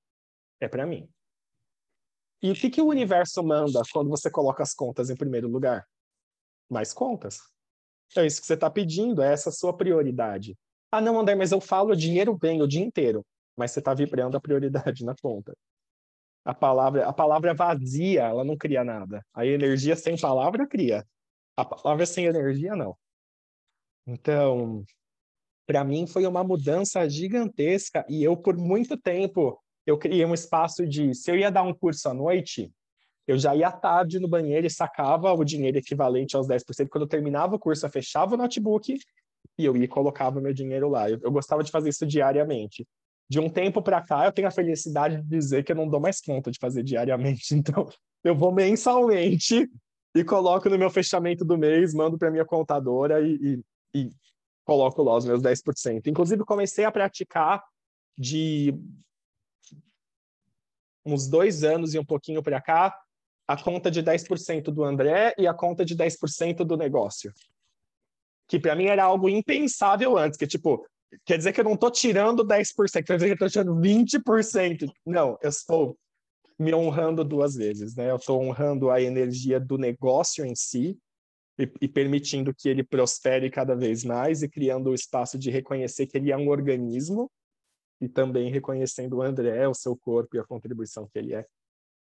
é 0.62 0.68
para 0.70 0.86
mim. 0.86 1.10
E 2.42 2.52
o 2.52 2.56
que, 2.56 2.70
que 2.70 2.82
o 2.82 2.88
universo 2.88 3.44
manda 3.44 3.82
quando 3.92 4.10
você 4.10 4.32
coloca 4.32 4.64
as 4.64 4.74
contas 4.74 5.10
em 5.10 5.16
primeiro 5.16 5.50
lugar? 5.50 5.86
Mais 6.70 6.94
contas. 6.94 7.51
É 8.18 8.26
isso 8.26 8.42
que 8.42 8.48
você 8.48 8.56
está 8.56 8.70
pedindo, 8.70 9.22
é 9.22 9.32
essa 9.32 9.52
sua 9.52 9.76
prioridade. 9.76 10.58
Ah, 10.92 11.00
não, 11.00 11.20
André, 11.20 11.36
mas 11.36 11.52
eu 11.52 11.62
falo, 11.62 11.94
o 11.94 11.96
dinheiro 11.96 12.38
vem 12.40 12.62
o 12.62 12.68
dia 12.68 12.82
inteiro, 12.82 13.26
mas 13.56 13.72
você 13.72 13.80
está 13.80 13.94
vibrando 13.94 14.36
a 14.36 14.42
prioridade 14.42 15.04
na 15.06 15.16
conta. 15.22 15.56
A 16.44 16.54
palavra, 16.54 17.08
a 17.08 17.14
palavra 17.14 17.54
vazia, 17.54 18.24
ela 18.24 18.44
não 18.44 18.58
cria 18.58 18.84
nada. 18.84 19.24
A 19.34 19.46
energia 19.46 19.96
sem 19.96 20.20
palavra 20.20 20.68
cria. 20.68 21.06
A 21.56 21.64
palavra 21.64 22.06
sem 22.06 22.26
energia, 22.26 22.76
não. 22.76 22.98
Então, 24.08 24.84
para 25.68 25.84
mim 25.84 26.08
foi 26.08 26.26
uma 26.26 26.44
mudança 26.44 27.08
gigantesca 27.08 28.06
e 28.10 28.24
eu, 28.24 28.36
por 28.36 28.58
muito 28.58 28.98
tempo, 28.98 29.62
eu 29.86 29.98
criei 29.98 30.26
um 30.26 30.34
espaço 30.34 30.86
de, 30.88 31.14
se 31.14 31.32
eu 31.32 31.38
ia 31.38 31.52
dar 31.52 31.64
um 31.64 31.74
curso 31.74 32.10
à 32.10 32.14
noite, 32.14 32.72
eu 33.28 33.38
já 33.38 33.56
ia 33.56 33.72
tarde 33.72 34.20
no 34.20 34.28
banheiro 34.28 34.66
e 34.66 34.70
sacava 34.70 35.32
o 35.34 35.44
dinheiro 35.44 35.78
equivalente 35.78 36.36
aos 36.36 36.48
10%. 36.48 36.90
Quando 36.90 37.04
eu 37.04 37.08
terminava 37.08 37.56
o 37.56 37.60
curso, 37.60 37.86
eu 37.86 37.90
fechava 37.90 38.34
o 38.34 38.38
notebook 38.38 38.98
e 39.58 39.66
eu 39.66 39.76
ia 39.78 39.86
e 39.86 39.88
colocava 39.88 40.42
meu 40.42 40.54
dinheiro 40.54 40.90
lá. 40.90 41.10
Eu, 41.10 41.20
eu 41.22 41.32
gostava 41.32 41.64
de 41.64 41.72
fazer 41.72 41.90
isso 41.90 42.06
diariamente. 42.06 42.86
De 43.30 43.40
um 43.40 43.50
tempo 43.50 43.82
para 43.82 44.02
cá, 44.02 44.26
eu 44.26 44.32
tenho 44.32 44.48
a 44.48 44.52
felicidade 44.52 45.22
de 45.22 45.28
dizer 45.28 45.64
que 45.64 45.72
eu 45.72 45.76
não 45.76 45.88
dou 45.88 46.00
mais 46.00 46.20
conta 46.20 46.52
de 46.52 46.60
fazer 46.60 46.84
diariamente. 46.84 47.54
Então, 47.56 47.90
eu 48.24 48.36
vou 48.36 48.52
mensalmente 48.52 49.70
e 50.16 50.24
coloco 50.24 50.70
no 50.70 50.78
meu 50.78 50.90
fechamento 50.90 51.46
do 51.46 51.58
mês, 51.58 51.94
mando 51.94 52.18
para 52.18 52.30
minha 52.30 52.46
contadora 52.46 53.26
e, 53.26 53.64
e, 53.96 54.00
e 54.00 54.10
coloco 54.66 55.02
lá 55.02 55.16
os 55.16 55.26
meus 55.26 55.42
10%. 55.42 56.08
Inclusive, 56.08 56.44
comecei 56.44 56.86
a 56.86 56.92
praticar 56.92 57.64
de 58.18 58.74
uns 61.06 61.28
dois 61.28 61.64
anos 61.64 61.94
e 61.94 62.00
um 62.00 62.06
pouquinho 62.06 62.44
para 62.44 62.62
cá, 62.62 62.96
a 63.52 63.62
conta 63.62 63.92
de 63.92 64.02
10% 64.02 64.72
do 64.72 64.84
André 64.84 65.34
e 65.38 65.46
a 65.46 65.54
conta 65.54 65.84
de 65.84 65.94
10% 65.94 66.64
do 66.64 66.78
negócio. 66.78 67.34
Que 68.48 68.58
para 68.58 68.76
mim 68.76 68.86
era 68.86 69.04
algo 69.04 69.28
impensável 69.28 70.18
antes, 70.18 70.38
que 70.38 70.48
tipo, 70.48 70.86
quer 71.26 71.38
dizer 71.38 71.52
que 71.52 71.60
eu 71.60 71.66
não 71.66 71.74
estou 71.74 71.92
tirando 71.92 72.46
10%, 72.46 73.04
quer 73.04 73.16
dizer 73.16 73.26
que 73.26 73.44
eu 73.44 73.48
estou 73.48 73.50
tirando 73.50 73.76
20%. 73.76 74.90
Não, 75.06 75.38
eu 75.42 75.50
estou 75.50 75.98
me 76.58 76.74
honrando 76.74 77.26
duas 77.26 77.56
vezes, 77.56 77.94
né? 77.96 78.10
Eu 78.10 78.16
estou 78.16 78.42
honrando 78.42 78.90
a 78.90 79.02
energia 79.02 79.60
do 79.60 79.78
negócio 79.78 80.46
em 80.46 80.56
si, 80.56 80.98
e, 81.60 81.70
e, 81.82 81.88
permitindo 81.90 82.54
que 82.54 82.70
ele 82.70 82.84
prospere 82.84 83.50
cada 83.50 83.76
vez 83.76 84.06
mais 84.06 84.42
e 84.42 84.48
criando 84.48 84.92
o 84.92 84.96
espaço 84.96 85.38
de 85.38 85.52
reconhecer 85.52 86.08
que 86.08 86.18
ele 86.18 86.32
é 86.32 86.38
um 86.38 86.48
organismo 86.48 87.30
e 88.00 88.08
também 88.08 88.50
reconhecendo 88.50 89.18
o 89.18 89.22
André, 89.22 89.68
o 89.68 89.74
seu 89.74 89.96
corpo 89.96 90.38
e 90.38 90.40
a 90.40 90.44
contribuição 90.46 91.08
que 91.12 91.20
ele 91.20 91.34
é. 91.36 91.46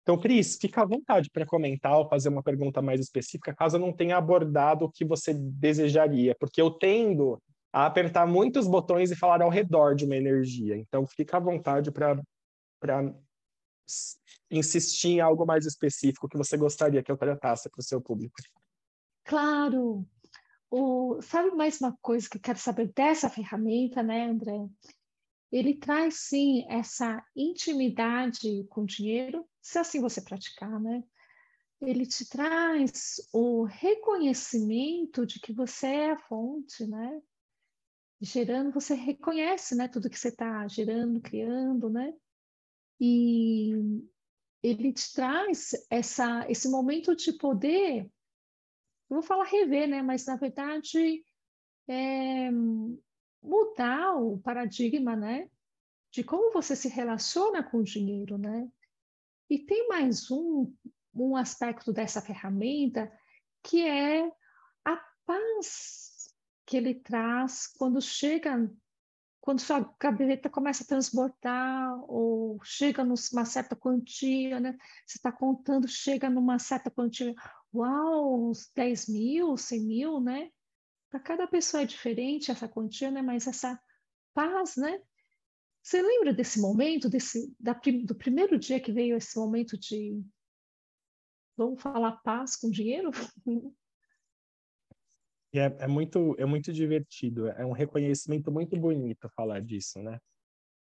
Então, 0.06 0.16
Cris, 0.16 0.56
fica 0.56 0.82
à 0.82 0.86
vontade 0.86 1.28
para 1.28 1.44
comentar 1.44 1.98
ou 1.98 2.08
fazer 2.08 2.28
uma 2.28 2.40
pergunta 2.40 2.80
mais 2.80 3.00
específica, 3.00 3.52
caso 3.52 3.74
eu 3.74 3.80
não 3.80 3.92
tenha 3.92 4.16
abordado 4.16 4.84
o 4.84 4.88
que 4.90 5.04
você 5.04 5.34
desejaria, 5.34 6.32
porque 6.38 6.62
eu 6.62 6.70
tendo 6.70 7.42
a 7.72 7.86
apertar 7.86 8.24
muitos 8.24 8.68
botões 8.68 9.10
e 9.10 9.16
falar 9.16 9.42
ao 9.42 9.50
redor 9.50 9.96
de 9.96 10.04
uma 10.04 10.14
energia. 10.14 10.76
Então, 10.76 11.04
fica 11.08 11.38
à 11.38 11.40
vontade 11.40 11.90
para 11.90 12.22
insistir 14.48 15.08
em 15.08 15.20
algo 15.20 15.44
mais 15.44 15.66
específico 15.66 16.28
que 16.28 16.38
você 16.38 16.56
gostaria 16.56 17.02
que 17.02 17.10
eu 17.10 17.16
tratasse 17.16 17.68
para 17.68 17.80
o 17.80 17.84
seu 17.84 18.00
público. 18.00 18.36
Claro. 19.24 20.06
O, 20.70 21.20
sabe 21.20 21.50
mais 21.50 21.80
uma 21.80 21.96
coisa 22.00 22.28
que 22.30 22.36
eu 22.36 22.40
quero 22.40 22.60
saber 22.60 22.92
dessa 22.94 23.28
ferramenta, 23.28 24.04
né, 24.04 24.26
André? 24.26 24.68
Ele 25.50 25.74
traz 25.74 26.16
sim 26.20 26.66
essa 26.68 27.24
intimidade 27.34 28.64
com 28.68 28.82
o 28.82 28.86
dinheiro, 28.86 29.48
se 29.60 29.78
assim 29.78 30.00
você 30.00 30.20
praticar, 30.20 30.80
né? 30.80 31.02
Ele 31.80 32.06
te 32.06 32.28
traz 32.28 33.16
o 33.32 33.64
reconhecimento 33.64 35.26
de 35.26 35.38
que 35.40 35.52
você 35.52 35.86
é 35.86 36.10
a 36.12 36.18
fonte, 36.18 36.86
né? 36.86 37.20
Gerando, 38.20 38.72
você 38.72 38.94
reconhece, 38.94 39.76
né, 39.76 39.88
tudo 39.88 40.08
que 40.08 40.18
você 40.18 40.28
está 40.28 40.66
gerando, 40.68 41.20
criando, 41.20 41.90
né? 41.90 42.14
E 42.98 43.72
ele 44.62 44.92
te 44.92 45.12
traz 45.12 45.72
essa, 45.90 46.50
esse 46.50 46.68
momento 46.68 47.14
de 47.14 47.32
poder 47.34 48.10
eu 49.08 49.16
vou 49.16 49.22
falar 49.22 49.44
rever, 49.44 49.88
né? 49.88 50.02
Mas 50.02 50.26
na 50.26 50.36
verdade 50.36 51.24
é 51.88 52.50
mudar 53.46 54.16
o 54.16 54.38
paradigma, 54.38 55.14
né? 55.14 55.48
De 56.10 56.24
como 56.24 56.52
você 56.52 56.74
se 56.74 56.88
relaciona 56.88 57.62
com 57.62 57.78
o 57.78 57.84
dinheiro, 57.84 58.36
né? 58.36 58.68
E 59.48 59.58
tem 59.58 59.88
mais 59.88 60.30
um, 60.30 60.74
um 61.14 61.36
aspecto 61.36 61.92
dessa 61.92 62.20
ferramenta 62.20 63.10
que 63.62 63.86
é 63.86 64.30
a 64.84 64.96
paz 65.24 66.34
que 66.64 66.76
ele 66.76 66.94
traz 66.94 67.66
quando 67.66 68.00
chega, 68.00 68.70
quando 69.40 69.60
sua 69.60 69.94
gaveta 70.00 70.50
começa 70.50 70.82
a 70.82 70.86
transbordar 70.86 71.96
ou 72.10 72.60
chega 72.64 73.04
numa 73.04 73.44
certa 73.44 73.76
quantia, 73.76 74.58
né? 74.58 74.76
Você 75.06 75.18
está 75.18 75.30
contando, 75.30 75.86
chega 75.86 76.28
numa 76.28 76.58
certa 76.58 76.90
quantia, 76.90 77.34
uau, 77.72 78.48
uns 78.48 78.70
10 78.74 79.08
mil, 79.08 79.56
100 79.56 79.80
mil, 79.80 80.20
né? 80.20 80.50
Para 81.10 81.20
cada 81.20 81.46
pessoa 81.46 81.82
é 81.82 81.86
diferente 81.86 82.50
essa 82.50 82.68
quantia, 82.68 83.10
né? 83.10 83.22
Mas 83.22 83.46
essa 83.46 83.80
paz, 84.34 84.76
né? 84.76 85.00
Você 85.82 86.02
lembra 86.02 86.34
desse 86.34 86.60
momento, 86.60 87.08
desse, 87.08 87.54
da, 87.60 87.72
do 88.04 88.14
primeiro 88.14 88.58
dia 88.58 88.80
que 88.80 88.92
veio 88.92 89.16
esse 89.16 89.38
momento 89.38 89.78
de, 89.78 90.20
vamos 91.56 91.80
falar 91.80 92.20
paz 92.22 92.56
com 92.56 92.70
dinheiro? 92.70 93.10
É, 95.54 95.84
é, 95.84 95.86
muito, 95.86 96.34
é 96.38 96.44
muito 96.44 96.70
divertido, 96.70 97.46
é 97.48 97.64
um 97.64 97.72
reconhecimento 97.72 98.52
muito 98.52 98.76
bonito 98.76 99.26
falar 99.30 99.62
disso, 99.62 100.02
né? 100.02 100.20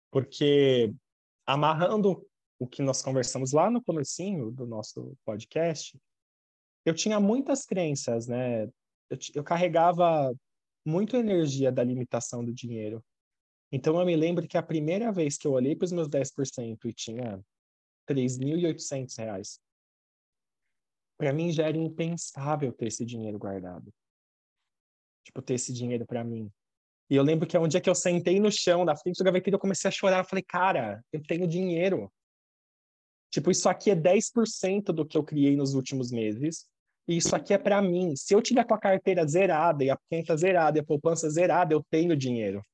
Porque 0.09 0.91
amarrando 1.45 2.27
o 2.57 2.65
que 2.65 2.81
nós 2.81 2.99
conversamos 3.01 3.51
lá 3.51 3.69
no 3.69 3.83
comecinho 3.83 4.49
do 4.49 4.65
nosso 4.65 5.15
podcast, 5.23 5.95
eu 6.85 6.95
tinha 6.95 7.19
muitas 7.19 7.65
crenças, 7.65 8.27
né? 8.27 8.67
Eu, 9.09 9.17
eu 9.35 9.43
carregava 9.43 10.33
muito 10.85 11.15
energia 11.15 11.71
da 11.71 11.83
limitação 11.83 12.43
do 12.43 12.53
dinheiro. 12.53 13.03
Então 13.71 13.99
eu 13.99 14.05
me 14.05 14.15
lembro 14.15 14.47
que 14.47 14.57
a 14.57 14.63
primeira 14.63 15.11
vez 15.11 15.37
que 15.37 15.47
eu 15.47 15.53
olhei 15.53 15.75
para 15.75 15.85
os 15.85 15.91
meus 15.91 16.07
10% 16.07 16.85
e 16.85 16.93
tinha 16.93 17.43
3.800 18.07 19.17
reais, 19.17 19.59
para 21.17 21.33
mim 21.33 21.51
já 21.51 21.67
era 21.67 21.77
impensável 21.77 22.71
ter 22.73 22.87
esse 22.87 23.05
dinheiro 23.05 23.39
guardado. 23.39 23.91
Tipo, 25.25 25.41
ter 25.41 25.55
esse 25.55 25.73
dinheiro 25.73 26.05
para 26.05 26.23
mim. 26.23 26.51
E 27.09 27.15
eu 27.15 27.23
lembro 27.23 27.47
que 27.47 27.57
um 27.57 27.67
dia 27.67 27.81
que 27.81 27.89
eu 27.89 27.95
sentei 27.95 28.39
no 28.39 28.51
chão, 28.51 28.83
na 28.83 28.95
frente 28.95 29.17
do 29.17 29.23
gaveteiro, 29.23 29.55
eu 29.55 29.59
comecei 29.59 29.87
a 29.87 29.91
chorar. 29.91 30.19
Eu 30.19 30.27
falei, 30.27 30.43
cara, 30.43 31.03
eu 31.11 31.21
tenho 31.21 31.47
dinheiro. 31.47 32.11
Tipo, 33.31 33.51
isso 33.51 33.67
aqui 33.69 33.89
é 33.89 33.95
10% 33.95 34.93
do 34.93 35.05
que 35.05 35.17
eu 35.17 35.23
criei 35.23 35.55
nos 35.55 35.73
últimos 35.73 36.11
meses 36.11 36.67
isso 37.07 37.35
aqui 37.35 37.53
é 37.53 37.57
para 37.57 37.81
mim. 37.81 38.15
Se 38.15 38.33
eu 38.33 38.41
tiver 38.41 38.63
com 38.63 38.73
a 38.73 38.79
carteira 38.79 39.25
zerada 39.27 39.83
e 39.83 39.89
a 39.89 39.97
conta 40.09 40.35
zerada 40.37 40.77
e 40.77 40.81
a 40.81 40.85
poupança 40.85 41.29
zerada, 41.29 41.73
eu 41.73 41.83
tenho 41.89 42.15
dinheiro. 42.15 42.65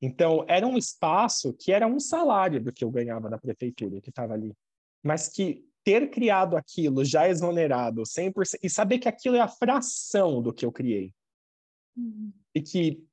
Então, 0.00 0.44
era 0.48 0.66
um 0.66 0.76
espaço 0.76 1.54
que 1.54 1.72
era 1.72 1.86
um 1.86 2.00
salário 2.00 2.62
do 2.62 2.72
que 2.72 2.84
eu 2.84 2.90
ganhava 2.90 3.30
da 3.30 3.38
prefeitura, 3.38 4.00
que 4.00 4.10
estava 4.10 4.34
ali. 4.34 4.52
Mas 5.02 5.28
que 5.28 5.64
ter 5.84 6.10
criado 6.10 6.56
aquilo 6.56 7.04
já 7.04 7.28
exonerado 7.28 8.02
100%, 8.02 8.58
e 8.62 8.68
saber 8.68 8.98
que 8.98 9.08
aquilo 9.08 9.36
é 9.36 9.40
a 9.40 9.48
fração 9.48 10.42
do 10.42 10.52
que 10.52 10.66
eu 10.66 10.72
criei. 10.72 11.12
Uhum. 11.96 12.32
E 12.54 12.60
que, 12.60 13.04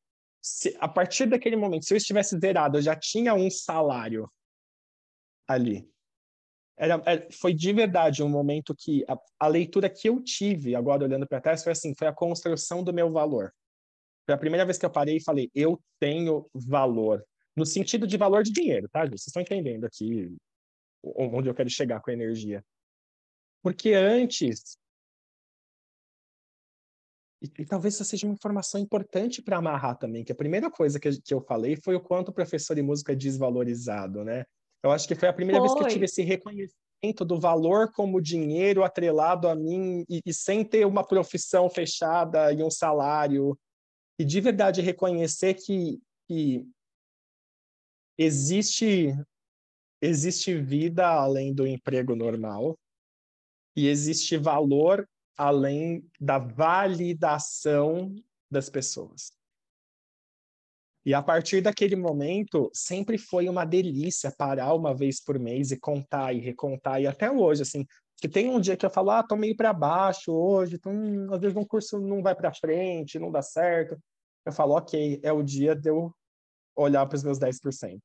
se, 0.41 0.75
a 0.79 0.87
partir 0.87 1.27
daquele 1.27 1.55
momento, 1.55 1.85
se 1.85 1.93
eu 1.93 1.97
estivesse 1.97 2.37
zerado, 2.39 2.77
eu 2.77 2.81
já 2.81 2.95
tinha 2.95 3.33
um 3.33 3.49
salário 3.49 4.29
ali 5.47 5.89
era, 6.79 6.93
era, 7.05 7.25
é, 7.25 7.29
foi 7.29 7.53
de 7.53 7.73
verdade 7.73 8.23
um 8.23 8.29
momento 8.29 8.73
que 8.73 9.03
a, 9.07 9.19
a 9.37 9.47
leitura 9.47 9.89
que 9.89 10.07
eu 10.07 10.23
tive, 10.23 10.75
agora 10.75 11.03
olhando 11.03 11.27
para 11.27 11.41
trás, 11.41 11.61
foi 11.61 11.73
assim, 11.73 11.93
foi 11.93 12.07
a 12.07 12.13
construção 12.13 12.81
do 12.81 12.93
meu 12.93 13.11
valor. 13.11 13.53
Foi 14.25 14.33
a 14.33 14.37
primeira 14.37 14.65
vez 14.65 14.77
que 14.77 14.85
eu 14.85 14.89
parei 14.89 15.17
e 15.17 15.23
falei, 15.23 15.51
eu 15.53 15.77
tenho 15.99 16.49
valor. 16.53 17.25
No 17.55 17.65
sentido 17.65 18.07
de 18.07 18.15
valor 18.15 18.43
de 18.43 18.51
dinheiro, 18.51 18.87
tá, 18.87 19.01
gente? 19.01 19.19
Vocês 19.19 19.27
estão 19.27 19.41
entendendo 19.41 19.83
aqui 19.85 20.33
onde 21.03 21.49
eu 21.49 21.53
quero 21.53 21.69
chegar 21.69 21.99
com 21.99 22.11
a 22.11 22.13
energia. 22.13 22.63
Porque 23.61 23.93
antes, 23.93 24.77
e, 27.41 27.51
e, 27.59 27.65
talvez 27.65 27.95
isso 27.95 28.05
seja 28.05 28.25
uma 28.25 28.33
informação 28.33 28.79
importante 28.79 29.41
para 29.41 29.57
amarrar 29.57 29.97
também, 29.97 30.23
que 30.23 30.31
a 30.31 30.35
primeira 30.35 30.71
coisa 30.71 30.97
que, 30.97 31.21
que 31.21 31.33
eu 31.33 31.41
falei 31.41 31.75
foi 31.75 31.95
o 31.95 32.01
quanto 32.01 32.29
o 32.29 32.33
professor 32.33 32.73
de 32.73 32.81
música 32.81 33.11
é 33.11 33.15
desvalorizado, 33.15 34.23
né? 34.23 34.45
Eu 34.83 34.91
acho 34.91 35.07
que 35.07 35.15
foi 35.15 35.29
a 35.29 35.33
primeira 35.33 35.59
foi. 35.59 35.67
vez 35.67 35.79
que 35.79 35.85
eu 35.85 35.91
tive 35.93 36.05
esse 36.05 36.21
reconhecimento 36.21 37.25
do 37.25 37.39
valor 37.39 37.91
como 37.91 38.21
dinheiro 38.21 38.83
atrelado 38.83 39.47
a 39.47 39.55
mim 39.55 40.05
e, 40.09 40.21
e, 40.25 40.33
sem 40.33 40.63
ter 40.63 40.85
uma 40.85 41.05
profissão 41.05 41.69
fechada 41.69 42.51
e 42.53 42.63
um 42.63 42.69
salário. 42.69 43.57
E 44.17 44.25
de 44.25 44.41
verdade 44.41 44.81
reconhecer 44.81 45.53
que, 45.53 46.01
que 46.27 46.65
existe, 48.17 49.13
existe 50.01 50.55
vida 50.55 51.07
além 51.07 51.53
do 51.53 51.65
emprego 51.65 52.15
normal 52.15 52.77
e 53.75 53.87
existe 53.87 54.37
valor 54.37 55.07
além 55.37 56.05
da 56.19 56.37
validação 56.37 58.13
das 58.51 58.69
pessoas. 58.69 59.31
E 61.05 61.13
a 61.13 61.21
partir 61.21 61.61
daquele 61.61 61.95
momento, 61.95 62.69
sempre 62.73 63.17
foi 63.17 63.47
uma 63.47 63.65
delícia 63.65 64.33
parar 64.37 64.73
uma 64.73 64.93
vez 64.93 65.23
por 65.23 65.39
mês 65.39 65.71
e 65.71 65.79
contar 65.79 66.33
e 66.33 66.39
recontar. 66.39 67.01
E 67.01 67.07
até 67.07 67.31
hoje, 67.31 67.61
assim, 67.61 67.85
que 68.17 68.27
tem 68.27 68.49
um 68.49 68.59
dia 68.59 68.75
que 68.75 68.85
eu 68.85 68.89
falo, 68.89 69.11
ah, 69.11 69.23
tô 69.23 69.35
meio 69.35 69.55
para 69.55 69.71
baixo 69.71 70.31
hoje, 70.33 70.75
então, 70.75 70.91
hum, 70.91 71.33
às 71.33 71.39
vezes 71.39 71.55
um 71.55 71.65
curso 71.65 71.99
não 71.99 72.21
vai 72.21 72.35
para 72.35 72.53
frente, 72.53 73.17
não 73.17 73.31
dá 73.31 73.41
certo. 73.41 73.97
Eu 74.45 74.51
falo, 74.51 74.75
ok, 74.75 75.19
é 75.23 75.31
o 75.31 75.41
dia 75.41 75.75
de 75.75 75.89
eu 75.89 76.13
olhar 76.75 77.05
para 77.05 77.15
os 77.15 77.23
meus 77.23 77.39
10%. 77.39 78.01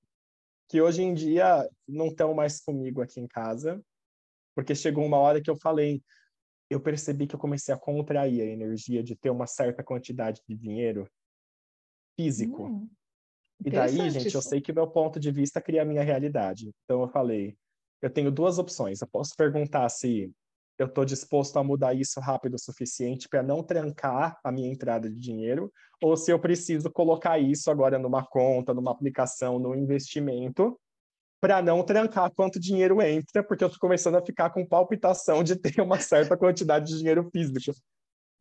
Que 0.68 0.80
hoje 0.80 1.02
em 1.02 1.12
dia 1.12 1.68
não 1.86 2.06
estão 2.06 2.32
mais 2.32 2.60
comigo 2.60 3.02
aqui 3.02 3.20
em 3.20 3.26
casa, 3.26 3.82
porque 4.54 4.74
chegou 4.74 5.04
uma 5.04 5.18
hora 5.18 5.42
que 5.42 5.50
eu 5.50 5.56
falei, 5.56 6.00
eu 6.70 6.80
percebi 6.80 7.26
que 7.26 7.34
eu 7.34 7.40
comecei 7.40 7.74
a 7.74 7.78
contrair 7.78 8.40
a 8.40 8.46
energia 8.46 9.02
de 9.02 9.16
ter 9.16 9.30
uma 9.30 9.46
certa 9.46 9.82
quantidade 9.82 10.40
de 10.48 10.56
dinheiro 10.56 11.08
físico. 12.16 12.66
Hum, 12.66 12.88
e 13.64 13.70
daí, 13.70 14.10
gente, 14.10 14.28
isso. 14.28 14.36
eu 14.36 14.42
sei 14.42 14.60
que 14.60 14.72
o 14.72 14.74
meu 14.74 14.86
ponto 14.86 15.18
de 15.18 15.30
vista 15.30 15.60
cria 15.60 15.82
a 15.82 15.84
minha 15.84 16.02
realidade. 16.02 16.70
Então 16.84 17.02
eu 17.02 17.08
falei, 17.08 17.56
eu 18.02 18.10
tenho 18.10 18.30
duas 18.30 18.58
opções. 18.58 19.00
Eu 19.00 19.08
posso 19.08 19.34
perguntar 19.36 19.88
se 19.88 20.30
eu 20.78 20.86
estou 20.86 21.04
disposto 21.04 21.56
a 21.58 21.64
mudar 21.64 21.94
isso 21.94 22.18
rápido 22.20 22.54
o 22.54 22.58
suficiente 22.58 23.28
para 23.28 23.42
não 23.42 23.62
trancar 23.62 24.38
a 24.42 24.50
minha 24.50 24.70
entrada 24.70 25.08
de 25.08 25.18
dinheiro, 25.18 25.72
ou 26.02 26.16
se 26.16 26.32
eu 26.32 26.38
preciso 26.38 26.90
colocar 26.90 27.38
isso 27.38 27.70
agora 27.70 27.98
numa 27.98 28.26
conta, 28.26 28.74
numa 28.74 28.90
aplicação, 28.90 29.58
num 29.58 29.74
investimento, 29.74 30.78
para 31.40 31.62
não 31.62 31.82
trancar 31.82 32.32
quanto 32.34 32.58
dinheiro 32.58 33.00
entra, 33.02 33.42
porque 33.42 33.62
eu 33.62 33.68
estou 33.68 33.80
começando 33.80 34.16
a 34.16 34.24
ficar 34.24 34.50
com 34.50 34.66
palpitação 34.66 35.44
de 35.44 35.54
ter 35.56 35.80
uma 35.80 36.00
certa 36.00 36.36
quantidade 36.36 36.86
de 36.86 36.98
dinheiro 36.98 37.28
físico. 37.30 37.72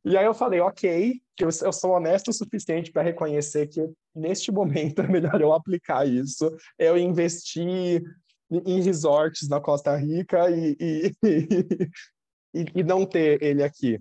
E 0.06 0.18
aí 0.18 0.26
eu 0.26 0.34
falei, 0.34 0.60
ok, 0.60 1.14
eu, 1.40 1.50
eu 1.62 1.74
sou 1.74 1.92
honesto 1.92 2.30
o 2.30 2.34
suficiente 2.34 2.92
para 2.92 3.02
reconhecer 3.02 3.68
que 3.68 3.82
neste 4.14 4.52
momento 4.52 5.02
é 5.02 5.08
melhor 5.08 5.40
eu 5.42 5.54
aplicar 5.54 6.06
isso, 6.08 6.56
eu 6.78 6.98
investir 6.98 8.04
em 8.52 8.82
resorts 8.82 9.48
na 9.48 9.60
Costa 9.62 9.96
Rica 9.96 10.50
e, 10.50 10.76
e, 10.80 11.12
e, 12.54 12.66
e 12.76 12.84
não 12.84 13.06
ter 13.06 13.42
ele 13.42 13.64
aqui. 13.64 14.00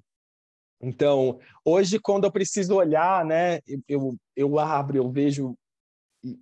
Então, 0.81 1.39
hoje, 1.65 2.01
quando 2.01 2.25
eu 2.25 2.33
preciso 2.33 2.75
olhar, 2.75 3.25
né, 3.25 3.61
eu, 3.89 4.17
eu 4.35 4.59
abro, 4.59 4.97
eu 4.97 5.09
vejo 5.09 5.57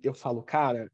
eu 0.03 0.13
falo, 0.13 0.43
cara, 0.43 0.89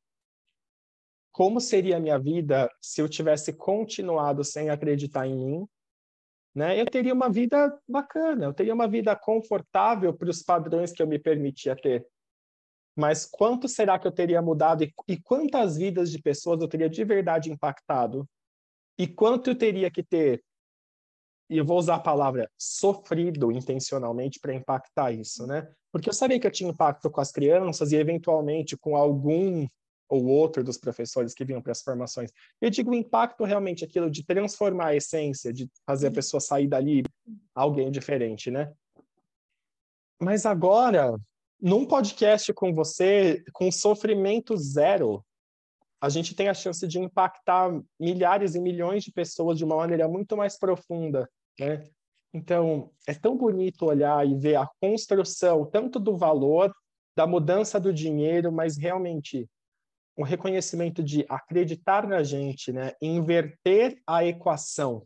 como 1.31 1.59
seria 1.59 1.97
a 1.97 1.99
minha 1.99 2.17
vida 2.17 2.69
se 2.81 3.01
eu 3.01 3.09
tivesse 3.09 3.53
continuado 3.53 4.43
sem 4.43 4.69
acreditar 4.69 5.27
em 5.27 5.35
mim? 5.35 5.67
Né? 6.57 6.81
Eu 6.81 6.87
teria 6.87 7.13
uma 7.13 7.29
vida 7.29 7.79
bacana, 7.87 8.45
eu 8.45 8.51
teria 8.51 8.73
uma 8.73 8.87
vida 8.87 9.15
confortável 9.15 10.11
para 10.11 10.27
os 10.27 10.41
padrões 10.41 10.91
que 10.91 11.03
eu 11.03 11.05
me 11.05 11.19
permitia 11.19 11.75
ter. 11.75 12.03
Mas 12.95 13.27
quanto 13.27 13.67
será 13.67 13.99
que 13.99 14.07
eu 14.07 14.11
teria 14.11 14.41
mudado 14.41 14.83
e, 14.83 14.91
e 15.07 15.21
quantas 15.21 15.77
vidas 15.77 16.11
de 16.11 16.19
pessoas 16.19 16.59
eu 16.59 16.67
teria 16.67 16.89
de 16.89 17.05
verdade 17.05 17.51
impactado? 17.51 18.27
E 18.97 19.05
quanto 19.05 19.51
eu 19.51 19.55
teria 19.55 19.91
que 19.91 20.01
ter 20.01 20.43
e 21.47 21.59
eu 21.59 21.63
vou 21.63 21.77
usar 21.77 21.97
a 21.97 21.99
palavra 21.99 22.49
sofrido 22.57 23.51
intencionalmente 23.51 24.39
para 24.39 24.55
impactar 24.55 25.11
isso, 25.11 25.45
né? 25.45 25.71
Porque 25.91 26.09
eu 26.09 26.13
sabia 26.13 26.39
que 26.39 26.47
eu 26.47 26.51
tinha 26.51 26.71
impacto 26.71 27.07
com 27.11 27.21
as 27.21 27.31
crianças 27.31 27.91
e 27.91 27.97
eventualmente 27.97 28.75
com 28.75 28.95
algum 28.95 29.67
ou 30.09 30.25
outro 30.25 30.63
dos 30.63 30.77
professores 30.77 31.33
que 31.33 31.43
vinham 31.43 31.61
para 31.61 31.71
as 31.71 31.81
formações. 31.81 32.31
Eu 32.61 32.69
digo 32.69 32.93
impacto 32.93 33.43
realmente 33.43 33.83
aquilo 33.83 34.09
de 34.09 34.23
transformar 34.23 34.87
a 34.87 34.95
essência, 34.95 35.51
de 35.51 35.69
fazer 35.85 36.07
a 36.07 36.11
pessoa 36.11 36.39
sair 36.39 36.67
dali 36.67 37.03
alguém 37.53 37.91
diferente, 37.91 38.49
né? 38.49 38.73
Mas 40.19 40.45
agora, 40.45 41.15
num 41.61 41.85
podcast 41.85 42.53
com 42.53 42.73
você, 42.73 43.43
com 43.53 43.71
sofrimento 43.71 44.55
zero, 44.57 45.23
a 46.01 46.09
gente 46.09 46.35
tem 46.35 46.47
a 46.47 46.53
chance 46.53 46.87
de 46.87 46.99
impactar 46.99 47.71
milhares 47.99 48.55
e 48.55 48.59
milhões 48.59 49.03
de 49.03 49.11
pessoas 49.11 49.57
de 49.57 49.65
uma 49.65 49.75
maneira 49.75 50.07
muito 50.07 50.37
mais 50.37 50.57
profunda, 50.57 51.29
né? 51.59 51.89
Então, 52.33 52.91
é 53.07 53.13
tão 53.13 53.35
bonito 53.35 53.85
olhar 53.85 54.27
e 54.27 54.35
ver 54.35 54.55
a 54.55 54.69
construção 54.79 55.65
tanto 55.65 55.99
do 55.99 56.15
valor, 56.15 56.71
da 57.15 57.25
mudança 57.25 57.79
do 57.79 57.91
dinheiro, 57.91 58.51
mas 58.51 58.77
realmente 58.77 59.49
um 60.17 60.23
reconhecimento 60.23 61.03
de 61.03 61.25
acreditar 61.29 62.07
na 62.07 62.23
gente, 62.23 62.71
né? 62.71 62.93
Inverter 63.01 64.01
a 64.05 64.25
equação 64.25 65.03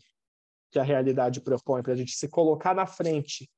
que 0.72 0.80
a 0.80 0.84
realidade 0.84 1.42
propõe 1.42 1.84
para 1.84 1.94
a 1.94 1.96
gente 1.96 2.16
se 2.16 2.30
colocar 2.30 2.74
na 2.74 2.86
frente 2.86 3.50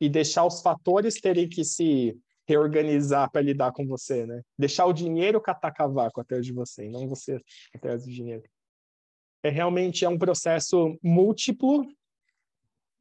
e 0.00 0.08
deixar 0.08 0.44
os 0.44 0.62
fatores 0.62 1.20
terem 1.20 1.48
que 1.48 1.64
se 1.64 2.16
reorganizar 2.46 3.30
para 3.30 3.40
lidar 3.40 3.72
com 3.72 3.86
você, 3.86 4.24
né? 4.24 4.42
Deixar 4.56 4.86
o 4.86 4.92
dinheiro 4.92 5.40
catar 5.40 5.72
cavaco 5.72 6.20
atrás 6.20 6.46
de 6.46 6.52
você, 6.52 6.84
e 6.84 6.90
não 6.90 7.08
você 7.08 7.40
atrás 7.74 8.04
do 8.04 8.10
dinheiro. 8.10 8.44
É 9.42 9.50
realmente 9.50 10.04
é 10.04 10.08
um 10.08 10.18
processo 10.18 10.96
múltiplo 11.02 11.84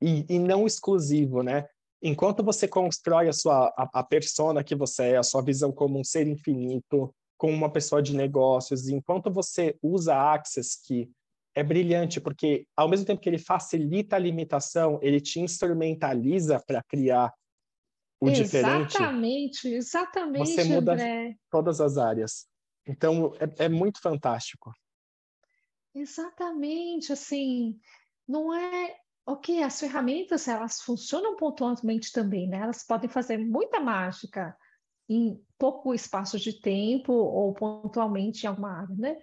e, 0.02 0.26
e 0.30 0.40
não 0.40 0.66
exclusivo, 0.66 1.44
né? 1.44 1.68
Enquanto 2.02 2.44
você 2.44 2.68
constrói 2.68 3.30
a 3.30 3.34
sua 3.34 3.68
a, 3.78 4.00
a 4.00 4.04
persona 4.04 4.64
que 4.64 4.76
você 4.76 5.12
é, 5.12 5.18
a 5.18 5.24
sua 5.24 5.44
visão 5.44 5.72
como 5.72 6.00
um 6.00 6.04
ser 6.04 6.28
infinito, 6.28 7.14
como 7.38 7.54
uma 7.54 7.72
pessoa 7.72 8.02
de 8.02 8.16
negócios, 8.16 8.88
enquanto 8.88 9.32
você 9.32 9.78
usa 9.82 10.16
a 10.16 10.34
Access, 10.34 10.82
que 10.86 11.10
é 11.56 11.64
brilhante, 11.64 12.20
porque 12.20 12.68
ao 12.76 12.90
mesmo 12.90 13.06
tempo 13.06 13.22
que 13.22 13.30
ele 13.30 13.38
facilita 13.38 14.16
a 14.16 14.20
limitação, 14.20 15.00
ele 15.02 15.22
te 15.22 15.40
instrumentaliza 15.40 16.60
para 16.66 16.82
criar 16.84 17.32
o 18.20 18.30
exatamente, 18.30 18.44
diferente. 18.44 18.96
Exatamente, 18.96 19.68
exatamente. 19.68 20.50
Você 20.50 20.64
muda 20.64 20.94
André. 20.94 21.36
todas 21.52 21.82
as 21.82 21.98
áreas. 21.98 22.48
Então, 22.88 23.34
é, 23.40 23.66
é 23.66 23.70
muito 23.70 24.02
fantástico. 24.02 24.74
Exatamente, 25.94 27.14
assim, 27.14 27.80
não 28.28 28.54
é 28.54 28.96
Ok, 29.26 29.64
as 29.64 29.80
ferramentas 29.80 30.50
elas 30.50 30.82
funcionam 30.82 31.38
pontualmente 31.38 32.12
também, 32.12 32.48
né? 32.48 32.58
Elas 32.58 32.84
podem 32.86 33.10
fazer 33.10 33.38
muita 33.38 33.80
mágica 33.80 34.56
em 35.10 35.42
pouco 35.58 35.94
espaço 35.94 36.40
de 36.40 36.60
tempo 36.62 37.14
ou 37.14 37.54
pontualmente 37.54 38.46
em 38.46 38.48
alguma 38.48 38.82
área, 38.82 38.96
né? 38.96 39.18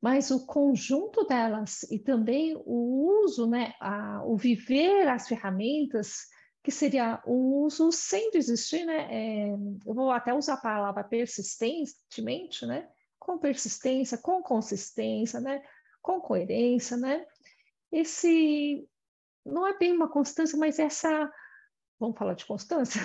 Mas 0.00 0.30
o 0.30 0.44
conjunto 0.46 1.24
delas 1.24 1.84
e 1.84 1.98
também 1.98 2.56
o 2.66 3.22
uso, 3.24 3.46
né? 3.46 3.74
A, 3.80 4.22
o 4.24 4.36
viver 4.36 5.08
as 5.08 5.28
ferramentas 5.28 6.26
que 6.62 6.70
seria 6.70 7.20
o 7.24 7.64
uso 7.64 7.90
sem 7.90 8.30
desistir, 8.30 8.84
né? 8.84 9.08
É, 9.10 9.52
eu 9.52 9.94
vou 9.94 10.10
até 10.10 10.32
usar 10.32 10.54
a 10.54 10.60
palavra 10.60 11.04
persistentemente, 11.04 12.66
né? 12.66 12.88
Com 13.18 13.38
persistência, 13.38 14.18
com 14.18 14.42
consistência, 14.42 15.40
né? 15.40 15.62
Com 16.00 16.20
coerência, 16.20 16.96
né? 16.96 17.24
Esse 17.90 18.88
não 19.44 19.66
é 19.66 19.76
bem 19.76 19.92
uma 19.92 20.08
constância, 20.08 20.58
mas 20.58 20.78
essa 20.78 21.30
vamos 21.98 22.18
falar 22.18 22.34
de 22.34 22.44
constância, 22.44 23.00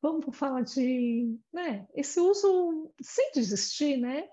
vamos 0.00 0.36
falar 0.36 0.62
de, 0.62 1.38
né? 1.52 1.86
Esse 1.94 2.20
uso 2.20 2.92
sem 3.00 3.32
desistir, 3.32 3.96
né? 3.96 4.28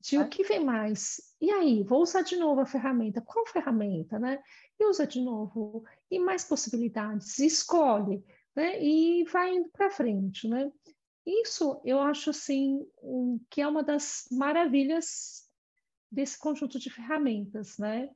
De 0.00 0.16
é. 0.16 0.20
o 0.20 0.28
que 0.28 0.44
vem 0.44 0.64
mais. 0.64 1.20
E 1.40 1.50
aí, 1.50 1.82
vou 1.82 2.02
usar 2.02 2.22
de 2.22 2.36
novo 2.36 2.60
a 2.60 2.66
ferramenta. 2.66 3.20
Qual 3.20 3.46
ferramenta, 3.46 4.18
né? 4.18 4.42
E 4.78 4.86
usa 4.86 5.06
de 5.06 5.20
novo. 5.20 5.84
E 6.10 6.18
mais 6.18 6.44
possibilidades. 6.44 7.38
Escolhe, 7.38 8.24
né? 8.54 8.82
E 8.82 9.24
vai 9.24 9.54
indo 9.54 9.68
para 9.70 9.90
frente, 9.90 10.48
né? 10.48 10.70
Isso 11.26 11.78
eu 11.84 12.00
acho 12.00 12.30
assim 12.30 12.86
um, 13.02 13.38
que 13.50 13.60
é 13.60 13.68
uma 13.68 13.82
das 13.82 14.26
maravilhas 14.30 15.46
desse 16.10 16.38
conjunto 16.38 16.78
de 16.78 16.88
ferramentas, 16.88 17.76
né? 17.76 18.08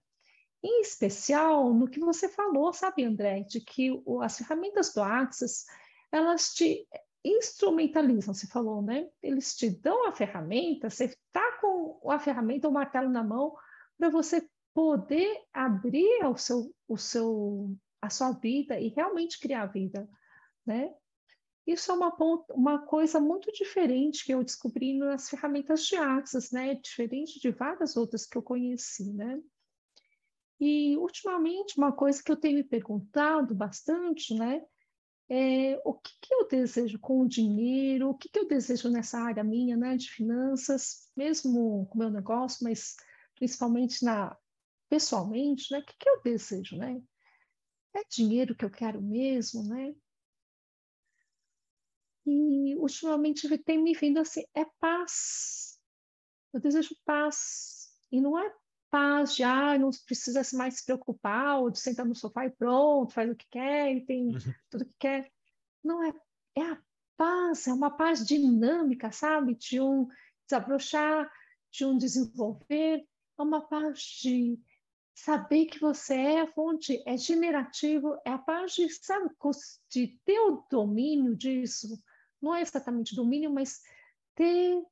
Em 0.63 0.81
especial 0.81 1.75
no 1.75 1.89
que 1.89 2.01
você 2.01 2.29
falou, 2.29 2.73
sabe, 2.73 3.05
André, 3.05 3.43
de 3.43 3.61
que 3.61 3.91
o, 4.07 4.23
as 4.23 4.39
ferramentas 4.39 4.95
do 4.95 5.03
Access, 5.03 5.67
elas 6.13 6.53
te 6.53 6.87
instrumentalizam, 7.25 8.35
você 8.35 8.47
falou, 8.47 8.83
né? 8.83 9.09
Eles 9.23 9.57
te 9.57 9.71
dão 9.71 10.07
a 10.07 10.13
ferramenta, 10.13 10.91
você 10.91 11.07
está 11.07 11.59
com 11.61 12.11
a 12.11 12.19
ferramenta, 12.19 12.69
o 12.69 12.73
martelo 12.73 13.09
na 13.09 13.25
mão, 13.25 13.57
para 13.97 14.11
você 14.11 14.47
poder 14.75 15.43
abrir 15.53 16.25
o 16.27 16.37
seu, 16.37 16.75
o 16.89 16.97
seu, 16.97 17.75
a 18.01 18.11
sua 18.11 18.33
vida 18.33 18.79
e 18.79 18.89
realmente 18.89 19.41
criar 19.41 19.63
a 19.63 19.67
vida, 19.67 20.09
né? 20.67 20.93
Isso 21.65 21.93
é 21.93 21.95
uma, 21.95 22.13
uma 22.51 22.85
coisa 22.87 23.21
muito 23.21 23.53
diferente 23.53 24.25
que 24.25 24.35
eu 24.35 24.43
descobri 24.43 24.99
nas 24.99 25.31
ferramentas 25.31 25.87
de 25.87 25.95
Access, 25.95 26.53
né? 26.53 26.75
Diferente 26.75 27.39
de 27.39 27.51
várias 27.51 27.97
outras 27.97 28.27
que 28.27 28.37
eu 28.37 28.43
conheci, 28.43 29.13
né? 29.13 29.41
E, 30.59 30.97
ultimamente, 30.97 31.79
uma 31.79 31.93
coisa 31.93 32.23
que 32.23 32.33
eu 32.33 32.37
tenho 32.37 32.57
me 32.57 32.65
perguntado 32.65 33.55
bastante, 33.55 34.35
né? 34.35 34.65
É, 35.29 35.81
o 35.85 35.95
que, 35.95 36.13
que, 36.21 36.35
eu 36.35 36.47
desejo 36.47 36.99
com 36.99 37.21
o 37.21 37.29
dinheiro, 37.29 38.11
o 38.11 38.15
que, 38.15 38.29
que, 38.29 38.39
eu 38.39 38.47
desejo 38.47 38.91
nessa 38.91 39.19
área 39.19 39.43
minha, 39.43 39.77
né, 39.77 39.97
de 39.97 40.11
finanças, 40.11 41.11
mesmo 41.17 41.87
com 41.87 41.95
o 41.95 41.99
meu 41.99 42.11
negócio, 42.11 42.65
mas 42.65 42.97
principalmente 43.35 44.05
na 44.05 44.37
pessoalmente, 44.91 45.73
né, 45.73 45.79
o 45.79 45.85
que, 45.85 45.95
que 45.99 46.09
eu 46.09 46.21
desejo, 46.23 46.77
né? 46.77 47.01
É 47.95 48.03
dinheiro 48.11 48.55
que 48.55 48.65
eu 48.65 48.71
quero 48.71 49.01
mesmo, 49.01 49.63
né? 49.67 49.95
E 52.27 52.77
ultimamente 52.77 53.49
tem 53.59 53.83
me 53.83 53.95
vindo 53.95 54.19
assim, 54.19 54.45
é 54.55 54.65
paz. 54.79 55.81
Eu 56.53 56.61
desejo 56.61 56.95
paz. 57.05 57.91
E 58.11 58.21
não 58.21 58.39
é 58.39 58.55
paz 58.93 59.35
de 59.35 59.43
ah, 59.43 59.79
não 59.79 59.91
precisa 60.05 60.43
mais 60.55 60.75
se 60.75 60.85
preocupar, 60.85 61.59
ou 61.61 61.71
de 61.71 61.81
sentar 61.81 62.05
no 62.05 62.15
sofá 62.15 62.45
e 62.45 62.51
pronto, 62.51 63.15
faz 63.15 63.31
o 63.31 63.35
que 63.35 63.47
quer 63.51 63.91
e 63.97 64.05
tem 64.05 64.29
uhum. 64.29 64.55
tudo 64.69 64.85
que 64.85 64.97
quer. 64.99 65.33
Não 65.83 66.05
é, 66.05 66.13
é 66.55 66.63
a 66.63 66.79
paz, 67.17 67.67
é 67.67 67.73
uma 67.73 67.91
paz 67.91 68.27
dinâmica, 68.27 69.11
sabe? 69.11 69.55
De 69.55 69.81
um 69.81 70.07
desabrochar, 70.47 71.33
de 71.71 71.87
um 71.87 71.97
desenvolver, 71.97 73.03
é 73.39 73.43
uma 73.43 73.63
paz 73.63 74.01
de 74.23 74.61
saber 75.15 75.67
que 75.67 75.81
você 75.81 76.15
é 76.15 76.47
fonte, 76.53 77.03
é 77.07 77.17
generativo, 77.17 78.19
é 78.27 78.31
a 78.31 78.39
paz 78.39 78.75
de, 78.75 78.91
sabe, 78.91 79.31
de 79.91 80.21
ter 80.23 80.39
o 80.39 80.67
domínio 80.71 81.35
disso, 81.35 81.99
não 82.43 82.55
é 82.55 82.61
exatamente 82.61 83.17
domínio, 83.17 83.51
mas 83.51 83.81
ter 84.35 84.83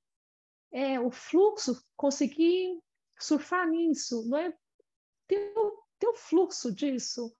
é, 0.73 0.99
o 0.99 1.11
fluxo, 1.11 1.85
conseguir 1.97 2.81
surfar 3.25 3.69
nisso, 3.69 4.27
não 4.29 4.39
é 4.39 4.53
ter, 5.27 5.53
ter 5.99 6.09
o 6.09 6.15
fluxo 6.15 6.75
disso. 6.75 7.35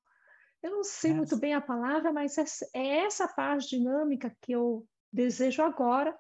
Eu 0.63 0.71
não 0.71 0.85
sei 0.85 1.15
muito 1.15 1.37
bem 1.39 1.55
a 1.55 1.61
palavra, 1.61 2.13
mas 2.13 2.37
é, 2.37 2.45
é 2.75 2.99
essa 3.05 3.27
paz 3.27 3.65
dinâmica 3.65 4.35
que 4.43 4.53
eu 4.53 4.87
desejo 5.13 5.63
agora. 5.63 6.17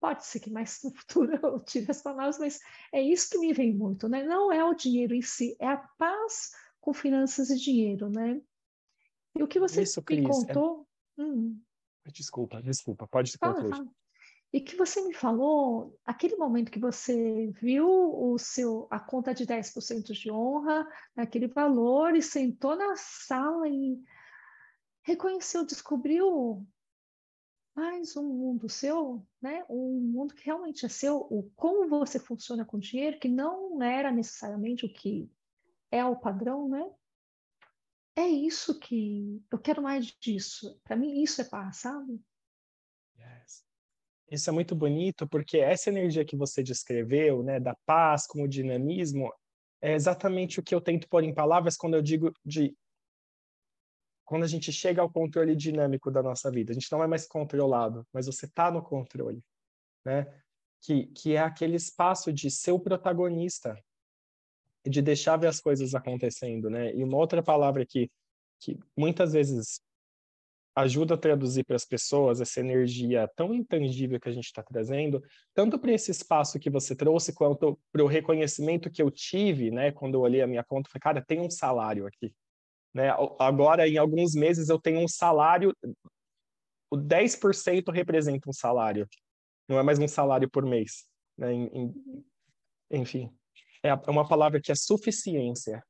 Pode 0.00 0.24
ser 0.24 0.40
que 0.40 0.50
mais 0.50 0.80
no 0.82 0.94
futuro 0.94 1.32
eu 1.42 1.60
tire 1.60 1.90
as 1.90 2.02
palavras, 2.02 2.38
mas 2.38 2.58
é 2.92 3.02
isso 3.02 3.30
que 3.30 3.38
me 3.38 3.52
vem 3.52 3.74
muito, 3.74 4.08
né? 4.08 4.22
Não 4.22 4.52
é 4.52 4.64
o 4.64 4.74
dinheiro 4.74 5.14
em 5.14 5.22
si, 5.22 5.56
é 5.60 5.66
a 5.66 5.76
paz 5.98 6.52
com 6.80 6.92
finanças 6.92 7.50
e 7.50 7.56
dinheiro, 7.56 8.08
né? 8.08 8.40
E 9.36 9.42
o 9.42 9.48
que 9.48 9.58
você 9.58 9.82
isso, 9.82 10.00
me 10.00 10.04
Cris, 10.04 10.24
é 10.24 10.28
contou... 10.28 10.86
É... 11.18 11.22
Hum. 11.22 11.60
Desculpa, 12.06 12.60
desculpa, 12.60 13.06
pode 13.06 13.36
concluir. 13.38 13.88
E 14.52 14.60
que 14.60 14.76
você 14.76 15.00
me 15.00 15.14
falou, 15.14 15.98
aquele 16.04 16.36
momento 16.36 16.70
que 16.70 16.78
você 16.78 17.50
viu 17.60 17.88
o 17.88 18.36
seu, 18.38 18.86
a 18.90 19.00
conta 19.00 19.32
de 19.32 19.46
10% 19.46 20.12
de 20.12 20.30
honra, 20.30 20.86
aquele 21.16 21.46
valor, 21.46 22.14
e 22.14 22.20
sentou 22.20 22.76
na 22.76 22.94
sala 22.94 23.66
e 23.66 23.98
reconheceu, 25.02 25.64
descobriu 25.64 26.66
mais 27.74 28.14
um 28.14 28.28
mundo 28.28 28.68
seu, 28.68 29.26
né? 29.40 29.64
Um 29.70 30.00
mundo 30.00 30.34
que 30.34 30.44
realmente 30.44 30.84
é 30.84 30.88
seu, 30.88 31.26
o 31.30 31.50
como 31.56 31.88
você 31.88 32.18
funciona 32.18 32.62
com 32.62 32.78
dinheiro, 32.78 33.18
que 33.18 33.28
não 33.28 33.82
era 33.82 34.12
necessariamente 34.12 34.84
o 34.84 34.92
que 34.92 35.30
é 35.90 36.04
o 36.04 36.14
padrão, 36.16 36.68
né? 36.68 36.90
É 38.14 38.26
isso 38.26 38.78
que 38.78 39.42
eu 39.50 39.58
quero 39.58 39.82
mais 39.82 40.06
disso. 40.06 40.78
Para 40.84 40.96
mim 40.96 41.22
isso 41.22 41.40
é 41.40 41.44
paz, 41.44 41.78
sabe? 41.78 42.20
Isso 44.32 44.48
é 44.48 44.52
muito 44.52 44.74
bonito 44.74 45.28
porque 45.28 45.58
essa 45.58 45.90
energia 45.90 46.24
que 46.24 46.34
você 46.34 46.62
descreveu, 46.62 47.42
né, 47.42 47.60
da 47.60 47.76
paz 47.84 48.26
com 48.26 48.42
o 48.42 48.48
dinamismo, 48.48 49.30
é 49.78 49.92
exatamente 49.92 50.58
o 50.58 50.62
que 50.62 50.74
eu 50.74 50.80
tento 50.80 51.06
pôr 51.06 51.22
em 51.22 51.34
palavras 51.34 51.76
quando 51.76 51.94
eu 51.94 52.02
digo 52.02 52.32
de 52.42 52.74
quando 54.24 54.44
a 54.44 54.46
gente 54.46 54.72
chega 54.72 55.02
ao 55.02 55.12
controle 55.12 55.54
dinâmico 55.54 56.10
da 56.10 56.22
nossa 56.22 56.50
vida. 56.50 56.72
A 56.72 56.74
gente 56.74 56.90
não 56.90 57.04
é 57.04 57.06
mais 57.06 57.26
controlado, 57.26 58.06
mas 58.10 58.24
você 58.24 58.46
está 58.46 58.70
no 58.70 58.82
controle, 58.82 59.44
né? 60.02 60.24
Que, 60.80 61.08
que 61.08 61.34
é 61.34 61.40
aquele 61.40 61.76
espaço 61.76 62.32
de 62.32 62.50
ser 62.50 62.72
o 62.72 62.80
protagonista, 62.80 63.76
de 64.86 65.02
deixar 65.02 65.36
ver 65.36 65.48
as 65.48 65.60
coisas 65.60 65.94
acontecendo, 65.94 66.70
né? 66.70 66.94
E 66.94 67.04
uma 67.04 67.18
outra 67.18 67.42
palavra 67.42 67.84
que, 67.84 68.10
que 68.58 68.78
muitas 68.96 69.34
vezes 69.34 69.82
ajuda 70.74 71.14
a 71.14 71.18
traduzir 71.18 71.64
para 71.64 71.76
as 71.76 71.84
pessoas 71.84 72.40
essa 72.40 72.60
energia 72.60 73.28
tão 73.36 73.54
intangível 73.54 74.18
que 74.18 74.28
a 74.28 74.32
gente 74.32 74.46
está 74.46 74.62
trazendo, 74.62 75.22
tanto 75.54 75.78
para 75.78 75.92
esse 75.92 76.10
espaço 76.10 76.58
que 76.58 76.70
você 76.70 76.96
trouxe, 76.96 77.34
quanto 77.34 77.78
para 77.92 78.02
o 78.02 78.06
reconhecimento 78.06 78.90
que 78.90 79.02
eu 79.02 79.10
tive, 79.10 79.70
né? 79.70 79.92
Quando 79.92 80.14
eu 80.14 80.20
olhei 80.20 80.40
a 80.40 80.46
minha 80.46 80.64
conta, 80.64 80.88
falei, 80.90 81.02
cara, 81.02 81.24
tem 81.24 81.40
um 81.40 81.50
salário 81.50 82.06
aqui. 82.06 82.34
Né? 82.94 83.10
Agora, 83.38 83.88
em 83.88 83.96
alguns 83.96 84.34
meses, 84.34 84.68
eu 84.68 84.78
tenho 84.78 85.00
um 85.00 85.08
salário, 85.08 85.74
o 86.90 86.96
10% 86.96 87.90
representa 87.92 88.48
um 88.48 88.52
salário, 88.52 89.08
não 89.68 89.78
é 89.78 89.82
mais 89.82 89.98
um 89.98 90.08
salário 90.08 90.50
por 90.50 90.64
mês. 90.64 91.06
Né? 91.38 91.48
Enfim, 92.90 93.30
é 93.82 93.94
uma 94.10 94.28
palavra 94.28 94.60
que 94.60 94.70
é 94.70 94.74
suficiência. 94.74 95.82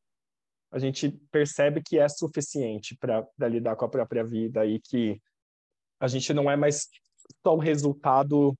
A 0.73 0.79
gente 0.79 1.11
percebe 1.31 1.83
que 1.83 1.99
é 1.99 2.09
suficiente 2.09 2.97
para 2.97 3.49
lidar 3.49 3.77
com 3.77 3.85
a 3.85 3.91
própria 3.91 4.25
vida 4.25 4.65
e 4.65 4.81
que 4.81 5.21
a 6.01 6.09
gente 6.09 6.33
não 6.33 6.51
é 6.51 6.57
mais 6.57 6.89
só 7.45 7.55
o 7.55 7.59
resultado 7.59 8.57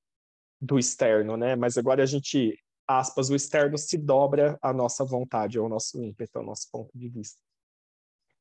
do 0.61 0.79
externo, 0.79 1.37
né? 1.37 1.57
Mas 1.57 1.79
agora 1.79 2.03
a 2.03 2.07
gente, 2.07 2.57
aspas, 2.87 3.31
o 3.31 3.35
externo 3.35 3.79
se 3.79 3.97
dobra 3.97 4.59
à 4.63 4.73
nossa 4.73 5.05
vontade, 5.05 5.59
ao 5.59 5.69
nosso 5.69 6.01
ímpeto, 6.03 6.39
ao 6.39 6.45
nosso 6.45 6.71
ponto 6.71 6.97
de 6.97 7.09
vista. 7.09 7.41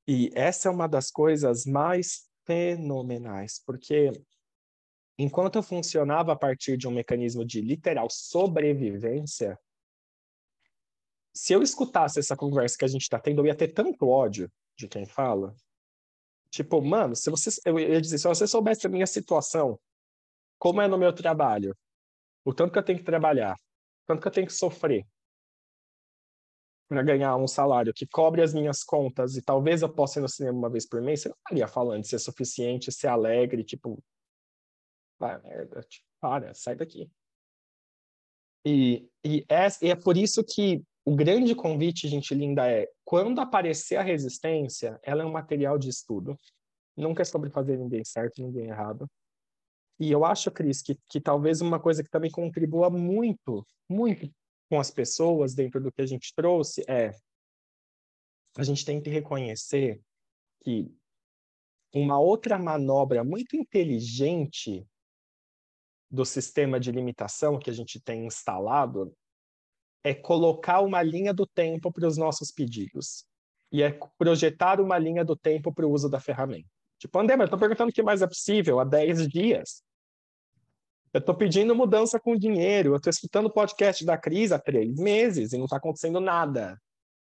E 0.07 0.29
essa 0.35 0.67
é 0.67 0.71
uma 0.71 0.87
das 0.87 1.09
coisas 1.09 1.65
mais 1.65 2.29
fenomenais, 2.45 3.61
porque 3.65 4.11
enquanto 5.17 5.55
eu 5.55 5.63
funcionava 5.63 6.33
a 6.33 6.35
partir 6.35 6.75
de 6.75 6.87
um 6.87 6.91
mecanismo 6.91 7.45
de 7.45 7.61
literal 7.61 8.07
sobrevivência, 8.09 9.57
se 11.33 11.53
eu 11.53 11.61
escutasse 11.61 12.19
essa 12.19 12.35
conversa 12.35 12.77
que 12.77 12.85
a 12.85 12.87
gente 12.87 13.03
está 13.03 13.19
tendo, 13.19 13.41
eu 13.41 13.45
ia 13.45 13.55
ter 13.55 13.69
tanto 13.69 14.07
ódio 14.07 14.51
de 14.77 14.87
quem 14.87 15.05
fala. 15.05 15.55
Tipo, 16.49 16.81
mano, 16.81 17.15
se 17.15 17.29
você, 17.29 17.49
eu 17.65 17.79
ia 17.79 18.01
dizer, 18.01 18.17
se 18.17 18.27
você 18.27 18.45
soubesse 18.45 18.85
a 18.85 18.89
minha 18.89 19.07
situação, 19.07 19.79
como 20.59 20.81
é 20.81 20.87
no 20.87 20.97
meu 20.97 21.13
trabalho, 21.13 21.75
o 22.43 22.53
tanto 22.53 22.73
que 22.73 22.79
eu 22.79 22.83
tenho 22.83 22.99
que 22.99 23.05
trabalhar, 23.05 23.55
o 23.55 24.07
tanto 24.07 24.21
que 24.21 24.27
eu 24.27 24.31
tenho 24.31 24.47
que 24.47 24.53
sofrer, 24.53 25.05
para 26.89 27.03
ganhar 27.03 27.37
um 27.37 27.47
salário 27.47 27.93
que 27.93 28.05
cobre 28.05 28.41
as 28.41 28.53
minhas 28.53 28.83
contas 28.83 29.37
e 29.37 29.41
talvez 29.41 29.81
eu 29.81 29.87
possa 29.87 30.19
ir 30.19 30.23
no 30.23 30.27
cinema 30.27 30.57
uma 30.57 30.69
vez 30.69 30.85
por 30.85 31.01
mês, 31.01 31.21
você 31.21 31.29
não 31.29 31.35
estaria 31.37 31.67
falando 31.69 32.01
de 32.01 32.09
ser 32.09 32.19
suficiente, 32.19 32.91
ser 32.91 33.07
alegre, 33.07 33.63
tipo, 33.63 34.03
vai 35.17 35.41
merda, 35.41 35.81
tipo, 35.83 36.05
para, 36.19 36.53
sai 36.53 36.75
daqui. 36.75 37.09
E, 38.65 39.09
e, 39.23 39.45
é, 39.47 39.67
e 39.81 39.89
é 39.89 39.95
por 39.95 40.17
isso 40.17 40.43
que 40.43 40.83
o 41.03 41.15
grande 41.15 41.55
convite, 41.55 42.07
gente 42.07 42.33
linda, 42.35 42.69
é 42.69 42.87
quando 43.03 43.39
aparecer 43.41 43.95
a 43.95 44.03
resistência, 44.03 44.99
ela 45.01 45.23
é 45.23 45.25
um 45.25 45.31
material 45.31 45.77
de 45.77 45.89
estudo. 45.89 46.37
Nunca 46.95 47.23
é 47.23 47.25
sobre 47.25 47.49
fazer 47.49 47.77
ninguém 47.77 48.03
certo, 48.03 48.41
ninguém 48.41 48.67
errado. 48.67 49.09
E 49.99 50.11
eu 50.11 50.25
acho, 50.25 50.51
Cris, 50.51 50.81
que, 50.81 50.97
que 51.09 51.19
talvez 51.19 51.61
uma 51.61 51.79
coisa 51.79 52.03
que 52.03 52.09
também 52.09 52.29
contribua 52.29 52.89
muito, 52.89 53.65
muito 53.89 54.31
com 54.69 54.79
as 54.79 54.91
pessoas 54.91 55.53
dentro 55.53 55.81
do 55.81 55.91
que 55.91 56.01
a 56.01 56.05
gente 56.05 56.33
trouxe 56.35 56.83
é 56.87 57.11
a 58.57 58.63
gente 58.63 58.85
tem 58.85 59.01
que 59.01 59.09
reconhecer 59.09 60.01
que 60.61 60.93
uma 61.93 62.19
outra 62.19 62.59
manobra 62.59 63.23
muito 63.23 63.55
inteligente 63.55 64.85
do 66.09 66.25
sistema 66.25 66.79
de 66.79 66.91
limitação 66.91 67.57
que 67.57 67.69
a 67.69 67.73
gente 67.73 67.99
tem 68.01 68.25
instalado 68.25 69.15
é 70.03 70.13
colocar 70.13 70.81
uma 70.81 71.01
linha 71.01 71.33
do 71.33 71.45
tempo 71.45 71.91
para 71.91 72.07
os 72.07 72.17
nossos 72.17 72.51
pedidos 72.51 73.25
e 73.71 73.81
é 73.81 73.97
projetar 74.17 74.81
uma 74.81 74.97
linha 74.97 75.23
do 75.23 75.35
tempo 75.35 75.73
para 75.73 75.85
o 75.85 75.91
uso 75.91 76.09
da 76.09 76.19
ferramenta. 76.19 76.67
Tipo, 76.99 77.19
André, 77.19 77.35
mas 77.35 77.45
estou 77.45 77.59
perguntando 77.59 77.89
o 77.89 77.93
que 77.93 78.03
mais 78.03 78.21
é 78.21 78.27
possível 78.27 78.79
há 78.79 78.83
10 78.83 79.27
dias. 79.27 79.83
Eu 81.13 81.19
estou 81.19 81.35
pedindo 81.35 81.75
mudança 81.75 82.19
com 82.19 82.35
dinheiro, 82.35 82.91
eu 82.91 82.97
estou 82.97 83.09
escutando 83.09 83.47
o 83.47 83.51
podcast 83.51 84.05
da 84.05 84.17
Cris 84.17 84.51
há 84.51 84.59
três 84.59 84.95
meses 84.95 85.51
e 85.51 85.57
não 85.57 85.65
está 85.65 85.77
acontecendo 85.77 86.19
nada. 86.19 86.79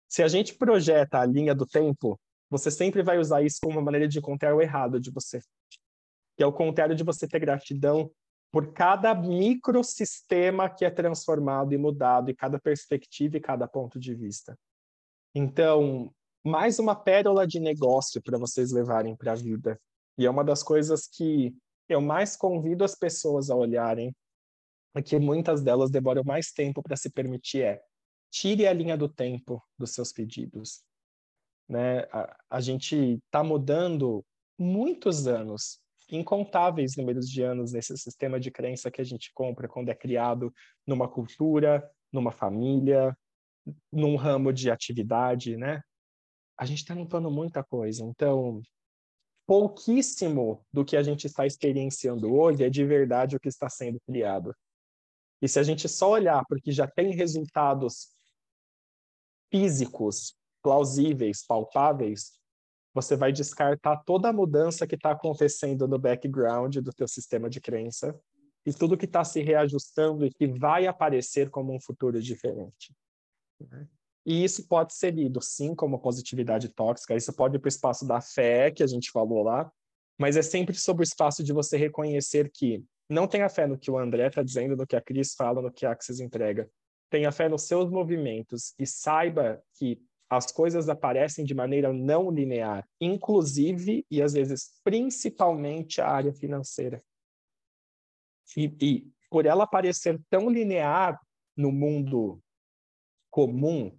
Se 0.08 0.24
a 0.24 0.28
gente 0.28 0.56
projeta 0.56 1.20
a 1.20 1.26
linha 1.26 1.54
do 1.54 1.66
tempo, 1.66 2.20
você 2.50 2.72
sempre 2.72 3.04
vai 3.04 3.20
usar 3.20 3.44
isso 3.44 3.58
como 3.62 3.78
uma 3.78 3.84
maneira 3.84 4.08
de 4.08 4.20
encontrar 4.20 4.56
o 4.56 4.62
errado 4.62 5.00
de 5.00 5.12
você. 5.12 5.42
Que 6.36 6.44
é 6.44 6.46
o 6.46 6.54
contrário 6.54 6.96
de 6.96 7.04
você 7.04 7.28
ter 7.28 7.40
gratidão 7.40 8.10
por 8.58 8.74
cada 8.74 9.14
microsistema 9.14 10.68
que 10.68 10.84
é 10.84 10.90
transformado 10.90 11.74
e 11.74 11.78
mudado, 11.78 12.32
e 12.32 12.36
cada 12.36 12.60
perspectiva 12.60 13.38
e 13.38 13.40
cada 13.40 13.68
ponto 13.68 14.00
de 14.00 14.16
vista. 14.16 14.58
Então, 15.36 16.12
mais 16.44 16.80
uma 16.80 16.96
pérola 16.96 17.46
de 17.46 17.60
negócio 17.60 18.20
para 18.20 18.36
vocês 18.36 18.72
levarem 18.72 19.16
para 19.16 19.34
a 19.34 19.36
vida. 19.36 19.80
E 20.18 20.26
é 20.26 20.30
uma 20.32 20.44
das 20.44 20.64
coisas 20.64 21.06
que 21.06 21.56
eu 21.88 22.02
mais 22.02 22.36
convido 22.36 22.84
as 22.84 22.96
pessoas 22.96 23.52
a 23.52 23.56
olharem, 23.56 24.12
que 25.06 25.20
muitas 25.20 25.62
delas 25.62 25.92
demoram 25.92 26.24
mais 26.26 26.52
tempo 26.52 26.82
para 26.82 26.98
se 26.98 27.12
permitir, 27.12 27.62
é 27.62 27.84
tire 28.32 28.66
a 28.66 28.74
linha 28.74 28.98
do 28.98 29.08
tempo 29.08 29.64
dos 29.78 29.92
seus 29.92 30.12
pedidos. 30.12 30.82
Né? 31.70 32.00
A, 32.12 32.36
a 32.50 32.60
gente 32.60 33.22
está 33.24 33.44
mudando 33.44 34.26
muitos 34.58 35.28
anos, 35.28 35.80
incontáveis 36.10 36.96
números 36.96 37.30
de 37.30 37.42
anos 37.42 37.72
nesse 37.72 37.98
sistema 37.98 38.40
de 38.40 38.52
crença 38.52 38.92
que 38.92 39.02
a 39.02 39.04
gente 39.04 39.32
compra 39.34 39.68
quando 39.68 39.90
é 39.90 39.96
criado 39.96 40.54
numa 40.86 41.08
cultura, 41.08 41.90
numa 42.12 42.32
família, 42.32 43.18
num 43.92 44.16
ramo 44.16 44.54
de 44.54 44.72
atividade, 44.72 45.58
né? 45.58 45.82
A 46.58 46.66
gente 46.66 46.80
está 46.80 46.94
limpando 46.94 47.30
muita 47.30 47.64
coisa. 47.64 48.04
Então, 48.04 48.62
pouquíssimo 49.46 50.66
do 50.72 50.84
que 50.84 50.98
a 50.98 51.04
gente 51.04 51.26
está 51.26 51.46
experienciando 51.46 52.34
hoje 52.34 52.64
é 52.64 52.70
de 52.70 52.84
verdade 52.86 53.36
o 53.36 53.40
que 53.40 53.50
está 53.50 53.70
sendo 53.70 54.00
criado. 54.02 54.56
E 55.42 55.48
se 55.48 55.60
a 55.60 55.64
gente 55.64 55.88
só 55.88 56.12
olhar 56.12 56.44
porque 56.48 56.72
já 56.72 56.88
tem 56.88 57.12
resultados 57.14 58.10
físicos, 59.52 60.36
plausíveis, 60.62 61.46
palpáveis, 61.46 62.37
você 62.98 63.16
vai 63.16 63.32
descartar 63.32 63.98
toda 64.04 64.30
a 64.30 64.34
mudança 64.34 64.88
que 64.88 64.96
está 64.96 65.12
acontecendo 65.12 65.88
no 65.88 66.00
background 66.00 66.78
do 66.78 66.92
teu 66.92 67.08
sistema 67.08 67.50
de 67.50 67.62
crença 67.62 68.20
e 68.66 68.74
tudo 68.74 68.98
que 68.98 69.06
está 69.06 69.24
se 69.24 69.42
reajustando 69.42 70.26
e 70.26 70.32
que 70.32 70.48
vai 70.48 70.88
aparecer 70.88 71.50
como 71.50 71.74
um 71.74 71.80
futuro 71.80 72.20
diferente. 72.22 72.94
Né? 73.60 73.88
E 74.26 74.44
isso 74.44 74.68
pode 74.68 74.94
ser 74.94 75.14
lido, 75.14 75.42
sim, 75.42 75.76
como 75.76 76.00
positividade 76.00 76.70
tóxica. 76.70 77.16
Isso 77.16 77.32
pode 77.34 77.56
ir 77.56 77.60
para 77.60 77.68
o 77.68 77.70
espaço 77.70 78.06
da 78.06 78.20
fé, 78.20 78.72
que 78.72 78.84
a 78.84 78.88
gente 78.88 79.12
falou 79.12 79.44
lá, 79.44 79.72
mas 80.20 80.36
é 80.36 80.42
sempre 80.42 80.76
sobre 80.76 81.04
o 81.04 81.06
espaço 81.06 81.44
de 81.44 81.54
você 81.54 81.78
reconhecer 81.78 82.50
que 82.52 82.84
não 83.10 83.28
tenha 83.28 83.48
fé 83.48 83.68
no 83.68 83.78
que 83.78 83.92
o 83.92 83.98
André 83.98 84.28
está 84.28 84.42
dizendo, 84.42 84.76
no 84.76 84.88
que 84.88 84.96
a 84.96 85.02
Cris 85.02 85.34
fala, 85.34 85.62
no 85.62 85.72
que 85.72 85.86
a 85.86 85.92
Axis 85.92 86.20
entrega. 86.20 86.70
Tenha 87.10 87.32
fé 87.32 87.48
nos 87.48 87.62
seus 87.62 87.90
movimentos 87.90 88.74
e 88.78 88.86
saiba 88.86 89.62
que 89.76 90.02
as 90.30 90.52
coisas 90.52 90.90
aparecem 90.90 91.46
de 91.46 91.54
maneira 91.54 91.94
não 91.94 92.30
linear, 92.30 92.88
inclusive 93.00 94.06
e 94.12 94.22
às 94.22 94.34
vezes 94.34 94.74
principalmente 94.84 96.02
a 96.02 96.10
área 96.10 96.34
financeira. 96.34 97.02
E, 98.56 98.76
e 98.82 99.12
por 99.30 99.46
ela 99.46 99.68
parecer 99.68 100.20
tão 100.30 100.50
linear 100.50 101.20
no 101.56 101.72
mundo 101.72 102.42
comum, 103.30 103.98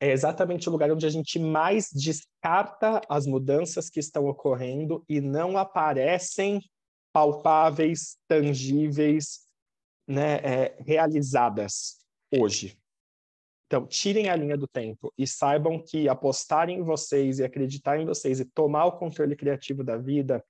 é 0.00 0.10
exatamente 0.12 0.68
o 0.68 0.72
lugar 0.72 0.90
onde 0.90 1.06
a 1.06 1.10
gente 1.10 1.38
mais 1.38 1.90
descarta 1.90 3.00
as 3.08 3.26
mudanças 3.26 3.88
que 3.88 4.00
estão 4.00 4.26
ocorrendo 4.26 5.04
e 5.08 5.20
não 5.20 5.56
aparecem 5.56 6.60
palpáveis, 7.12 8.18
tangíveis, 8.28 9.46
né, 10.06 10.36
é, 10.36 10.76
realizadas 10.80 11.98
hoje. 12.30 12.78
Então, 13.66 13.86
tirem 13.86 14.28
a 14.28 14.36
linha 14.36 14.56
do 14.56 14.68
tempo 14.68 15.12
e 15.18 15.26
saibam 15.26 15.82
que 15.82 16.08
apostar 16.08 16.68
em 16.68 16.82
vocês 16.82 17.38
e 17.38 17.44
acreditar 17.44 17.98
em 17.98 18.06
vocês 18.06 18.38
e 18.38 18.44
tomar 18.44 18.86
o 18.86 18.92
controle 18.92 19.34
criativo 19.34 19.82
da 19.82 19.96
vida 19.96 20.44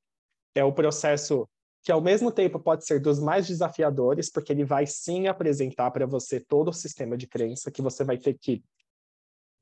é 0.55 0.63
o 0.63 0.73
processo 0.73 1.49
que, 1.83 1.91
ao 1.91 2.01
mesmo 2.01 2.31
tempo, 2.31 2.61
pode 2.61 2.85
ser 2.85 3.01
dos 3.01 3.19
mais 3.19 3.47
desafiadores, 3.47 4.31
porque 4.31 4.53
ele 4.53 4.65
vai 4.65 4.87
sim 4.87 5.29
apresentar 5.29 5.91
para 5.93 6.05
você 6.05 6.41
todo 6.41 6.69
o 6.69 6.73
sistema 6.73 7.17
de 7.17 7.27
crença 7.27 7.71
que 7.71 7.81
você 7.81 8.05
vai 8.05 8.19
ter 8.19 8.37
que 8.39 8.63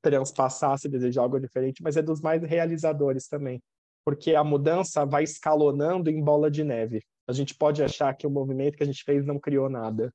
transpassar 0.03 0.79
se 0.79 0.89
desejar 0.89 1.23
algo 1.23 1.41
diferente, 1.41 1.83
mas 1.83 1.97
é 1.97 2.03
dos 2.03 2.21
mais 2.21 2.43
realizadores 2.43 3.27
também, 3.27 3.63
porque 4.05 4.35
a 4.35 4.45
mudança 4.45 5.07
vai 5.07 5.23
escalonando 5.23 6.11
em 6.11 6.23
bola 6.23 6.51
de 6.51 6.63
neve. 6.63 7.03
A 7.27 7.33
gente 7.33 7.55
pode 7.55 7.83
achar 7.83 8.15
que 8.15 8.27
o 8.27 8.31
movimento 8.31 8.77
que 8.77 8.83
a 8.83 8.87
gente 8.87 9.03
fez 9.03 9.25
não 9.25 9.39
criou 9.39 9.71
nada, 9.71 10.13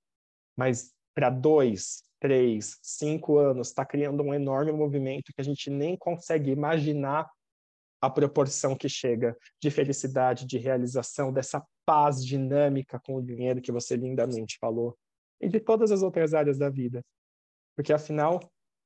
mas 0.55 0.93
para 1.15 1.31
dois, 1.31 2.03
três, 2.19 2.77
cinco 2.81 3.37
anos 3.37 3.69
está 3.69 3.85
criando 3.85 4.21
um 4.23 4.33
enorme 4.33 4.71
movimento 4.71 5.31
que 5.33 5.41
a 5.41 5.43
gente 5.43 5.69
nem 5.69 5.97
consegue 5.97 6.51
imaginar 6.51 7.29
a 8.01 8.09
proporção 8.09 8.75
que 8.75 8.87
chega 8.87 9.35
de 9.61 9.69
felicidade, 9.69 10.45
de 10.45 10.57
realização, 10.57 11.33
dessa 11.33 11.65
paz 11.85 12.23
dinâmica 12.23 12.99
com 13.05 13.15
o 13.15 13.21
dinheiro 13.21 13.61
que 13.61 13.71
você 13.71 13.95
lindamente 13.95 14.57
falou, 14.59 14.97
e 15.41 15.49
de 15.49 15.59
todas 15.59 15.91
as 15.91 16.01
outras 16.01 16.33
áreas 16.33 16.57
da 16.57 16.69
vida. 16.69 17.03
Porque, 17.75 17.91
afinal, 17.91 18.39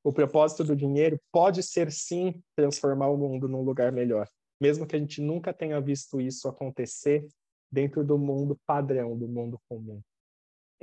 o 0.04 0.12
propósito 0.12 0.64
do 0.64 0.76
dinheiro 0.76 1.20
pode 1.32 1.62
ser 1.64 1.92
sim 1.92 2.44
transformar 2.56 3.10
o 3.10 3.18
mundo 3.18 3.48
num 3.48 3.62
lugar 3.62 3.92
melhor, 3.92 4.28
mesmo 4.60 4.86
que 4.86 4.96
a 4.96 5.00
gente 5.00 5.22
nunca 5.22 5.54
tenha 5.54 5.80
visto 5.80 6.20
isso 6.20 6.48
acontecer 6.48 7.28
dentro 7.72 8.04
do 8.04 8.18
mundo 8.18 8.60
padrão, 8.66 9.18
do 9.18 9.28
mundo 9.28 9.60
comum. 9.68 10.02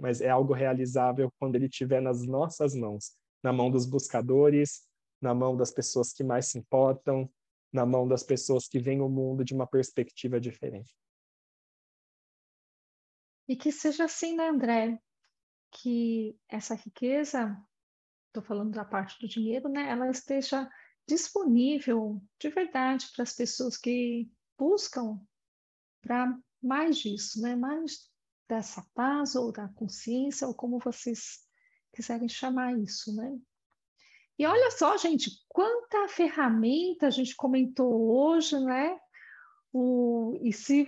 Mas 0.01 0.21
é 0.21 0.31
algo 0.31 0.53
realizável 0.53 1.31
quando 1.39 1.57
ele 1.57 1.67
estiver 1.67 2.01
nas 2.01 2.27
nossas 2.27 2.75
mãos, 2.75 3.17
na 3.43 3.53
mão 3.53 3.71
dos 3.71 3.87
buscadores, 3.87 4.89
na 5.21 5.35
mão 5.35 5.57
das 5.57 5.71
pessoas 5.71 6.13
que 6.13 6.25
mais 6.25 6.47
se 6.47 6.59
importam, 6.59 7.31
na 7.73 7.85
mão 7.85 8.09
das 8.09 8.23
pessoas 8.23 8.67
que 8.67 8.79
veem 8.79 9.01
o 9.01 9.09
mundo 9.09 9.45
de 9.45 9.55
uma 9.55 9.67
perspectiva 9.67 10.41
diferente. 10.41 10.97
E 13.47 13.57
que 13.57 13.71
seja 13.71 14.05
assim, 14.05 14.37
né, 14.37 14.49
André? 14.49 14.99
Que 15.71 16.37
essa 16.49 16.75
riqueza 16.75 17.57
estou 18.31 18.43
falando 18.43 18.73
da 18.73 18.85
parte 18.85 19.21
do 19.21 19.29
dinheiro, 19.29 19.69
né, 19.69 19.91
ela 19.91 20.11
esteja 20.11 20.69
disponível 21.07 22.23
de 22.39 22.49
verdade 22.49 23.11
para 23.15 23.25
as 23.25 23.33
pessoas 23.33 23.77
que 23.77 24.31
buscam 24.57 25.21
para 26.01 26.39
mais 26.63 26.99
disso, 26.99 27.41
né, 27.43 27.57
mais 27.57 28.10
dessa 28.51 28.85
paz 28.95 29.35
ou 29.35 29.53
da 29.53 29.69
consciência, 29.69 30.47
ou 30.47 30.55
como 30.55 30.79
vocês 30.79 31.41
quiserem 31.93 32.29
chamar 32.29 32.77
isso, 32.79 33.15
né? 33.15 33.39
E 34.39 34.47
olha 34.47 34.71
só, 34.71 34.97
gente, 34.97 35.31
quanta 35.49 36.09
ferramenta 36.09 37.07
a 37.07 37.11
gente 37.11 37.37
comentou 37.37 38.11
hoje, 38.11 38.59
né? 38.59 38.99
O, 39.73 40.39
e 40.43 40.53
se, 40.53 40.87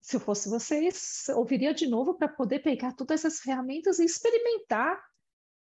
se 0.00 0.16
eu 0.16 0.20
fosse 0.20 0.48
vocês, 0.48 1.26
ouviria 1.30 1.74
de 1.74 1.86
novo 1.86 2.14
para 2.14 2.28
poder 2.28 2.60
pegar 2.60 2.92
todas 2.92 3.24
essas 3.24 3.40
ferramentas 3.40 3.98
e 3.98 4.04
experimentar 4.04 5.00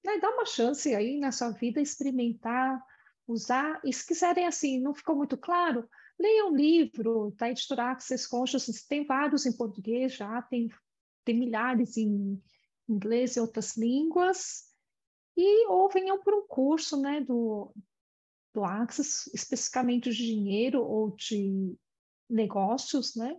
né, 0.07 0.19
dá 0.19 0.31
uma 0.31 0.47
chance 0.47 0.95
aí 0.95 1.19
na 1.19 1.33
sua 1.33 1.51
vida 1.51 1.81
experimentar, 1.81 2.81
usar. 3.27 3.81
E 3.85 3.93
se 3.93 4.07
quiserem, 4.07 4.47
assim, 4.47 4.81
não 4.81 4.95
ficou 4.95 5.17
muito 5.17 5.37
claro, 5.37 5.89
leia 6.19 6.47
um 6.47 6.55
livro 6.55 7.35
da 7.37 7.51
editora 7.51 7.91
Access 7.91 8.29
Consciousness, 8.29 8.87
tem 8.87 9.05
vários 9.05 9.45
em 9.45 9.57
português 9.57 10.15
já, 10.15 10.41
tem, 10.43 10.71
tem 11.27 11.39
milhares 11.39 11.97
em 11.97 12.41
inglês 12.89 13.37
e 13.37 13.41
outras 13.41 13.77
línguas, 13.77 14.65
e 15.37 15.67
ou 15.67 15.91
venham 15.91 16.23
para 16.23 16.37
um 16.37 16.47
curso 16.47 16.97
né, 16.99 17.21
do, 17.21 17.75
do 18.55 18.65
Access, 18.65 19.29
especificamente 19.35 20.11
de 20.11 20.17
dinheiro 20.17 20.83
ou 20.83 21.11
de 21.11 21.77
negócios, 22.31 23.15
né? 23.15 23.37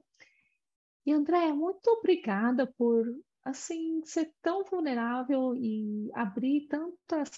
E 1.05 1.13
André, 1.13 1.53
muito 1.53 1.87
obrigada 1.87 2.67
por 2.77 3.05
assim, 3.43 4.03
ser 4.05 4.33
tão 4.41 4.65
vulnerável 4.65 5.55
e 5.55 6.11
abrir 6.13 6.67
tantas, 6.67 7.31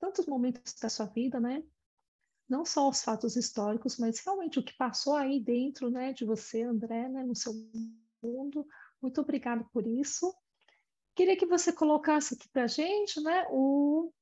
tantos 0.00 0.26
momentos 0.26 0.74
da 0.74 0.88
sua 0.88 1.06
vida, 1.06 1.38
né? 1.38 1.62
Não 2.48 2.64
só 2.64 2.88
os 2.88 3.02
fatos 3.02 3.36
históricos, 3.36 3.96
mas 3.96 4.18
realmente 4.18 4.58
o 4.58 4.64
que 4.64 4.76
passou 4.76 5.14
aí 5.14 5.40
dentro, 5.40 5.88
né, 5.88 6.12
de 6.12 6.24
você, 6.24 6.62
André, 6.62 7.08
né, 7.08 7.22
no 7.22 7.34
seu 7.34 7.52
mundo. 8.22 8.66
Muito 9.02 9.20
obrigada 9.20 9.64
por 9.72 9.86
isso. 9.86 10.34
Queria 11.14 11.36
que 11.36 11.46
você 11.46 11.72
colocasse 11.72 12.34
aqui 12.34 12.48
para 12.50 12.64
a 12.64 12.68
gente, 12.68 13.20
né, 13.22 13.46
o 13.50 14.12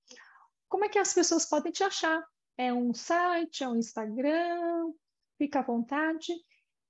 como 0.69 0.85
é 0.85 0.89
que 0.89 0.99
as 0.99 1.15
pessoas 1.15 1.47
podem 1.47 1.71
te 1.71 1.85
achar? 1.85 2.25
É 2.57 2.73
um 2.73 2.93
site, 2.93 3.63
é 3.63 3.69
um 3.69 3.77
Instagram? 3.77 4.93
Fica 5.39 5.61
à 5.61 5.63
vontade. 5.63 6.33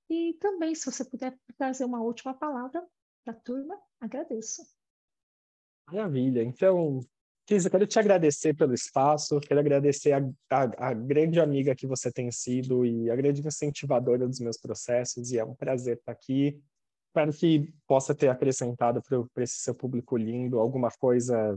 E 0.09 0.35
também, 0.41 0.75
se 0.75 0.91
você 0.91 1.05
puder 1.05 1.39
trazer 1.59 1.85
uma 1.85 2.01
última 2.01 2.33
palavra 2.33 2.83
para 3.23 3.35
a 3.35 3.37
turma, 3.37 3.79
agradeço. 4.01 4.63
Maravilha. 5.87 6.43
Então, 6.43 7.01
Kisa, 7.47 7.69
quero 7.69 7.87
te 7.87 7.99
agradecer 7.99 8.55
pelo 8.55 8.73
espaço, 8.73 9.39
quero 9.41 9.61
agradecer 9.61 10.13
a, 10.13 10.21
a, 10.51 10.89
a, 10.89 10.95
grande 10.95 11.39
amiga 11.39 11.75
que 11.75 11.87
você 11.87 12.11
tem 12.11 12.31
sido 12.31 12.87
e 12.87 13.11
a 13.11 13.17
grande 13.17 13.47
incentivadora 13.47 14.27
dos 14.27 14.41
meus 14.41 14.57
processos, 14.57 15.31
e 15.31 15.39
é 15.39 15.45
um 15.45 15.55
prazer 15.55 15.99
estar 15.99 16.13
aqui. 16.13 16.59
Espero 17.15 17.33
que 17.33 17.73
possa 17.87 18.13
ter 18.13 18.29
acrescentado 18.29 19.01
para 19.01 19.45
esse 19.45 19.59
seu 19.59 19.73
público 19.73 20.17
lindo 20.17 20.59
alguma 20.59 20.91
coisa 20.91 21.57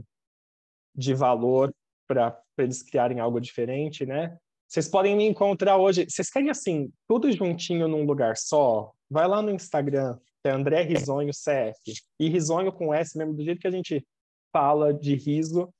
de 0.95 1.15
valor 1.15 1.73
para 2.07 2.39
eles 2.59 2.83
criarem 2.83 3.19
algo 3.19 3.41
diferente, 3.41 4.05
né? 4.05 4.37
Vocês 4.67 4.87
podem 4.87 5.15
me 5.15 5.25
encontrar 5.25 5.77
hoje. 5.77 6.05
Vocês 6.07 6.29
querem 6.29 6.51
assim, 6.51 6.93
tudo 7.07 7.31
juntinho 7.31 7.87
num 7.87 8.05
lugar 8.05 8.37
só? 8.37 8.91
Vai 9.09 9.27
lá 9.27 9.41
no 9.41 9.49
Instagram, 9.49 10.19
é 10.43 10.51
André 10.51 10.83
Risonho 10.83 11.31
CF. 11.31 12.03
E 12.19 12.29
risonho 12.29 12.71
com 12.71 12.93
S 12.93 13.17
mesmo, 13.17 13.33
do 13.33 13.43
jeito 13.43 13.59
que 13.59 13.67
a 13.67 13.71
gente 13.71 14.05
fala 14.53 14.93
de 14.93 15.15
riso. 15.15 15.73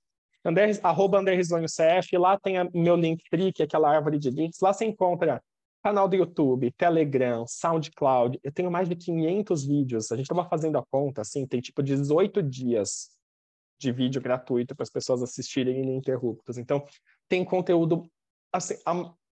André, 0.43 0.71
arroba 0.81 1.19
André 1.19 1.35
Risonho 1.35 1.67
CF, 1.67 2.17
lá 2.17 2.39
tem 2.39 2.59
o 2.59 2.71
meu 2.73 2.95
Linktree, 2.95 3.53
que 3.53 3.61
é 3.61 3.65
aquela 3.65 3.95
árvore 3.95 4.17
de 4.17 4.31
links. 4.31 4.59
Lá 4.59 4.73
você 4.73 4.85
encontra 4.85 5.39
canal 5.87 6.09
do 6.09 6.17
YouTube, 6.17 6.69
Telegram, 6.71 7.45
SoundCloud. 7.47 8.37
Eu 8.43 8.51
tenho 8.51 8.69
mais 8.69 8.89
de 8.89 8.95
500 8.95 9.65
vídeos. 9.65 10.11
A 10.11 10.17
gente 10.17 10.25
estava 10.25 10.47
fazendo 10.49 10.77
a 10.77 10.85
conta, 10.91 11.21
assim, 11.21 11.47
tem 11.47 11.61
tipo 11.61 11.81
18 11.81 12.43
dias 12.43 13.09
de 13.79 13.89
vídeo 13.93 14.21
gratuito 14.21 14.75
para 14.75 14.83
as 14.83 14.89
pessoas 14.89 15.23
assistirem 15.23 15.81
ininterruptos. 15.81 16.57
Então, 16.57 16.83
tem 17.29 17.45
conteúdo 17.45 18.03
assim, 18.51 18.75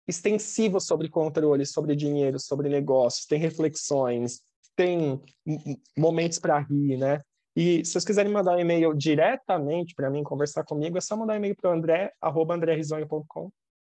extensivo 0.07 0.79
sobre 0.79 1.09
controle, 1.09 1.65
sobre 1.65 1.93
dinheiro, 1.93 2.39
sobre 2.39 2.69
negócios, 2.69 3.25
tem 3.25 3.37
reflexões, 3.37 4.39
tem 4.77 5.21
momentos 5.97 6.39
para 6.39 6.59
rir, 6.59 6.97
né? 6.97 7.19
E 7.53 7.83
se 7.83 7.91
vocês 7.91 8.05
quiserem 8.05 8.31
mandar 8.31 8.55
um 8.55 8.59
e-mail 8.59 8.93
diretamente 8.93 9.93
para 9.93 10.09
mim, 10.09 10.23
conversar 10.23 10.63
comigo, 10.63 10.97
é 10.97 11.01
só 11.01 11.17
mandar 11.17 11.33
um 11.33 11.37
e-mail 11.37 11.55
para 11.55 11.71
o 11.71 11.73
André, 11.73 12.13
arroba 12.21 12.57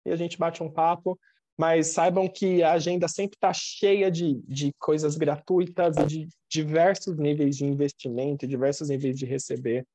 e 0.05 0.11
a 0.11 0.15
gente 0.17 0.37
bate 0.37 0.61
um 0.61 0.69
papo. 0.69 1.17
Mas 1.59 1.87
saibam 1.87 2.25
que 2.29 2.63
a 2.63 2.71
agenda 2.71 3.05
sempre 3.09 3.35
está 3.35 3.51
cheia 3.51 4.09
de, 4.09 4.35
de 4.47 4.71
coisas 4.79 5.17
gratuitas 5.17 5.97
e 5.97 6.05
de 6.05 6.27
diversos 6.49 7.17
níveis 7.17 7.57
de 7.57 7.65
investimento, 7.65 8.47
diversos 8.47 8.87
níveis 8.87 9.17
de 9.17 9.25
receber, 9.25 9.85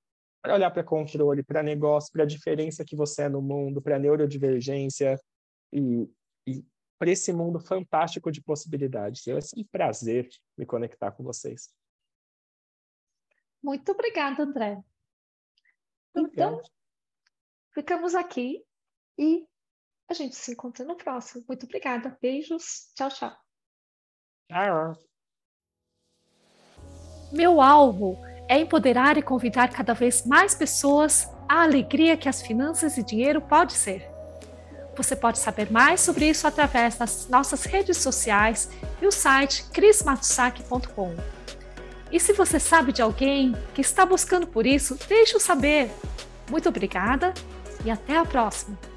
para 0.42 0.56
olhar 0.56 0.70
para 0.70 0.84
controle, 0.84 1.42
para 1.42 1.62
negócio, 1.62 2.12
para 2.12 2.24
a 2.24 2.26
diferença 2.26 2.84
que 2.84 2.94
você 2.94 3.22
é 3.22 3.28
no 3.30 3.40
mundo, 3.40 3.80
para 3.80 3.98
neurodivergência 3.98 5.18
e, 5.72 6.06
e 6.46 6.62
para 6.98 7.10
esse 7.10 7.32
mundo 7.32 7.58
fantástico 7.58 8.30
de 8.30 8.42
possibilidades. 8.42 9.26
É 9.26 9.34
um 9.34 9.64
prazer 9.72 10.28
me 10.58 10.66
conectar 10.66 11.12
com 11.12 11.24
vocês. 11.24 11.72
Muito 13.62 13.90
obrigada, 13.90 14.42
André. 14.42 14.84
Então, 16.14 16.60
ficamos 17.72 18.14
aqui 18.14 18.62
e 19.18 19.48
a 20.08 20.14
gente 20.14 20.36
se 20.36 20.52
encontra 20.52 20.84
no 20.84 20.96
próximo. 20.96 21.44
Muito 21.48 21.64
obrigada. 21.64 22.16
Beijos. 22.20 22.90
Tchau, 22.94 23.08
tchau. 23.08 23.32
Tchau. 24.50 24.98
Meu 27.32 27.60
alvo 27.60 28.18
é 28.48 28.58
empoderar 28.58 29.16
e 29.16 29.22
convidar 29.22 29.72
cada 29.72 29.94
vez 29.94 30.26
mais 30.26 30.54
pessoas 30.54 31.28
à 31.48 31.62
alegria 31.62 32.16
que 32.16 32.28
as 32.28 32.42
finanças 32.42 32.96
e 32.98 33.02
dinheiro 33.02 33.40
pode 33.40 33.72
ser. 33.72 34.08
Você 34.96 35.16
pode 35.16 35.38
saber 35.38 35.72
mais 35.72 36.00
sobre 36.00 36.28
isso 36.28 36.46
através 36.46 36.96
das 36.96 37.28
nossas 37.28 37.64
redes 37.64 37.96
sociais 37.96 38.70
e 39.02 39.06
o 39.06 39.10
site 39.10 39.64
crismatsaki.com. 39.70 41.16
E 42.12 42.20
se 42.20 42.32
você 42.32 42.60
sabe 42.60 42.92
de 42.92 43.02
alguém 43.02 43.56
que 43.74 43.80
está 43.80 44.06
buscando 44.06 44.46
por 44.46 44.64
isso, 44.64 44.96
deixe-o 45.08 45.40
saber. 45.40 45.90
Muito 46.48 46.68
obrigada 46.68 47.34
e 47.84 47.90
até 47.90 48.16
a 48.16 48.24
próxima! 48.24 48.93